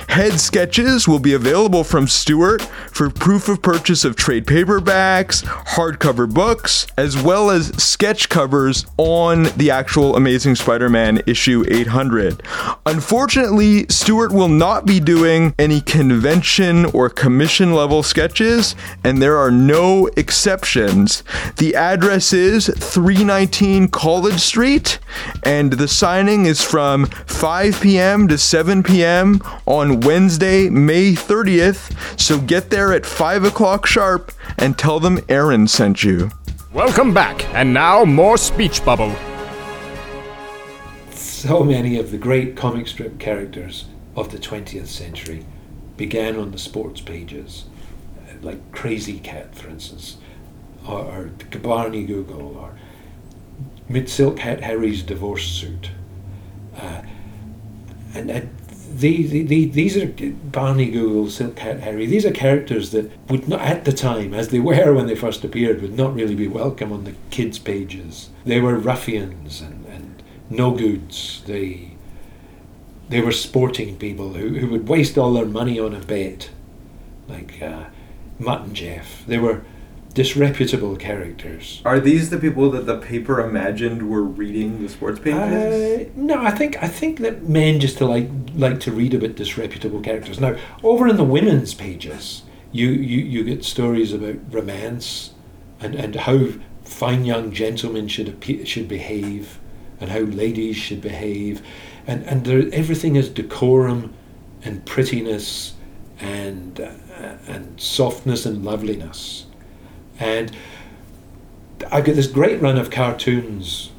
Head 0.09 0.39
sketches 0.39 1.07
will 1.07 1.19
be 1.19 1.33
available 1.33 1.83
from 1.83 2.07
Stuart 2.07 2.61
for 2.91 3.09
proof 3.09 3.47
of 3.47 3.61
purchase 3.61 4.03
of 4.03 4.15
trade 4.15 4.45
paperbacks, 4.45 5.43
hardcover 5.43 6.31
books, 6.31 6.87
as 6.97 7.21
well 7.21 7.49
as 7.49 7.67
sketch 7.81 8.27
covers 8.29 8.85
on 8.97 9.43
the 9.57 9.71
actual 9.71 10.15
Amazing 10.15 10.55
Spider 10.55 10.89
Man 10.89 11.21
issue 11.27 11.63
800. 11.69 12.43
Unfortunately, 12.89 13.85
Stuart 13.87 14.31
will 14.31 14.47
not 14.49 14.83
be 14.83 14.99
doing 14.99 15.53
any 15.59 15.79
convention 15.79 16.85
or 16.85 17.07
commission 17.07 17.75
level 17.75 18.01
sketches, 18.01 18.75
and 19.03 19.21
there 19.21 19.37
are 19.37 19.51
no 19.51 20.07
exceptions. 20.17 21.23
The 21.57 21.75
address 21.75 22.33
is 22.33 22.65
319 22.65 23.89
College 23.89 24.39
Street, 24.39 24.97
and 25.43 25.73
the 25.73 25.87
signing 25.87 26.47
is 26.47 26.63
from 26.63 27.05
5 27.05 27.79
p.m. 27.79 28.27
to 28.27 28.39
7 28.39 28.81
p.m. 28.81 29.39
on 29.67 29.99
Wednesday, 29.99 30.67
May 30.67 31.13
30th. 31.13 32.19
So 32.19 32.39
get 32.39 32.71
there 32.71 32.91
at 32.91 33.05
5 33.05 33.43
o'clock 33.43 33.85
sharp 33.85 34.31
and 34.57 34.79
tell 34.79 34.99
them 34.99 35.19
Aaron 35.29 35.67
sent 35.67 36.03
you. 36.03 36.31
Welcome 36.73 37.13
back, 37.13 37.45
and 37.53 37.71
now 37.71 38.03
more 38.03 38.39
Speech 38.39 38.83
Bubble. 38.83 39.15
So 41.39 41.63
many 41.63 41.97
of 41.97 42.11
the 42.11 42.17
great 42.17 42.57
comic 42.57 42.89
strip 42.89 43.17
characters 43.17 43.85
of 44.13 44.29
the 44.29 44.37
20th 44.37 44.87
century 44.87 45.45
began 45.95 46.35
on 46.35 46.51
the 46.51 46.57
sports 46.57 46.99
pages, 46.99 47.63
like 48.41 48.73
Krazy 48.73 49.23
Kat, 49.23 49.55
for 49.55 49.69
instance, 49.69 50.17
or, 50.85 50.99
or 50.99 51.31
Barney 51.59 52.03
Google, 52.03 52.57
or 52.57 52.77
Mid 53.87 54.09
Silk 54.09 54.39
Hat 54.39 54.59
Harry's 54.59 55.01
divorce 55.01 55.45
suit. 55.45 55.91
Uh, 56.75 57.03
and, 58.13 58.29
and 58.29 58.49
the, 58.91 59.25
the, 59.25 59.43
the, 59.43 59.65
these 59.67 59.95
are 59.95 60.07
Barney 60.07 60.91
Google, 60.91 61.29
Silk 61.29 61.57
Hat 61.59 61.79
Harry. 61.79 62.05
These 62.05 62.25
are 62.25 62.31
characters 62.31 62.91
that 62.91 63.09
would 63.29 63.47
not, 63.47 63.61
at 63.61 63.85
the 63.85 63.93
time, 63.93 64.33
as 64.33 64.49
they 64.49 64.59
were 64.59 64.93
when 64.93 65.07
they 65.07 65.15
first 65.15 65.45
appeared, 65.45 65.81
would 65.81 65.95
not 65.95 66.13
really 66.13 66.35
be 66.35 66.49
welcome 66.49 66.91
on 66.91 67.05
the 67.05 67.15
kids' 67.29 67.59
pages. 67.59 68.29
They 68.43 68.59
were 68.59 68.75
ruffians 68.75 69.61
and 69.61 69.78
no 70.49 70.71
goods. 70.71 71.43
They 71.45 71.91
they 73.09 73.21
were 73.21 73.31
sporting 73.31 73.97
people 73.97 74.33
who, 74.33 74.49
who 74.59 74.67
would 74.67 74.87
waste 74.87 75.17
all 75.17 75.33
their 75.33 75.45
money 75.45 75.79
on 75.79 75.95
a 75.95 75.99
bet, 75.99 76.51
like 77.27 77.59
uh, 77.61 77.85
Mutt 78.37 78.61
and 78.61 78.75
Jeff. 78.75 79.25
They 79.25 79.39
were 79.39 79.63
disreputable 80.13 80.95
characters. 80.95 81.81
Are 81.85 81.99
these 81.99 82.29
the 82.29 82.37
people 82.37 82.69
that 82.71 82.85
the 82.85 82.97
paper 82.97 83.39
imagined 83.41 84.09
were 84.09 84.23
reading 84.23 84.81
the 84.81 84.89
sports 84.89 85.19
pages? 85.19 86.07
Uh, 86.07 86.09
no, 86.15 86.41
I 86.41 86.51
think 86.51 86.81
I 86.83 86.87
think 86.87 87.19
that 87.19 87.47
men 87.47 87.79
just 87.79 87.97
to 87.99 88.05
like 88.05 88.29
like 88.55 88.79
to 88.81 88.91
read 88.91 89.13
about 89.13 89.35
disreputable 89.35 90.01
characters. 90.01 90.39
Now, 90.39 90.55
over 90.83 91.07
in 91.07 91.17
the 91.17 91.23
women's 91.23 91.73
pages, 91.73 92.43
you 92.71 92.89
you, 92.89 93.19
you 93.19 93.43
get 93.43 93.63
stories 93.63 94.13
about 94.13 94.37
romance 94.51 95.33
and, 95.79 95.95
and 95.95 96.15
how 96.15 96.47
fine 96.83 97.25
young 97.25 97.51
gentlemen 97.51 98.07
should 98.07 98.43
should 98.65 98.87
behave 98.87 99.59
and 99.99 100.09
how 100.09 100.19
ladies 100.19 100.75
should 100.75 101.01
behave, 101.01 101.61
and 102.07 102.23
and 102.23 102.45
there, 102.45 102.69
everything 102.71 103.15
is 103.15 103.29
decorum 103.29 104.13
and 104.63 104.85
prettiness 104.85 105.73
and 106.19 106.79
uh, 106.79 107.37
and 107.47 107.79
softness 107.79 108.45
and 108.45 108.63
loveliness. 108.63 109.45
And 110.19 110.55
I 111.91 112.01
get 112.01 112.15
this 112.15 112.27
great 112.27 112.61
run 112.61 112.77
of 112.77 112.89
cartoons 112.89 113.91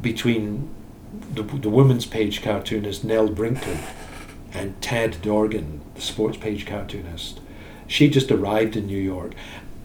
between 0.00 0.74
the, 1.34 1.42
the 1.42 1.70
women's 1.70 2.06
page 2.06 2.42
cartoonist 2.42 3.04
Nell 3.04 3.28
Brinkley 3.28 3.78
and 4.52 4.80
Tad 4.82 5.22
Dorgan, 5.22 5.80
the 5.94 6.00
sports 6.00 6.36
page 6.36 6.66
cartoonist. 6.66 7.40
She 7.86 8.08
just 8.08 8.30
arrived 8.30 8.76
in 8.76 8.86
New 8.86 9.00
York 9.00 9.34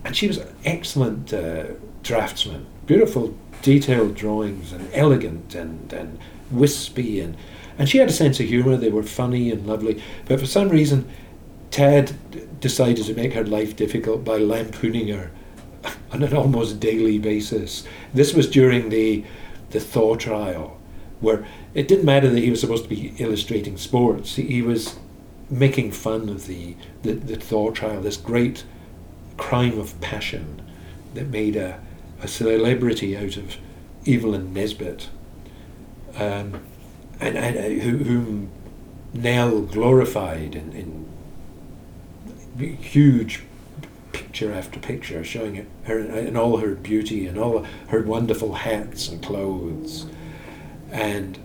and 0.04 0.16
she 0.16 0.28
was 0.28 0.38
an 0.38 0.56
excellent 0.66 1.34
uh, 1.34 1.66
draftsman, 2.02 2.66
beautiful 2.86 3.36
detailed 3.64 4.14
drawings 4.14 4.72
and 4.72 4.88
elegant 4.93 5.55
and, 5.55 5.91
and 5.91 6.20
wispy 6.51 7.20
and 7.20 7.36
and 7.76 7.89
she 7.89 7.97
had 7.97 8.09
a 8.09 8.14
sense 8.14 8.39
of 8.39 8.45
humour. 8.45 8.78
They 8.78 8.91
were 8.91 9.01
funny 9.01 9.49
and 9.49 9.66
lovely, 9.66 10.03
but 10.28 10.39
for 10.39 10.45
some 10.45 10.70
reason, 10.70 11.09
Tad 11.72 12.14
decided 12.59 13.05
to 13.05 13.16
make 13.16 13.34
her 13.34 13.43
life 13.43 13.76
difficult 13.76 14.24
by 14.24 14.38
lampooning 14.38 15.07
her 15.07 15.32
on 16.11 16.22
an 16.22 16.36
almost 16.36 16.80
daily 16.80 17.18
basis. 17.18 17.84
This 18.14 18.36
was 18.36 18.47
during 18.47 18.89
the 18.89 19.26
the 19.72 19.80
Thaw 19.80 20.16
trial, 20.16 20.80
where 21.20 21.47
it 21.74 21.88
didn't 21.88 22.05
matter 22.05 22.30
that 22.30 22.43
he 22.43 22.51
was 22.51 22.61
supposed 22.61 22.84
to 22.84 22.89
be 22.89 23.16
illustrating 23.18 23.78
sports. 23.78 24.36
He, 24.36 24.43
he 24.43 24.61
was 24.61 24.99
making 25.49 25.91
fun 25.91 26.30
of 26.30 26.45
the, 26.45 26.76
the, 27.01 27.14
the 27.14 27.38
Thaw 27.38 27.72
trial, 27.72 28.01
this 28.01 28.18
great 28.18 28.64
crime 29.38 29.80
of 29.80 29.99
passion 29.99 30.61
that 31.16 31.28
made 31.30 31.55
a, 31.55 31.80
a 32.24 32.28
celebrity 32.28 33.18
out 33.18 33.38
of 33.38 33.58
Evelyn 34.08 34.54
Nesbit, 34.54 35.10
um, 36.16 36.62
and, 37.20 37.38
and 37.38 37.58
uh, 37.58 37.84
whom 37.84 38.50
Nell 39.14 39.62
glorified 39.62 40.56
in, 40.56 40.74
in 40.74 41.06
huge 42.58 43.44
picture 44.14 44.54
after 44.54 44.80
picture, 44.80 45.24
showing 45.24 45.68
her 45.84 46.00
in 46.00 46.38
all 46.38 46.58
her 46.58 46.76
beauty 46.76 47.28
and 47.28 47.38
all 47.38 47.66
her 47.88 48.02
wonderful 48.02 48.54
hats 48.54 49.10
and 49.10 49.22
clothes. 49.22 50.06
And 50.92 51.38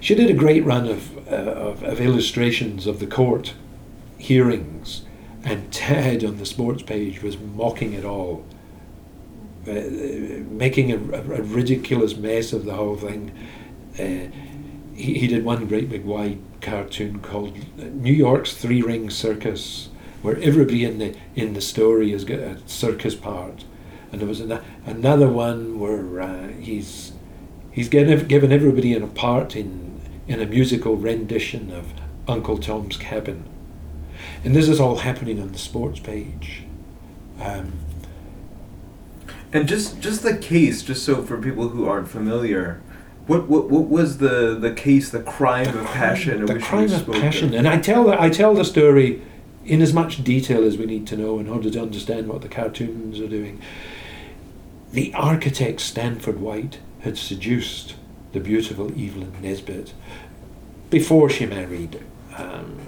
she 0.00 0.14
did 0.14 0.30
a 0.30 0.34
great 0.34 0.64
run 0.64 0.88
of, 0.88 1.16
uh, 1.28 1.30
of, 1.30 1.82
of, 1.84 2.00
illustrations 2.00 2.86
of 2.86 2.98
the 2.98 3.06
court 3.06 3.54
hearings, 4.18 5.02
and 5.44 5.72
Tad 5.72 6.24
on 6.24 6.38
the 6.38 6.46
sports 6.46 6.82
page 6.82 7.22
was 7.22 7.38
mocking 7.38 7.92
it 7.92 8.04
all, 8.04 8.44
uh, 9.66 9.72
making 10.50 10.92
a, 10.92 10.96
a, 10.96 11.42
ridiculous 11.42 12.16
mess 12.16 12.52
of 12.52 12.64
the 12.64 12.74
whole 12.74 12.96
thing. 12.96 13.30
Uh, 13.94 14.30
he, 14.94 15.18
he 15.18 15.26
did 15.26 15.44
one 15.44 15.66
great 15.66 15.88
big 15.88 16.04
wide 16.04 16.38
cartoon 16.60 17.20
called 17.20 17.56
New 17.78 18.12
York's 18.12 18.54
Three 18.54 18.82
Ring 18.82 19.10
Circus 19.10 19.88
where 20.22 20.38
everybody 20.38 20.84
in 20.84 20.98
the 20.98 21.14
in 21.34 21.52
the 21.52 21.60
story 21.60 22.12
has 22.12 22.24
got 22.24 22.38
a 22.38 22.56
circus 22.66 23.14
part, 23.14 23.64
and 24.10 24.20
there 24.20 24.28
was 24.28 24.40
an, 24.40 24.60
another 24.86 25.28
one 25.28 25.78
where 25.78 26.22
uh, 26.22 26.48
he's 26.48 27.12
he's 27.72 27.88
given 27.88 28.26
given 28.28 28.52
everybody 28.52 28.94
in 28.94 29.02
a 29.02 29.08
part 29.08 29.54
in 29.54 30.00
in 30.28 30.40
a 30.40 30.46
musical 30.46 30.96
rendition 30.96 31.72
of 31.72 31.92
Uncle 32.28 32.56
Tom's 32.56 32.96
Cabin, 32.96 33.44
and 34.44 34.54
this 34.54 34.68
is 34.68 34.80
all 34.80 34.98
happening 34.98 35.42
on 35.42 35.52
the 35.52 35.58
sports 35.58 35.98
page. 35.98 36.62
Um, 37.40 37.72
and 39.52 39.68
just 39.68 40.00
just 40.00 40.22
the 40.22 40.36
case, 40.36 40.82
just 40.82 41.04
so 41.04 41.22
for 41.22 41.40
people 41.40 41.68
who 41.68 41.86
aren't 41.86 42.08
familiar, 42.08 42.80
what, 43.26 43.48
what, 43.48 43.70
what 43.70 43.84
was 43.88 44.18
the, 44.18 44.56
the 44.58 44.72
case, 44.72 45.10
the 45.10 45.22
crime 45.22 45.64
the 45.64 45.80
of 45.80 45.86
crime, 45.86 45.94
passion? 45.94 46.46
The 46.46 46.58
crime 46.58 46.92
of 46.92 47.10
passion, 47.12 47.48
of? 47.50 47.54
and 47.54 47.68
I 47.68 47.78
tell 47.78 48.04
the, 48.04 48.20
I 48.20 48.30
tell 48.30 48.54
the 48.54 48.64
story 48.64 49.22
in 49.64 49.80
as 49.80 49.92
much 49.92 50.24
detail 50.24 50.64
as 50.64 50.76
we 50.76 50.86
need 50.86 51.06
to 51.06 51.16
know 51.16 51.38
in 51.38 51.48
order 51.48 51.70
to 51.70 51.80
understand 51.80 52.26
what 52.26 52.42
the 52.42 52.48
cartoons 52.48 53.20
are 53.20 53.28
doing. 53.28 53.60
The 54.90 55.14
architect 55.14 55.80
Stanford 55.80 56.40
White 56.40 56.80
had 57.00 57.16
seduced 57.16 57.94
the 58.32 58.40
beautiful 58.40 58.88
Evelyn 58.88 59.34
Nesbit 59.40 59.94
before 60.90 61.30
she 61.30 61.46
married 61.46 62.02
um, 62.36 62.78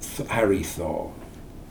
Th- 0.00 0.28
Harry 0.30 0.62
Thaw. 0.62 1.12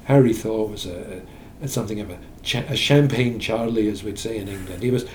Harry 0.06 0.34
Thaw 0.34 0.66
was 0.66 0.86
a, 0.86 1.22
a 1.62 1.68
something 1.68 2.00
of 2.00 2.12
a, 2.12 2.20
cha- 2.44 2.66
a, 2.70 2.76
champagne 2.76 3.40
Charlie, 3.40 3.90
as 3.90 4.04
we'd 4.04 4.20
say 4.20 4.38
in 4.38 4.48
England. 4.48 4.84
He 4.84 4.92
was 4.92 5.06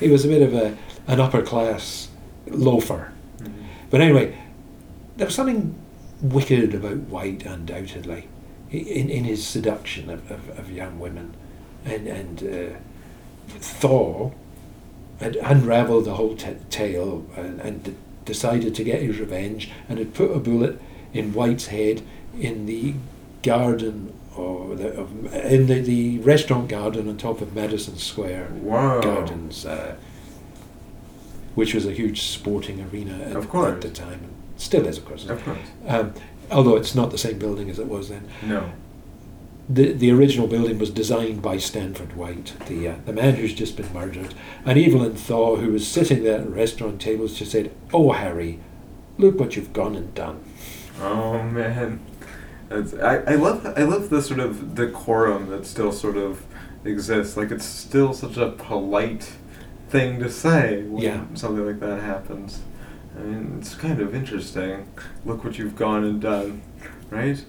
he 0.00 0.08
was 0.08 0.24
a 0.24 0.28
bit 0.28 0.42
of 0.42 0.54
a 0.54 0.76
an 1.06 1.20
upper 1.20 1.42
class 1.42 2.08
loafer. 2.46 3.12
Mm-hmm. 3.38 3.64
But 3.90 4.00
anyway, 4.00 4.36
there 5.16 5.26
was 5.26 5.34
something 5.34 5.74
wicked 6.20 6.74
about 6.74 6.96
White, 6.96 7.44
undoubtedly, 7.44 8.28
in, 8.70 9.08
in 9.10 9.24
his 9.24 9.46
seduction 9.46 10.10
of, 10.10 10.30
of, 10.30 10.58
of 10.58 10.70
young 10.70 10.98
women. 10.98 11.34
And, 11.84 12.06
and 12.06 12.42
uh, 12.42 12.76
Thaw 13.48 14.32
had 15.20 15.36
unravelled 15.36 16.04
the 16.04 16.14
whole 16.14 16.36
t- 16.36 16.56
tale 16.70 17.26
and, 17.36 17.60
and 17.60 17.84
d- 17.84 17.94
decided 18.24 18.74
to 18.74 18.84
get 18.84 19.02
his 19.02 19.18
revenge 19.18 19.70
and 19.88 19.98
had 19.98 20.14
put 20.14 20.32
a 20.32 20.38
bullet 20.38 20.80
in 21.12 21.32
White's 21.32 21.66
head 21.66 22.02
in 22.38 22.66
the 22.66 22.94
garden 23.42 24.12
or 24.38 24.74
the, 24.74 24.88
of, 24.94 25.34
in 25.34 25.66
the, 25.66 25.80
the 25.80 26.18
restaurant 26.18 26.68
garden 26.68 27.08
on 27.08 27.16
top 27.16 27.40
of 27.40 27.54
Madison 27.54 27.96
Square 27.96 28.48
wow. 28.54 29.00
Gardens, 29.00 29.66
uh, 29.66 29.96
which 31.54 31.74
was 31.74 31.86
a 31.86 31.92
huge 31.92 32.22
sporting 32.22 32.80
arena 32.82 33.14
at, 33.24 33.36
at 33.36 33.80
the 33.80 33.90
time 33.90 34.20
and 34.22 34.36
Still 34.56 34.86
is, 34.86 34.98
of 34.98 35.04
course. 35.04 35.28
Of 35.28 35.44
course. 35.44 35.58
Um, 35.86 36.14
although 36.50 36.76
it's 36.76 36.94
not 36.94 37.10
the 37.10 37.18
same 37.18 37.38
building 37.38 37.70
as 37.70 37.78
it 37.78 37.86
was 37.86 38.08
then. 38.08 38.28
No. 38.42 38.72
The, 39.68 39.92
the 39.92 40.12
original 40.12 40.46
building 40.46 40.78
was 40.78 40.90
designed 40.90 41.42
by 41.42 41.58
Stanford 41.58 42.16
White, 42.16 42.54
the, 42.66 42.88
uh, 42.88 42.94
the 43.04 43.12
man 43.12 43.34
who's 43.34 43.52
just 43.52 43.76
been 43.76 43.92
murdered. 43.92 44.32
And 44.64 44.78
Evelyn 44.78 45.14
Thaw, 45.14 45.56
who 45.56 45.72
was 45.72 45.86
sitting 45.86 46.22
there 46.22 46.40
at 46.40 46.48
restaurant 46.48 47.00
tables, 47.00 47.38
just 47.38 47.52
said, 47.52 47.72
Oh, 47.92 48.12
Harry, 48.12 48.60
look 49.18 49.38
what 49.40 49.56
you've 49.56 49.72
gone 49.72 49.96
and 49.96 50.14
done. 50.14 50.42
Oh 51.00 51.42
man, 51.42 52.00
It's, 52.70 52.94
I, 52.94 53.18
I 53.18 53.34
love 53.36 53.64
I 53.76 53.82
love 53.82 54.10
the 54.10 54.20
sort 54.20 54.40
of 54.40 54.74
decorum 54.74 55.48
that 55.50 55.66
still 55.66 55.92
sort 55.92 56.16
of 56.16 56.44
exists. 56.84 57.36
Like 57.36 57.50
it's 57.50 57.64
still 57.64 58.12
such 58.12 58.36
a 58.36 58.50
polite 58.50 59.32
thing 59.88 60.18
to 60.20 60.30
say 60.30 60.82
when 60.82 61.02
Yeah. 61.02 61.24
something 61.34 61.64
like 61.64 61.80
that 61.80 62.00
happens. 62.02 62.60
I 63.16 63.20
mean, 63.22 63.56
it's 63.60 63.74
kind 63.74 64.00
of 64.00 64.14
interesting. 64.14 64.88
Look 65.24 65.44
what 65.44 65.58
you've 65.58 65.76
gone 65.76 66.04
and 66.04 66.20
done, 66.20 66.62
right? 67.08 67.42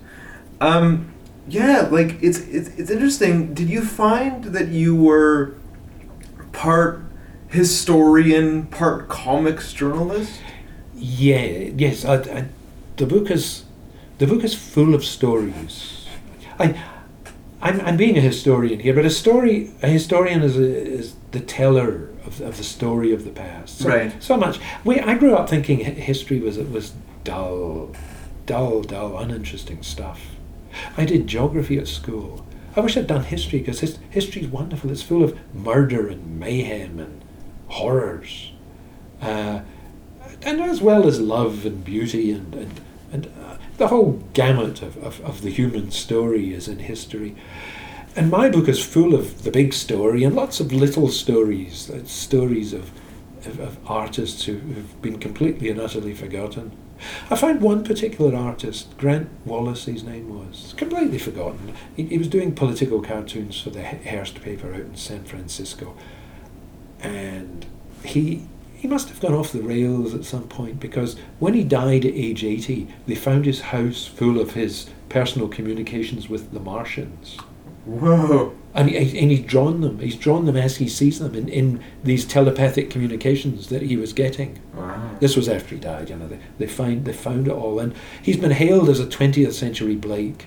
Um, 0.61 1.13
yeah, 1.47 1.87
like 1.91 2.21
it's 2.21 2.39
it's 2.39 2.69
it's 2.77 2.91
interesting. 2.91 3.53
Did 3.53 3.69
you 3.69 3.81
find 3.81 4.43
that 4.45 4.67
you 4.69 4.95
were 4.95 5.55
part 6.51 7.01
historian, 7.47 8.67
part 8.67 9.09
comics 9.09 9.73
journalist? 9.73 10.39
Yeah, 10.95 11.69
yes. 11.75 12.05
I, 12.05 12.15
I, 12.15 12.45
the 12.97 13.05
book 13.05 13.29
is 13.31 13.63
the 14.17 14.27
book 14.27 14.43
is 14.43 14.53
full 14.53 14.95
of 14.95 15.03
stories. 15.05 16.07
I, 16.59 16.81
I'm, 17.61 17.81
I'm 17.81 17.97
being 17.97 18.17
a 18.17 18.21
historian 18.21 18.79
here, 18.79 18.93
but 18.93 19.05
a 19.05 19.09
story 19.09 19.71
a 19.81 19.87
historian 19.87 20.41
is 20.41 20.57
a, 20.57 20.63
is 20.63 21.15
the 21.31 21.39
teller 21.39 22.09
of, 22.25 22.41
of 22.41 22.57
the 22.57 22.63
story 22.63 23.11
of 23.13 23.23
the 23.23 23.31
past. 23.31 23.79
So, 23.79 23.89
Right. 23.89 24.23
So 24.23 24.37
much. 24.37 24.59
We 24.83 24.99
I 24.99 25.15
grew 25.15 25.35
up 25.35 25.49
thinking 25.49 25.79
history 25.79 26.39
was 26.39 26.57
was 26.57 26.93
dull, 27.23 27.93
dull, 28.45 28.81
dull, 28.81 29.17
uninteresting 29.17 29.83
stuff. 29.83 30.21
I 30.95 31.05
did 31.05 31.27
geography 31.27 31.77
at 31.77 31.87
school. 31.87 32.45
I 32.75 32.81
wish 32.81 32.95
I'd 32.95 33.07
done 33.07 33.23
history 33.23 33.59
because 33.59 33.79
his, 33.79 33.97
history 34.11 34.43
is 34.43 34.47
wonderful. 34.49 34.91
It's 34.91 35.01
full 35.01 35.23
of 35.23 35.35
murder 35.53 36.07
and 36.07 36.39
mayhem 36.39 36.99
and 36.99 37.23
horrors. 37.67 38.51
Uh, 39.19 39.61
and 40.43 40.61
as 40.61 40.79
well 40.79 41.07
as 41.07 41.19
love 41.19 41.65
and 41.65 41.83
beauty 41.83 42.31
and 42.31 42.53
and, 42.53 42.81
and 43.17 43.33
uh, 43.43 43.57
the 43.77 43.87
whole 43.87 44.23
gamut 44.33 44.81
of, 44.81 44.97
of, 45.03 45.19
of 45.21 45.41
the 45.41 45.49
human 45.49 45.91
story 45.91 46.53
is 46.53 46.67
in 46.67 46.79
history. 46.79 47.35
And 48.15 48.29
my 48.29 48.49
book 48.49 48.67
is 48.67 48.83
full 48.83 49.13
of 49.13 49.43
the 49.43 49.51
big 49.51 49.73
story 49.73 50.23
and 50.23 50.35
lots 50.35 50.59
of 50.59 50.71
little 50.71 51.09
stories, 51.09 51.89
uh, 51.89 52.03
stories 52.05 52.73
of, 52.73 52.91
of, 53.45 53.59
of 53.59 53.77
artists 53.89 54.45
who, 54.45 54.57
who've 54.57 55.01
been 55.01 55.19
completely 55.19 55.69
and 55.69 55.79
utterly 55.79 56.13
forgotten. 56.13 56.71
I 57.29 57.35
found 57.35 57.61
one 57.61 57.83
particular 57.83 58.35
artist, 58.35 58.97
Grant 58.97 59.29
Wallace, 59.45 59.85
his 59.85 60.03
name 60.03 60.29
was, 60.29 60.73
completely 60.77 61.19
forgotten. 61.19 61.73
He, 61.95 62.03
he 62.05 62.17
was 62.17 62.27
doing 62.27 62.55
political 62.55 63.01
cartoons 63.01 63.59
for 63.61 63.69
the 63.69 63.83
Hearst 63.83 64.41
paper 64.41 64.73
out 64.73 64.81
in 64.81 64.95
San 64.95 65.23
Francisco. 65.23 65.95
And 67.01 67.67
he 68.03 68.47
he 68.77 68.87
must 68.87 69.09
have 69.09 69.19
gone 69.19 69.33
off 69.33 69.51
the 69.51 69.61
rails 69.61 70.13
at 70.13 70.23
some 70.23 70.47
point 70.47 70.79
because 70.79 71.15
when 71.39 71.53
he 71.55 71.63
died 71.63 72.05
at 72.05 72.13
age 72.13 72.43
80, 72.43 72.87
they 73.07 73.15
found 73.15 73.45
his 73.45 73.61
house 73.61 74.05
full 74.05 74.39
of 74.39 74.51
his 74.51 74.89
personal 75.09 75.47
communications 75.47 76.29
with 76.29 76.51
the 76.51 76.59
Martians. 76.59 77.37
Whoa. 77.85 78.53
And, 78.75 78.89
he, 78.89 78.97
and 79.19 79.31
he's 79.31 79.45
drawn 79.45 79.81
them. 79.81 79.97
He's 79.99 80.15
drawn 80.15 80.45
them 80.45 80.57
as 80.57 80.77
he 80.77 80.87
sees 80.87 81.17
them 81.17 81.33
in, 81.33 81.49
in 81.49 81.83
these 82.03 82.25
telepathic 82.25 82.91
communications 82.91 83.69
that 83.69 83.81
he 83.81 83.97
was 83.97 84.13
getting. 84.13 84.59
Wow. 84.75 85.15
This 85.19 85.35
was 85.35 85.49
after 85.49 85.73
he 85.73 85.81
died, 85.81 86.09
you 86.11 86.17
know. 86.17 86.27
They, 86.27 86.39
they, 86.59 86.67
find, 86.67 87.05
they 87.05 87.13
found 87.13 87.47
it 87.47 87.51
all. 87.53 87.79
And 87.79 87.95
he's 88.21 88.37
been 88.37 88.51
hailed 88.51 88.89
as 88.89 88.99
a 88.99 89.07
20th 89.07 89.53
century 89.53 89.95
Blake. 89.95 90.45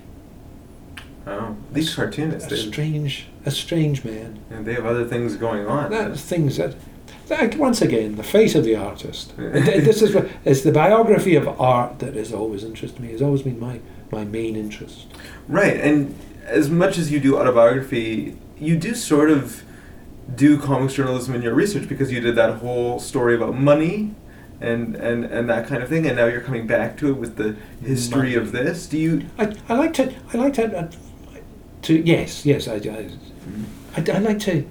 Wow. 1.27 1.57
These 1.73 1.95
cartoonists, 1.95 2.53
A 2.53 2.57
strange, 2.57 3.27
a 3.45 3.51
strange 3.51 4.05
man. 4.05 4.39
and 4.51 4.65
they 4.65 4.75
have 4.75 4.87
other 4.87 5.05
things 5.07 5.37
going 5.37 5.67
on. 5.67 5.91
That's 5.91 6.23
things 6.23 6.57
that, 6.59 6.73
that 6.73 6.79
once 7.57 7.81
again, 7.81 8.17
the 8.17 8.23
fate 8.23 8.55
of 8.55 8.65
the 8.65 8.77
artist. 8.77 9.37
This 9.37 10.03
is 10.03 10.15
what 10.15 10.29
it's 10.45 10.63
the 10.63 10.73
biography 10.73 11.37
of 11.37 11.49
art 11.61 11.99
that 12.01 12.15
has 12.15 12.33
always 12.33 12.65
interested 12.65 13.01
me. 13.01 13.13
Has 13.13 13.23
always 13.23 13.43
been 13.43 13.59
my 13.59 13.81
my 14.11 14.25
main 14.25 14.57
interest. 14.57 15.07
Right, 15.49 15.77
and 15.77 16.19
as 16.45 16.69
much 16.69 16.99
as 16.99 17.13
you 17.13 17.21
do 17.21 17.39
autobiography, 17.39 18.37
you 18.59 18.77
do 18.77 18.95
sort 18.95 19.31
of 19.31 19.63
do 20.35 20.59
comics 20.59 20.95
journalism 20.95 21.35
in 21.35 21.43
your 21.43 21.55
research 21.55 21.89
because 21.89 22.13
you 22.13 22.21
did 22.21 22.35
that 22.37 22.59
whole 22.59 23.01
story 23.01 23.35
about 23.35 23.55
money 23.55 24.15
and, 24.61 24.95
and, 24.97 25.25
and 25.25 25.49
that 25.49 25.67
kind 25.67 25.83
of 25.83 25.89
thing, 25.89 26.07
and 26.07 26.17
now 26.17 26.27
you're 26.27 26.43
coming 26.43 26.67
back 26.67 26.97
to 26.99 27.09
it 27.09 27.15
with 27.15 27.37
the 27.37 27.57
history 27.83 28.35
of 28.35 28.53
this. 28.53 28.87
Do 28.87 28.99
you? 28.99 29.27
I, 29.39 29.55
I 29.69 29.75
like 29.75 29.95
to 29.95 30.15
I 30.33 30.37
like 30.37 30.55
to 30.55 30.77
uh, 30.77 30.91
to 31.83 31.95
yes 31.95 32.45
yes 32.45 32.69
I, 32.69 32.75
I, 32.75 33.11
I, 33.97 34.17
I 34.17 34.19
like 34.19 34.39
to 34.41 34.67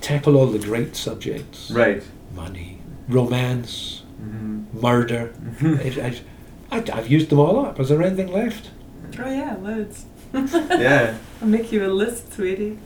tackle 0.00 0.36
all 0.36 0.46
the 0.46 0.58
great 0.58 0.96
subjects. 0.96 1.70
Right. 1.70 2.02
Money, 2.34 2.80
romance, 3.08 4.02
Mm-hmm. 4.20 4.80
murder. 4.80 5.32
it, 5.60 5.96
I, 5.96 6.76
I, 6.76 6.82
I've 6.92 7.06
used 7.06 7.30
them 7.30 7.38
all 7.38 7.64
up. 7.64 7.78
Is 7.78 7.88
there 7.88 8.02
anything 8.02 8.32
left? 8.32 8.70
Oh 9.16 9.30
yeah, 9.30 9.56
loads. 9.60 10.06
yeah. 10.34 11.16
I'll 11.40 11.46
make 11.48 11.70
you 11.70 11.86
a 11.86 11.92
list, 11.92 12.32
sweetie. 12.32 12.78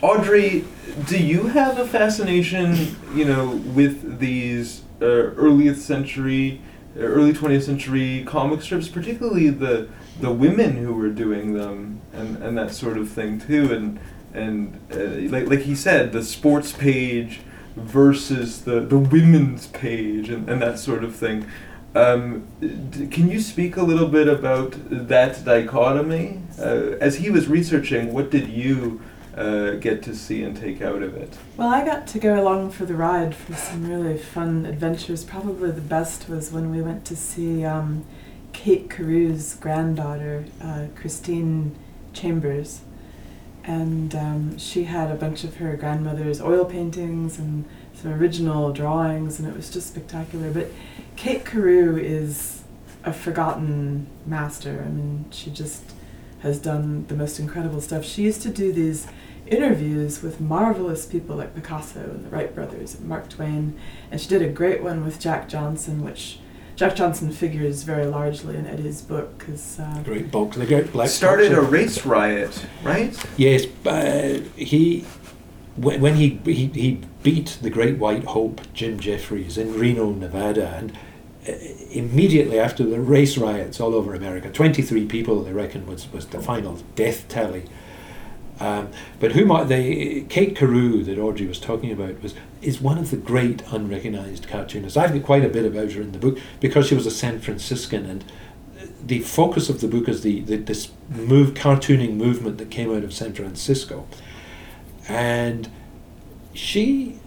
Audrey, 0.00 0.64
do 1.06 1.18
you 1.22 1.48
have 1.48 1.78
a 1.78 1.86
fascination, 1.86 2.96
you 3.14 3.26
know, 3.26 3.56
with 3.74 4.18
these 4.18 4.82
uh, 5.02 5.04
earliest 5.04 5.84
century, 5.86 6.62
uh, 6.96 7.00
early 7.00 7.34
20th 7.34 7.64
century 7.64 8.24
comic 8.26 8.62
strips, 8.62 8.88
particularly 8.88 9.50
the 9.50 9.88
the 10.20 10.30
women 10.32 10.76
who 10.76 10.92
were 10.94 11.08
doing 11.08 11.54
them 11.54 12.00
and, 12.12 12.42
and 12.42 12.56
that 12.56 12.70
sort 12.72 12.96
of 12.98 13.10
thing 13.10 13.38
too, 13.40 13.72
and 13.72 13.98
and 14.34 14.80
uh, 14.92 15.30
like 15.30 15.46
like 15.48 15.60
he 15.60 15.74
said, 15.74 16.12
the 16.12 16.22
sports 16.22 16.72
page 16.72 17.40
versus 17.76 18.62
the 18.62 18.80
the 18.80 18.98
women's 18.98 19.66
page 19.68 20.28
and, 20.28 20.48
and 20.48 20.62
that 20.62 20.78
sort 20.78 21.04
of 21.04 21.14
thing. 21.14 21.46
Um, 21.94 22.46
d- 22.60 23.08
can 23.08 23.28
you 23.28 23.40
speak 23.40 23.76
a 23.76 23.82
little 23.82 24.06
bit 24.06 24.28
about 24.28 24.76
that 24.90 25.44
dichotomy? 25.44 26.40
Uh, 26.58 26.96
as 27.00 27.16
he 27.16 27.30
was 27.30 27.48
researching, 27.48 28.12
what 28.12 28.30
did 28.30 28.48
you 28.48 29.00
uh, 29.36 29.72
get 29.72 30.02
to 30.04 30.14
see 30.14 30.42
and 30.44 30.56
take 30.56 30.82
out 30.82 31.02
of 31.02 31.16
it? 31.16 31.36
Well, 31.56 31.68
I 31.68 31.84
got 31.84 32.06
to 32.08 32.18
go 32.18 32.40
along 32.40 32.70
for 32.70 32.84
the 32.84 32.94
ride 32.94 33.34
for 33.34 33.54
some 33.54 33.88
really 33.88 34.18
fun 34.18 34.66
adventures. 34.66 35.24
Probably 35.24 35.70
the 35.72 35.80
best 35.80 36.28
was 36.28 36.52
when 36.52 36.70
we 36.70 36.80
went 36.80 37.04
to 37.06 37.16
see 37.16 37.64
um, 37.64 38.04
Kate 38.52 38.88
Carew's 38.88 39.54
granddaughter, 39.56 40.44
uh, 40.62 40.86
Christine 40.94 41.74
Chambers. 42.12 42.82
And 43.64 44.14
um, 44.14 44.58
she 44.58 44.84
had 44.84 45.10
a 45.10 45.14
bunch 45.14 45.44
of 45.44 45.56
her 45.56 45.76
grandmother's 45.76 46.40
oil 46.40 46.64
paintings 46.64 47.38
and 47.38 47.64
some 47.94 48.12
original 48.12 48.72
drawings, 48.72 49.38
and 49.38 49.46
it 49.48 49.54
was 49.54 49.70
just 49.70 49.88
spectacular. 49.88 50.50
But 50.50 50.70
Kate 51.16 51.44
Carew 51.44 51.96
is 51.96 52.64
a 53.04 53.12
forgotten 53.12 54.06
master. 54.26 54.82
I 54.84 54.88
mean, 54.88 55.26
she 55.30 55.50
just 55.50 55.92
has 56.40 56.58
done 56.58 57.06
the 57.08 57.14
most 57.14 57.38
incredible 57.38 57.80
stuff. 57.80 58.04
She 58.04 58.22
used 58.22 58.42
to 58.42 58.48
do 58.48 58.72
these 58.72 59.06
interviews 59.46 60.22
with 60.22 60.40
marvelous 60.40 61.06
people 61.06 61.36
like 61.36 61.54
Picasso 61.54 62.00
and 62.00 62.24
the 62.24 62.28
Wright 62.28 62.54
brothers 62.54 62.94
and 62.94 63.08
Mark 63.08 63.28
Twain, 63.28 63.78
and 64.10 64.20
she 64.20 64.28
did 64.28 64.42
a 64.42 64.48
great 64.48 64.82
one 64.82 65.04
with 65.04 65.20
Jack 65.20 65.48
Johnson, 65.48 66.02
which 66.02 66.38
Jack 66.80 66.96
Johnson 66.96 67.30
figures 67.30 67.82
very 67.82 68.06
largely 68.06 68.56
in 68.56 68.66
Eddie's 68.66 69.02
book 69.02 69.36
because 69.36 69.78
uh, 69.78 70.00
Great 70.02 70.30
box. 70.30 70.56
The 70.56 70.64
great 70.64 70.90
black. 70.90 71.10
Started 71.10 71.52
box 71.52 71.66
a 71.66 71.70
race 71.70 72.06
riot, 72.06 72.64
right? 72.82 73.14
Yes, 73.36 73.66
uh, 73.84 74.40
he 74.56 75.02
when, 75.76 76.00
when 76.00 76.14
he, 76.14 76.40
he 76.46 76.68
he 76.68 77.02
beat 77.22 77.58
the 77.60 77.68
Great 77.68 77.98
White 77.98 78.24
Hope 78.24 78.62
Jim 78.72 78.98
Jeffries 78.98 79.58
in 79.58 79.78
Reno, 79.78 80.10
Nevada, 80.10 80.68
and 80.68 80.96
uh, 81.46 81.52
immediately 81.90 82.58
after 82.58 82.82
the 82.82 82.98
race 82.98 83.36
riots 83.36 83.78
all 83.78 83.94
over 83.94 84.14
America, 84.14 84.48
twenty 84.48 84.80
three 84.80 85.04
people 85.04 85.42
they 85.42 85.52
reckon 85.52 85.86
was 85.86 86.10
was 86.14 86.28
the 86.28 86.40
final 86.40 86.78
death 86.94 87.28
tally. 87.28 87.64
Um, 88.60 88.90
but 89.18 89.32
who 89.32 89.46
might 89.46 89.64
they? 89.64 90.26
Kate 90.28 90.54
Carew 90.54 91.02
that 91.04 91.18
Audrey 91.18 91.46
was 91.46 91.58
talking 91.58 91.90
about 91.90 92.22
was 92.22 92.34
is 92.60 92.80
one 92.80 92.98
of 92.98 93.10
the 93.10 93.16
great 93.16 93.62
unrecognized 93.72 94.46
cartoonists. 94.46 94.98
I've 94.98 95.14
got 95.14 95.22
quite 95.22 95.44
a 95.44 95.48
bit 95.48 95.64
about 95.64 95.92
her 95.92 96.02
in 96.02 96.12
the 96.12 96.18
book 96.18 96.38
because 96.60 96.86
she 96.86 96.94
was 96.94 97.06
a 97.06 97.10
San 97.10 97.40
Franciscan 97.40 98.04
and 98.04 98.24
the 99.02 99.20
focus 99.20 99.68
of 99.68 99.80
the 99.80 99.88
book 99.88 100.08
is 100.08 100.22
the, 100.22 100.40
the 100.40 100.56
this 100.56 100.90
move 101.08 101.54
cartooning 101.54 102.14
movement 102.14 102.58
that 102.58 102.70
came 102.70 102.94
out 102.94 103.02
of 103.02 103.12
San 103.12 103.32
Francisco, 103.32 104.06
and 105.08 105.70
she. 106.54 107.18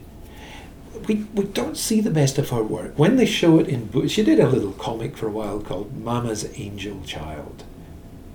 We, 1.07 1.25
we 1.33 1.43
don't 1.43 1.75
see 1.75 1.99
the 1.99 2.11
best 2.11 2.37
of 2.37 2.49
her 2.51 2.63
work 2.63 2.97
when 2.97 3.17
they 3.17 3.25
show 3.25 3.59
it 3.59 3.67
in 3.67 3.87
books, 3.87 4.11
She 4.11 4.23
did 4.23 4.39
a 4.39 4.47
little 4.47 4.71
comic 4.71 5.17
for 5.17 5.27
a 5.27 5.31
while 5.31 5.59
called 5.59 5.97
Mama's 5.97 6.47
Angel 6.57 7.01
Child, 7.01 7.65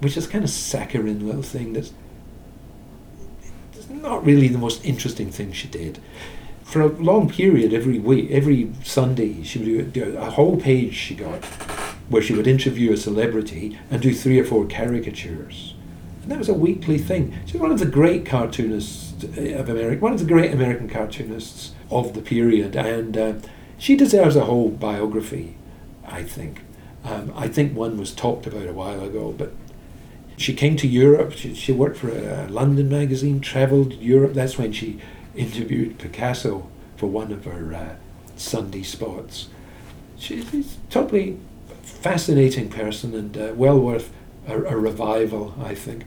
which 0.01 0.19
is 0.19 0.27
kind 0.27 0.45
of 0.45 0.51
saccharine 0.51 1.27
little 1.27 1.41
thing 1.41 1.73
that's 1.73 1.95
not 3.89 4.25
really 4.25 4.49
the 4.49 4.59
most 4.59 4.85
interesting 4.85 5.31
thing 5.31 5.53
she 5.53 5.69
did. 5.69 6.01
for 6.63 6.83
a 6.83 6.89
long 6.89 7.31
period, 7.31 7.73
every 7.73 7.99
week, 7.99 8.31
every 8.31 8.71
Sunday, 8.85 9.43
she 9.43 9.59
would 9.59 9.93
do 9.93 10.17
a 10.19 10.31
whole 10.31 10.59
page 10.61 10.93
she 10.95 11.15
got 11.15 11.43
where 12.11 12.23
she 12.23 12.35
would 12.35 12.47
interview 12.47 12.93
a 12.93 12.97
celebrity 12.97 13.79
and 13.91 14.03
do 14.03 14.13
three 14.13 14.39
or 14.39 14.45
four 14.45 14.67
caricatures. 14.67 15.75
And 16.23 16.31
that 16.31 16.39
was 16.39 16.49
a 16.49 16.55
weekly 16.55 16.99
thing. 16.99 17.39
She's 17.47 17.61
one 17.61 17.71
of 17.71 17.79
the 17.79 17.87
great 17.87 18.27
cartoonists 18.27 19.25
uh, 19.25 19.59
of 19.59 19.69
America, 19.69 20.03
one 20.03 20.13
of 20.13 20.19
the 20.19 20.27
great 20.27 20.53
American 20.53 20.89
cartoonists 20.89 21.73
of 21.91 22.13
the 22.15 22.21
period, 22.21 22.77
and 22.77 23.17
uh, 23.17 23.33
she 23.79 23.97
deserves 23.97 24.37
a 24.37 24.45
whole 24.45 24.69
biography, 24.69 25.57
I 26.07 26.23
think. 26.23 26.63
Um, 27.05 27.33
I 27.35 27.49
think 27.49 27.75
one 27.75 27.97
was 27.97 28.13
talked 28.13 28.47
about 28.47 28.67
a 28.67 28.73
while 28.73 29.03
ago, 29.03 29.35
but 29.37 29.53
she 30.39 30.55
came 30.55 30.77
to 30.77 30.87
Europe. 30.87 31.33
She, 31.33 31.55
she 31.55 31.73
worked 31.73 31.99
for 31.99 32.11
a, 32.11 32.49
London 32.49 32.89
magazine, 32.89 33.41
travelled 33.41 33.95
Europe. 33.95 34.35
That's 34.35 34.57
when 34.57 34.73
she 34.73 35.01
interviewed 35.35 35.99
Picasso 35.99 36.69
for 36.97 37.09
one 37.09 37.33
of 37.33 37.45
her 37.45 37.75
uh, 37.75 37.97
Sunday 38.37 38.83
spots. 38.83 39.49
She's 40.17 40.55
a 40.55 40.65
totally 40.91 41.39
fascinating 41.83 42.71
person 42.71 43.15
and 43.15 43.37
uh, 43.37 43.53
well 43.55 43.79
worth 43.79 44.13
a, 44.47 44.57
a 44.63 44.77
revival, 44.77 45.55
I 45.63 45.75
think. 45.75 46.05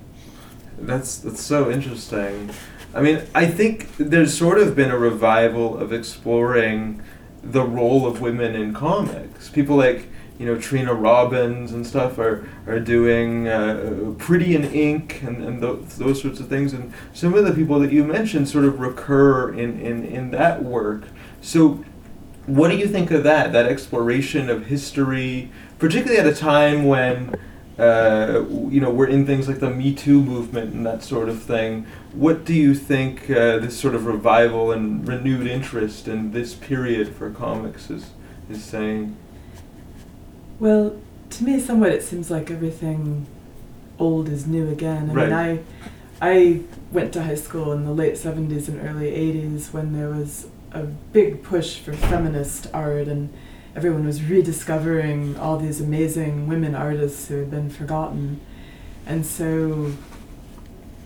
That's 0.77 1.17
that's 1.17 1.41
so 1.41 1.69
interesting. 1.69 2.49
I 2.93 3.01
mean, 3.01 3.21
I 3.35 3.45
think 3.45 3.95
there's 3.97 4.37
sort 4.37 4.57
of 4.57 4.75
been 4.75 4.91
a 4.91 4.97
revival 4.97 5.77
of 5.77 5.93
exploring 5.93 7.01
the 7.43 7.63
role 7.63 8.05
of 8.05 8.21
women 8.21 8.55
in 8.55 8.73
comics. 8.73 9.49
People 9.49 9.77
like 9.77 10.07
you 10.41 10.47
know 10.47 10.59
Trina 10.59 10.91
Robbins 10.91 11.71
and 11.71 11.85
stuff 11.85 12.17
are 12.17 12.49
are 12.65 12.79
doing 12.79 13.47
uh, 13.47 14.15
Pretty 14.17 14.55
in 14.55 14.63
Ink 14.63 15.21
and, 15.21 15.43
and 15.43 15.61
th- 15.61 15.97
those 15.97 16.19
sorts 16.19 16.39
of 16.39 16.47
things. 16.47 16.73
And 16.73 16.91
some 17.13 17.35
of 17.35 17.45
the 17.45 17.53
people 17.53 17.79
that 17.79 17.91
you 17.91 18.03
mentioned 18.03 18.49
sort 18.49 18.65
of 18.65 18.79
recur 18.79 19.53
in, 19.53 19.79
in, 19.79 20.03
in 20.03 20.31
that 20.31 20.63
work. 20.63 21.03
So, 21.41 21.85
what 22.47 22.69
do 22.69 22.77
you 22.77 22.87
think 22.87 23.11
of 23.11 23.23
that? 23.23 23.53
That 23.53 23.67
exploration 23.67 24.49
of 24.49 24.65
history, 24.65 25.51
particularly 25.77 26.19
at 26.19 26.25
a 26.25 26.35
time 26.35 26.85
when. 26.85 27.35
Uh, 27.79 28.45
you 28.69 28.79
know, 28.79 28.91
we're 28.91 29.07
in 29.07 29.25
things 29.25 29.47
like 29.47 29.59
the 29.59 29.69
Me 29.69 29.95
Too 29.95 30.21
movement 30.21 30.71
and 30.71 30.85
that 30.85 31.01
sort 31.01 31.29
of 31.29 31.41
thing. 31.41 31.87
What 32.13 32.45
do 32.45 32.53
you 32.53 32.75
think 32.75 33.23
uh, 33.31 33.57
this 33.57 33.79
sort 33.79 33.95
of 33.95 34.05
revival 34.05 34.71
and 34.71 35.07
renewed 35.07 35.47
interest 35.47 36.07
in 36.07 36.31
this 36.31 36.53
period 36.53 37.15
for 37.15 37.31
comics 37.31 37.89
is 37.89 38.11
is 38.49 38.63
saying? 38.63 39.17
Well, 40.61 40.95
to 41.31 41.43
me, 41.43 41.59
somewhat 41.59 41.91
it 41.91 42.03
seems 42.03 42.29
like 42.29 42.51
everything 42.51 43.25
old 43.97 44.29
is 44.29 44.45
new 44.45 44.69
again. 44.69 45.09
I 45.09 45.13
Right. 45.13 45.29
mean, 45.29 45.63
I, 46.21 46.29
I 46.33 46.59
went 46.91 47.13
to 47.13 47.23
high 47.23 47.33
school 47.33 47.71
in 47.71 47.83
the 47.83 47.91
late 47.91 48.13
70s 48.13 48.67
and 48.67 48.79
early 48.87 49.09
80s 49.11 49.73
when 49.73 49.93
there 49.93 50.09
was 50.09 50.45
a 50.71 50.83
big 50.83 51.41
push 51.41 51.79
for 51.79 51.93
feminist 51.93 52.67
art 52.75 53.07
and 53.07 53.33
everyone 53.75 54.05
was 54.05 54.21
rediscovering 54.23 55.35
all 55.35 55.57
these 55.57 55.81
amazing 55.81 56.45
women 56.47 56.75
artists 56.75 57.27
who 57.27 57.37
had 57.37 57.49
been 57.49 57.71
forgotten. 57.71 58.39
And 59.07 59.25
so 59.25 59.93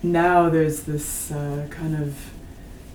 now 0.04 0.50
there's 0.50 0.82
this 0.82 1.32
uh, 1.32 1.68
kind 1.70 1.96
of 1.96 2.18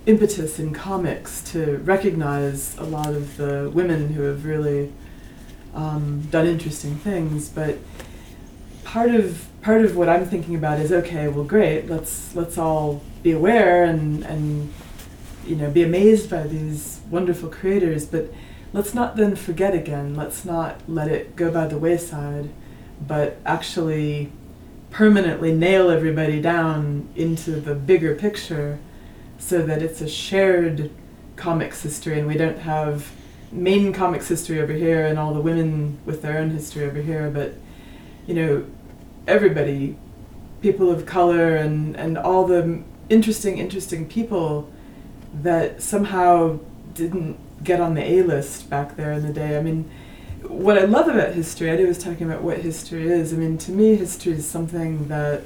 impetus 0.04 0.58
in 0.58 0.74
comics 0.74 1.40
to 1.52 1.78
recognize 1.78 2.76
a 2.76 2.84
lot 2.84 3.14
of 3.14 3.38
the 3.38 3.70
women 3.72 4.10
who 4.12 4.24
have 4.24 4.44
really 4.44 4.92
um, 5.74 6.22
done 6.30 6.46
interesting 6.46 6.96
things, 6.96 7.48
but 7.48 7.78
part 8.84 9.14
of 9.14 9.46
part 9.62 9.84
of 9.84 9.96
what 9.96 10.08
I'm 10.08 10.26
thinking 10.26 10.54
about 10.54 10.80
is 10.80 10.90
okay, 10.90 11.28
well, 11.28 11.44
great, 11.44 11.88
let's 11.88 12.34
let's 12.34 12.58
all 12.58 13.02
be 13.22 13.32
aware 13.32 13.84
and 13.84 14.24
and 14.24 14.72
you 15.46 15.56
know 15.56 15.70
be 15.70 15.82
amazed 15.82 16.30
by 16.30 16.44
these 16.44 17.00
wonderful 17.10 17.48
creators, 17.48 18.06
but 18.06 18.32
let's 18.72 18.94
not 18.94 19.16
then 19.16 19.36
forget 19.36 19.74
again. 19.74 20.14
Let's 20.14 20.44
not 20.44 20.80
let 20.88 21.08
it 21.08 21.36
go 21.36 21.50
by 21.50 21.66
the 21.66 21.78
wayside, 21.78 22.50
but 23.06 23.38
actually 23.46 24.32
permanently 24.90 25.52
nail 25.52 25.88
everybody 25.88 26.40
down 26.40 27.08
into 27.14 27.52
the 27.52 27.74
bigger 27.74 28.14
picture 28.14 28.78
so 29.38 29.62
that 29.62 29.82
it's 29.82 30.00
a 30.00 30.08
shared 30.08 30.90
comics 31.36 31.82
history 31.82 32.18
and 32.18 32.26
we 32.26 32.36
don't 32.36 32.58
have 32.58 33.12
main 33.52 33.92
comics 33.92 34.28
history 34.28 34.60
over 34.60 34.72
here 34.72 35.06
and 35.06 35.18
all 35.18 35.34
the 35.34 35.40
women 35.40 35.98
with 36.04 36.22
their 36.22 36.38
own 36.38 36.50
history 36.50 36.84
over 36.84 37.00
here, 37.00 37.30
but 37.30 37.54
you 38.26 38.34
know, 38.34 38.64
everybody, 39.26 39.96
people 40.62 40.90
of 40.90 41.06
color 41.06 41.56
and, 41.56 41.96
and 41.96 42.16
all 42.16 42.46
the 42.46 42.82
interesting, 43.08 43.58
interesting 43.58 44.08
people 44.08 44.70
that 45.42 45.82
somehow 45.82 46.58
didn't 46.94 47.38
get 47.62 47.80
on 47.80 47.94
the 47.94 48.02
A 48.02 48.22
list 48.22 48.70
back 48.70 48.96
there 48.96 49.12
in 49.12 49.26
the 49.26 49.32
day. 49.32 49.56
I 49.58 49.62
mean, 49.62 49.90
what 50.42 50.78
I 50.78 50.84
love 50.84 51.08
about 51.08 51.34
history, 51.34 51.70
I 51.70 51.84
was 51.84 51.98
talking 51.98 52.30
about 52.30 52.42
what 52.42 52.58
history 52.58 53.10
is. 53.10 53.32
I 53.32 53.36
mean, 53.36 53.58
to 53.58 53.72
me, 53.72 53.96
history 53.96 54.32
is 54.32 54.46
something 54.46 55.08
that 55.08 55.42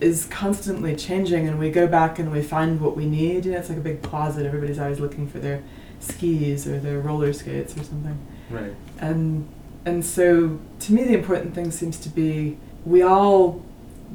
is 0.00 0.26
constantly 0.26 0.96
changing, 0.96 1.46
and 1.46 1.58
we 1.58 1.70
go 1.70 1.86
back 1.86 2.18
and 2.18 2.32
we 2.32 2.42
find 2.42 2.80
what 2.80 2.96
we 2.96 3.06
need. 3.06 3.44
You 3.44 3.52
know, 3.52 3.58
it's 3.58 3.68
like 3.68 3.78
a 3.78 3.82
big 3.82 4.02
closet. 4.02 4.46
Everybody's 4.46 4.78
always 4.78 5.00
looking 5.00 5.28
for 5.28 5.38
their 5.38 5.62
skis 6.00 6.66
or 6.66 6.78
their 6.80 6.98
roller 6.98 7.32
skates 7.32 7.76
or 7.76 7.84
something. 7.84 8.18
Right. 8.48 8.74
And 8.98 9.48
and 9.84 10.04
so 10.04 10.58
to 10.80 10.92
me 10.92 11.04
the 11.04 11.14
important 11.14 11.54
thing 11.54 11.70
seems 11.70 11.98
to 12.00 12.08
be 12.08 12.58
we 12.84 13.02
all 13.02 13.64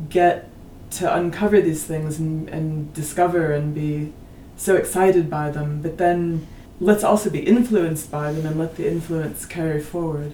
get 0.10 0.50
to 0.92 1.14
uncover 1.14 1.62
these 1.62 1.84
things 1.84 2.20
and, 2.20 2.50
and 2.50 2.94
discover 2.94 3.52
and 3.52 3.74
be 3.74 4.14
so 4.58 4.76
excited 4.76 5.30
by 5.30 5.50
them, 5.50 5.82
but 5.82 5.98
then 5.98 6.48
let's 6.80 7.04
also 7.04 7.30
be 7.30 7.40
influenced 7.40 8.10
by 8.12 8.32
them 8.32 8.46
and 8.46 8.58
let 8.60 8.76
the 8.76 8.90
influence 8.90 9.46
carry 9.46 9.82
forward. 9.82 10.34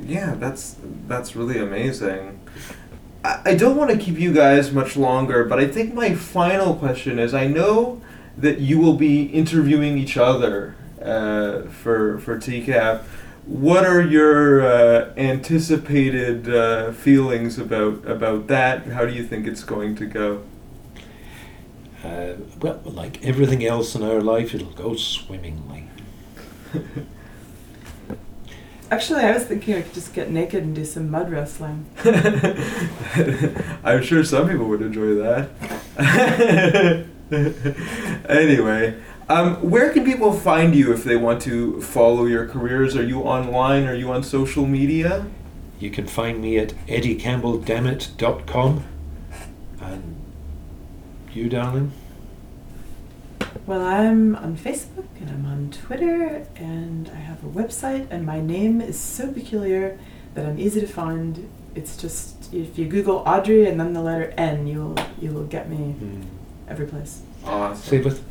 Yeah, 0.00 0.34
that's 0.34 0.76
that's 1.06 1.36
really 1.36 1.58
amazing. 1.58 2.40
I, 3.24 3.54
don't 3.54 3.76
want 3.76 3.90
to 3.90 3.96
keep 3.96 4.18
you 4.18 4.32
guys 4.34 4.70
much 4.70 4.96
longer, 4.96 5.44
but 5.44 5.58
I 5.58 5.66
think 5.66 5.94
my 5.94 6.14
final 6.14 6.74
question 6.74 7.18
is: 7.18 7.32
I 7.32 7.46
know 7.46 8.02
that 8.36 8.58
you 8.58 8.78
will 8.78 8.96
be 8.96 9.24
interviewing 9.24 9.96
each 9.96 10.18
other 10.18 10.76
uh, 11.00 11.62
for 11.62 12.18
for 12.18 12.36
TCAF. 12.36 13.02
What 13.46 13.84
are 13.86 14.02
your 14.02 14.62
uh, 14.62 15.14
anticipated 15.16 16.48
uh, 16.48 16.92
feelings 16.92 17.58
about 17.58 18.06
about 18.06 18.46
that? 18.48 18.86
How 18.88 19.06
do 19.06 19.12
you 19.12 19.24
think 19.24 19.46
it's 19.46 19.64
going 19.64 19.96
to 19.96 20.06
go? 20.06 20.42
Uh, 22.04 22.34
well, 22.60 22.82
like 22.84 23.24
everything 23.24 23.64
else 23.64 23.94
in 23.94 24.02
our 24.02 24.20
life, 24.20 24.54
it'll 24.54 24.68
go 24.72 24.94
swimmingly. 24.94 25.88
Actually, 28.94 29.24
I 29.24 29.32
was 29.32 29.42
thinking 29.42 29.74
I 29.74 29.82
could 29.82 29.92
just 29.92 30.14
get 30.14 30.30
naked 30.30 30.62
and 30.62 30.72
do 30.72 30.84
some 30.84 31.10
mud 31.10 31.28
wrestling. 31.28 31.86
I'm 33.84 34.04
sure 34.04 34.22
some 34.22 34.48
people 34.48 34.66
would 34.68 34.82
enjoy 34.82 35.16
that. 35.16 35.48
anyway, 38.28 38.94
um, 39.28 39.56
where 39.68 39.92
can 39.92 40.04
people 40.04 40.32
find 40.32 40.76
you 40.76 40.92
if 40.92 41.02
they 41.02 41.16
want 41.16 41.42
to 41.42 41.82
follow 41.82 42.26
your 42.26 42.46
careers? 42.46 42.94
Are 42.94 43.02
you 43.02 43.22
online? 43.22 43.88
Are 43.88 43.96
you 43.96 44.12
on 44.12 44.22
social 44.22 44.64
media? 44.64 45.26
You 45.80 45.90
can 45.90 46.06
find 46.06 46.40
me 46.40 46.56
at 46.58 46.68
eddiecampbelldammit.com. 46.86 48.84
And 49.80 50.16
you, 51.32 51.48
darling? 51.48 51.90
Well, 53.66 53.82
I'm 53.82 54.36
on 54.36 54.56
Facebook 54.56 55.06
and 55.20 55.30
I'm 55.30 55.46
on 55.46 55.70
Twitter 55.70 56.46
and 56.56 57.08
I 57.08 57.16
have 57.16 57.42
a 57.42 57.48
website 57.48 58.06
and 58.10 58.26
my 58.26 58.40
name 58.40 58.80
is 58.80 58.98
so 58.98 59.32
peculiar 59.32 59.98
that 60.34 60.44
I'm 60.44 60.58
easy 60.58 60.80
to 60.80 60.86
find. 60.86 61.48
It's 61.74 61.96
just 61.96 62.52
if 62.52 62.78
you 62.78 62.86
Google 62.86 63.18
Audrey 63.26 63.66
and 63.66 63.80
then 63.80 63.94
the 63.94 64.02
letter 64.02 64.34
N, 64.36 64.66
you'll 64.66 64.96
you 65.20 65.30
will 65.30 65.46
get 65.46 65.68
me 65.68 65.76
hmm. 65.76 66.22
every 66.68 66.86
place. 66.86 67.22
See, 67.74 67.98
with, 67.98 68.24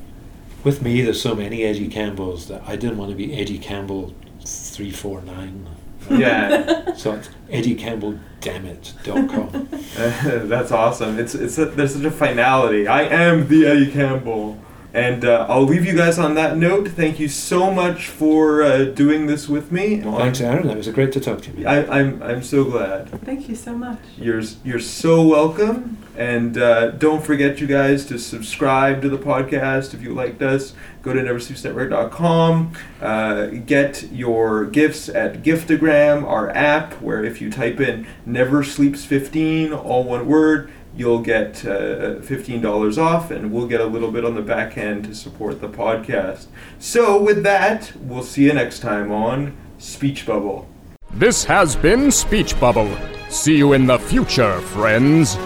with 0.64 0.82
me, 0.82 1.02
there's 1.02 1.22
so 1.22 1.36
many 1.36 1.64
Eddie 1.64 1.88
Campbells 1.88 2.48
that 2.48 2.64
I 2.68 2.76
didn't 2.76 2.98
want 2.98 3.12
to 3.12 3.18
be 3.18 3.40
Eddie 3.40 3.60
Campbell 3.60 4.14
349. 4.46 5.68
Yeah, 6.10 6.94
So 6.96 7.14
it's 7.14 7.30
eddiecampbelldammit.com. 7.50 9.70
that's 10.50 10.72
awesome. 10.72 11.20
It's 11.20 11.34
it's 11.34 11.58
a, 11.58 11.66
there's 11.66 11.96
such 11.96 12.04
a 12.04 12.12
finality. 12.12 12.88
I 12.88 13.04
am 13.04 13.48
the 13.48 13.66
Eddie 13.66 13.92
Campbell. 13.92 14.60
And 14.94 15.26
uh, 15.26 15.48
I'll 15.50 15.64
leave 15.64 15.86
you 15.86 15.96
guys 15.98 16.20
on 16.20 16.36
that 16.36 16.56
note. 16.56 16.88
Thank 16.90 17.20
you 17.20 17.28
so 17.28 17.72
much 17.72 18.08
for 18.08 18.62
uh, 18.62 18.84
doing 18.86 19.26
this 19.26 19.50
with 19.50 19.72
me. 19.72 20.02
Thanks, 20.02 20.40
Aaron. 20.40 20.68
That 20.68 20.78
was 20.78 20.88
great 20.90 21.12
to 21.14 21.20
talk 21.20 21.42
to 21.42 21.52
you. 21.52 21.66
I, 21.66 22.00
I'm 22.00 22.22
I'm 22.22 22.44
so 22.44 22.64
glad. 22.64 23.10
Thank 23.26 23.50
you 23.50 23.56
so 23.56 23.76
much. 23.76 23.98
You're 24.18 24.44
you're 24.64 24.80
so 24.80 25.24
welcome, 25.24 25.98
and 26.16 26.60
uh, 26.60 26.92
don't 26.92 27.26
forget, 27.26 27.60
you 27.60 27.66
guys, 27.66 28.06
to 28.06 28.20
subscribe 28.20 29.02
to 29.02 29.10
the 29.10 29.18
podcast 29.18 29.96
if 29.96 30.04
you 30.04 30.14
liked 30.14 30.44
us. 30.44 30.76
Go 31.02 31.12
to 31.12 31.20
neversleepsnetwork.com. 31.20 32.74
Uh, 33.02 33.46
get 33.48 34.04
your 34.12 34.66
gifts 34.66 35.10
at 35.10 35.42
Giftagram, 35.42 36.24
our 36.24 36.52
app, 36.52 36.94
where 37.02 37.24
if 37.24 37.42
you 37.42 37.52
type 37.52 37.80
in 37.80 38.06
Never 38.28 38.64
Sleeps 38.64 39.04
15, 39.06 39.74
all 39.74 40.04
one 40.04 40.28
word, 40.28 40.72
you'll 40.96 41.22
get 41.22 41.66
uh, 41.66 42.20
$15 42.22 42.98
off, 42.98 43.32
and 43.32 43.52
we'll 43.52 43.68
get 43.68 43.82
a 43.82 43.86
little 43.86 44.12
bit 44.12 44.26
on 44.26 44.36
the 44.36 44.42
back 44.42 44.78
end 44.78 45.06
to 45.06 45.16
support 45.16 45.62
the 45.62 45.70
podcast. 45.70 46.46
So, 46.80 47.22
with 47.22 47.44
that, 47.44 47.94
we'll 47.98 48.24
see 48.24 48.44
you 48.46 48.54
next 48.54 48.80
time 48.80 49.12
on 49.12 49.56
Speech 49.78 50.26
Bubble. 50.26 50.68
This 51.14 51.44
has 51.44 51.76
been 51.76 52.12
Speech 52.12 52.60
Bubble. 52.60 52.96
See 53.30 53.58
you 53.58 53.74
in 53.74 53.86
the 53.88 54.00
future, 54.00 54.60
friends. 54.62 55.38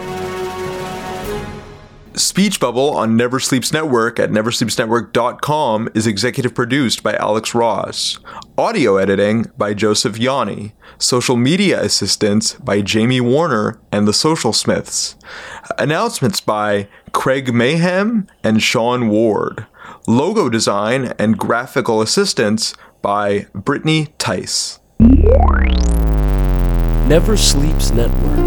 Speech 2.17 2.59
Bubble 2.59 2.89
on 2.95 3.15
Never 3.15 3.39
Sleeps 3.39 3.71
Network 3.71 4.19
at 4.19 4.31
neversleepsnetwork.com 4.31 5.89
is 5.93 6.07
executive 6.07 6.55
produced 6.55 7.03
by 7.03 7.13
Alex 7.13 7.53
Ross. 7.53 8.17
Audio 8.57 8.97
editing 8.97 9.45
by 9.55 9.75
Joseph 9.75 10.17
Yanni. 10.17 10.73
Social 10.97 11.37
media 11.37 11.79
assistance 11.79 12.55
by 12.55 12.81
Jamie 12.81 13.21
Warner 13.21 13.79
and 13.91 14.07
the 14.07 14.13
Social 14.13 14.51
Smiths. 14.51 15.15
Announcements 15.77 16.39
by 16.39 16.87
Craig 17.11 17.53
Mayhem 17.53 18.25
and 18.43 18.63
Sean 18.63 19.09
Ward. 19.09 19.67
Logo 20.07 20.49
design 20.49 21.13
and 21.19 21.37
graphical 21.37 22.01
assistance 22.01 22.73
by 23.03 23.45
Brittany 23.53 24.07
Tice. 24.17 24.79
Never 27.07 27.37
Sleeps 27.37 27.91
Network. 27.91 28.46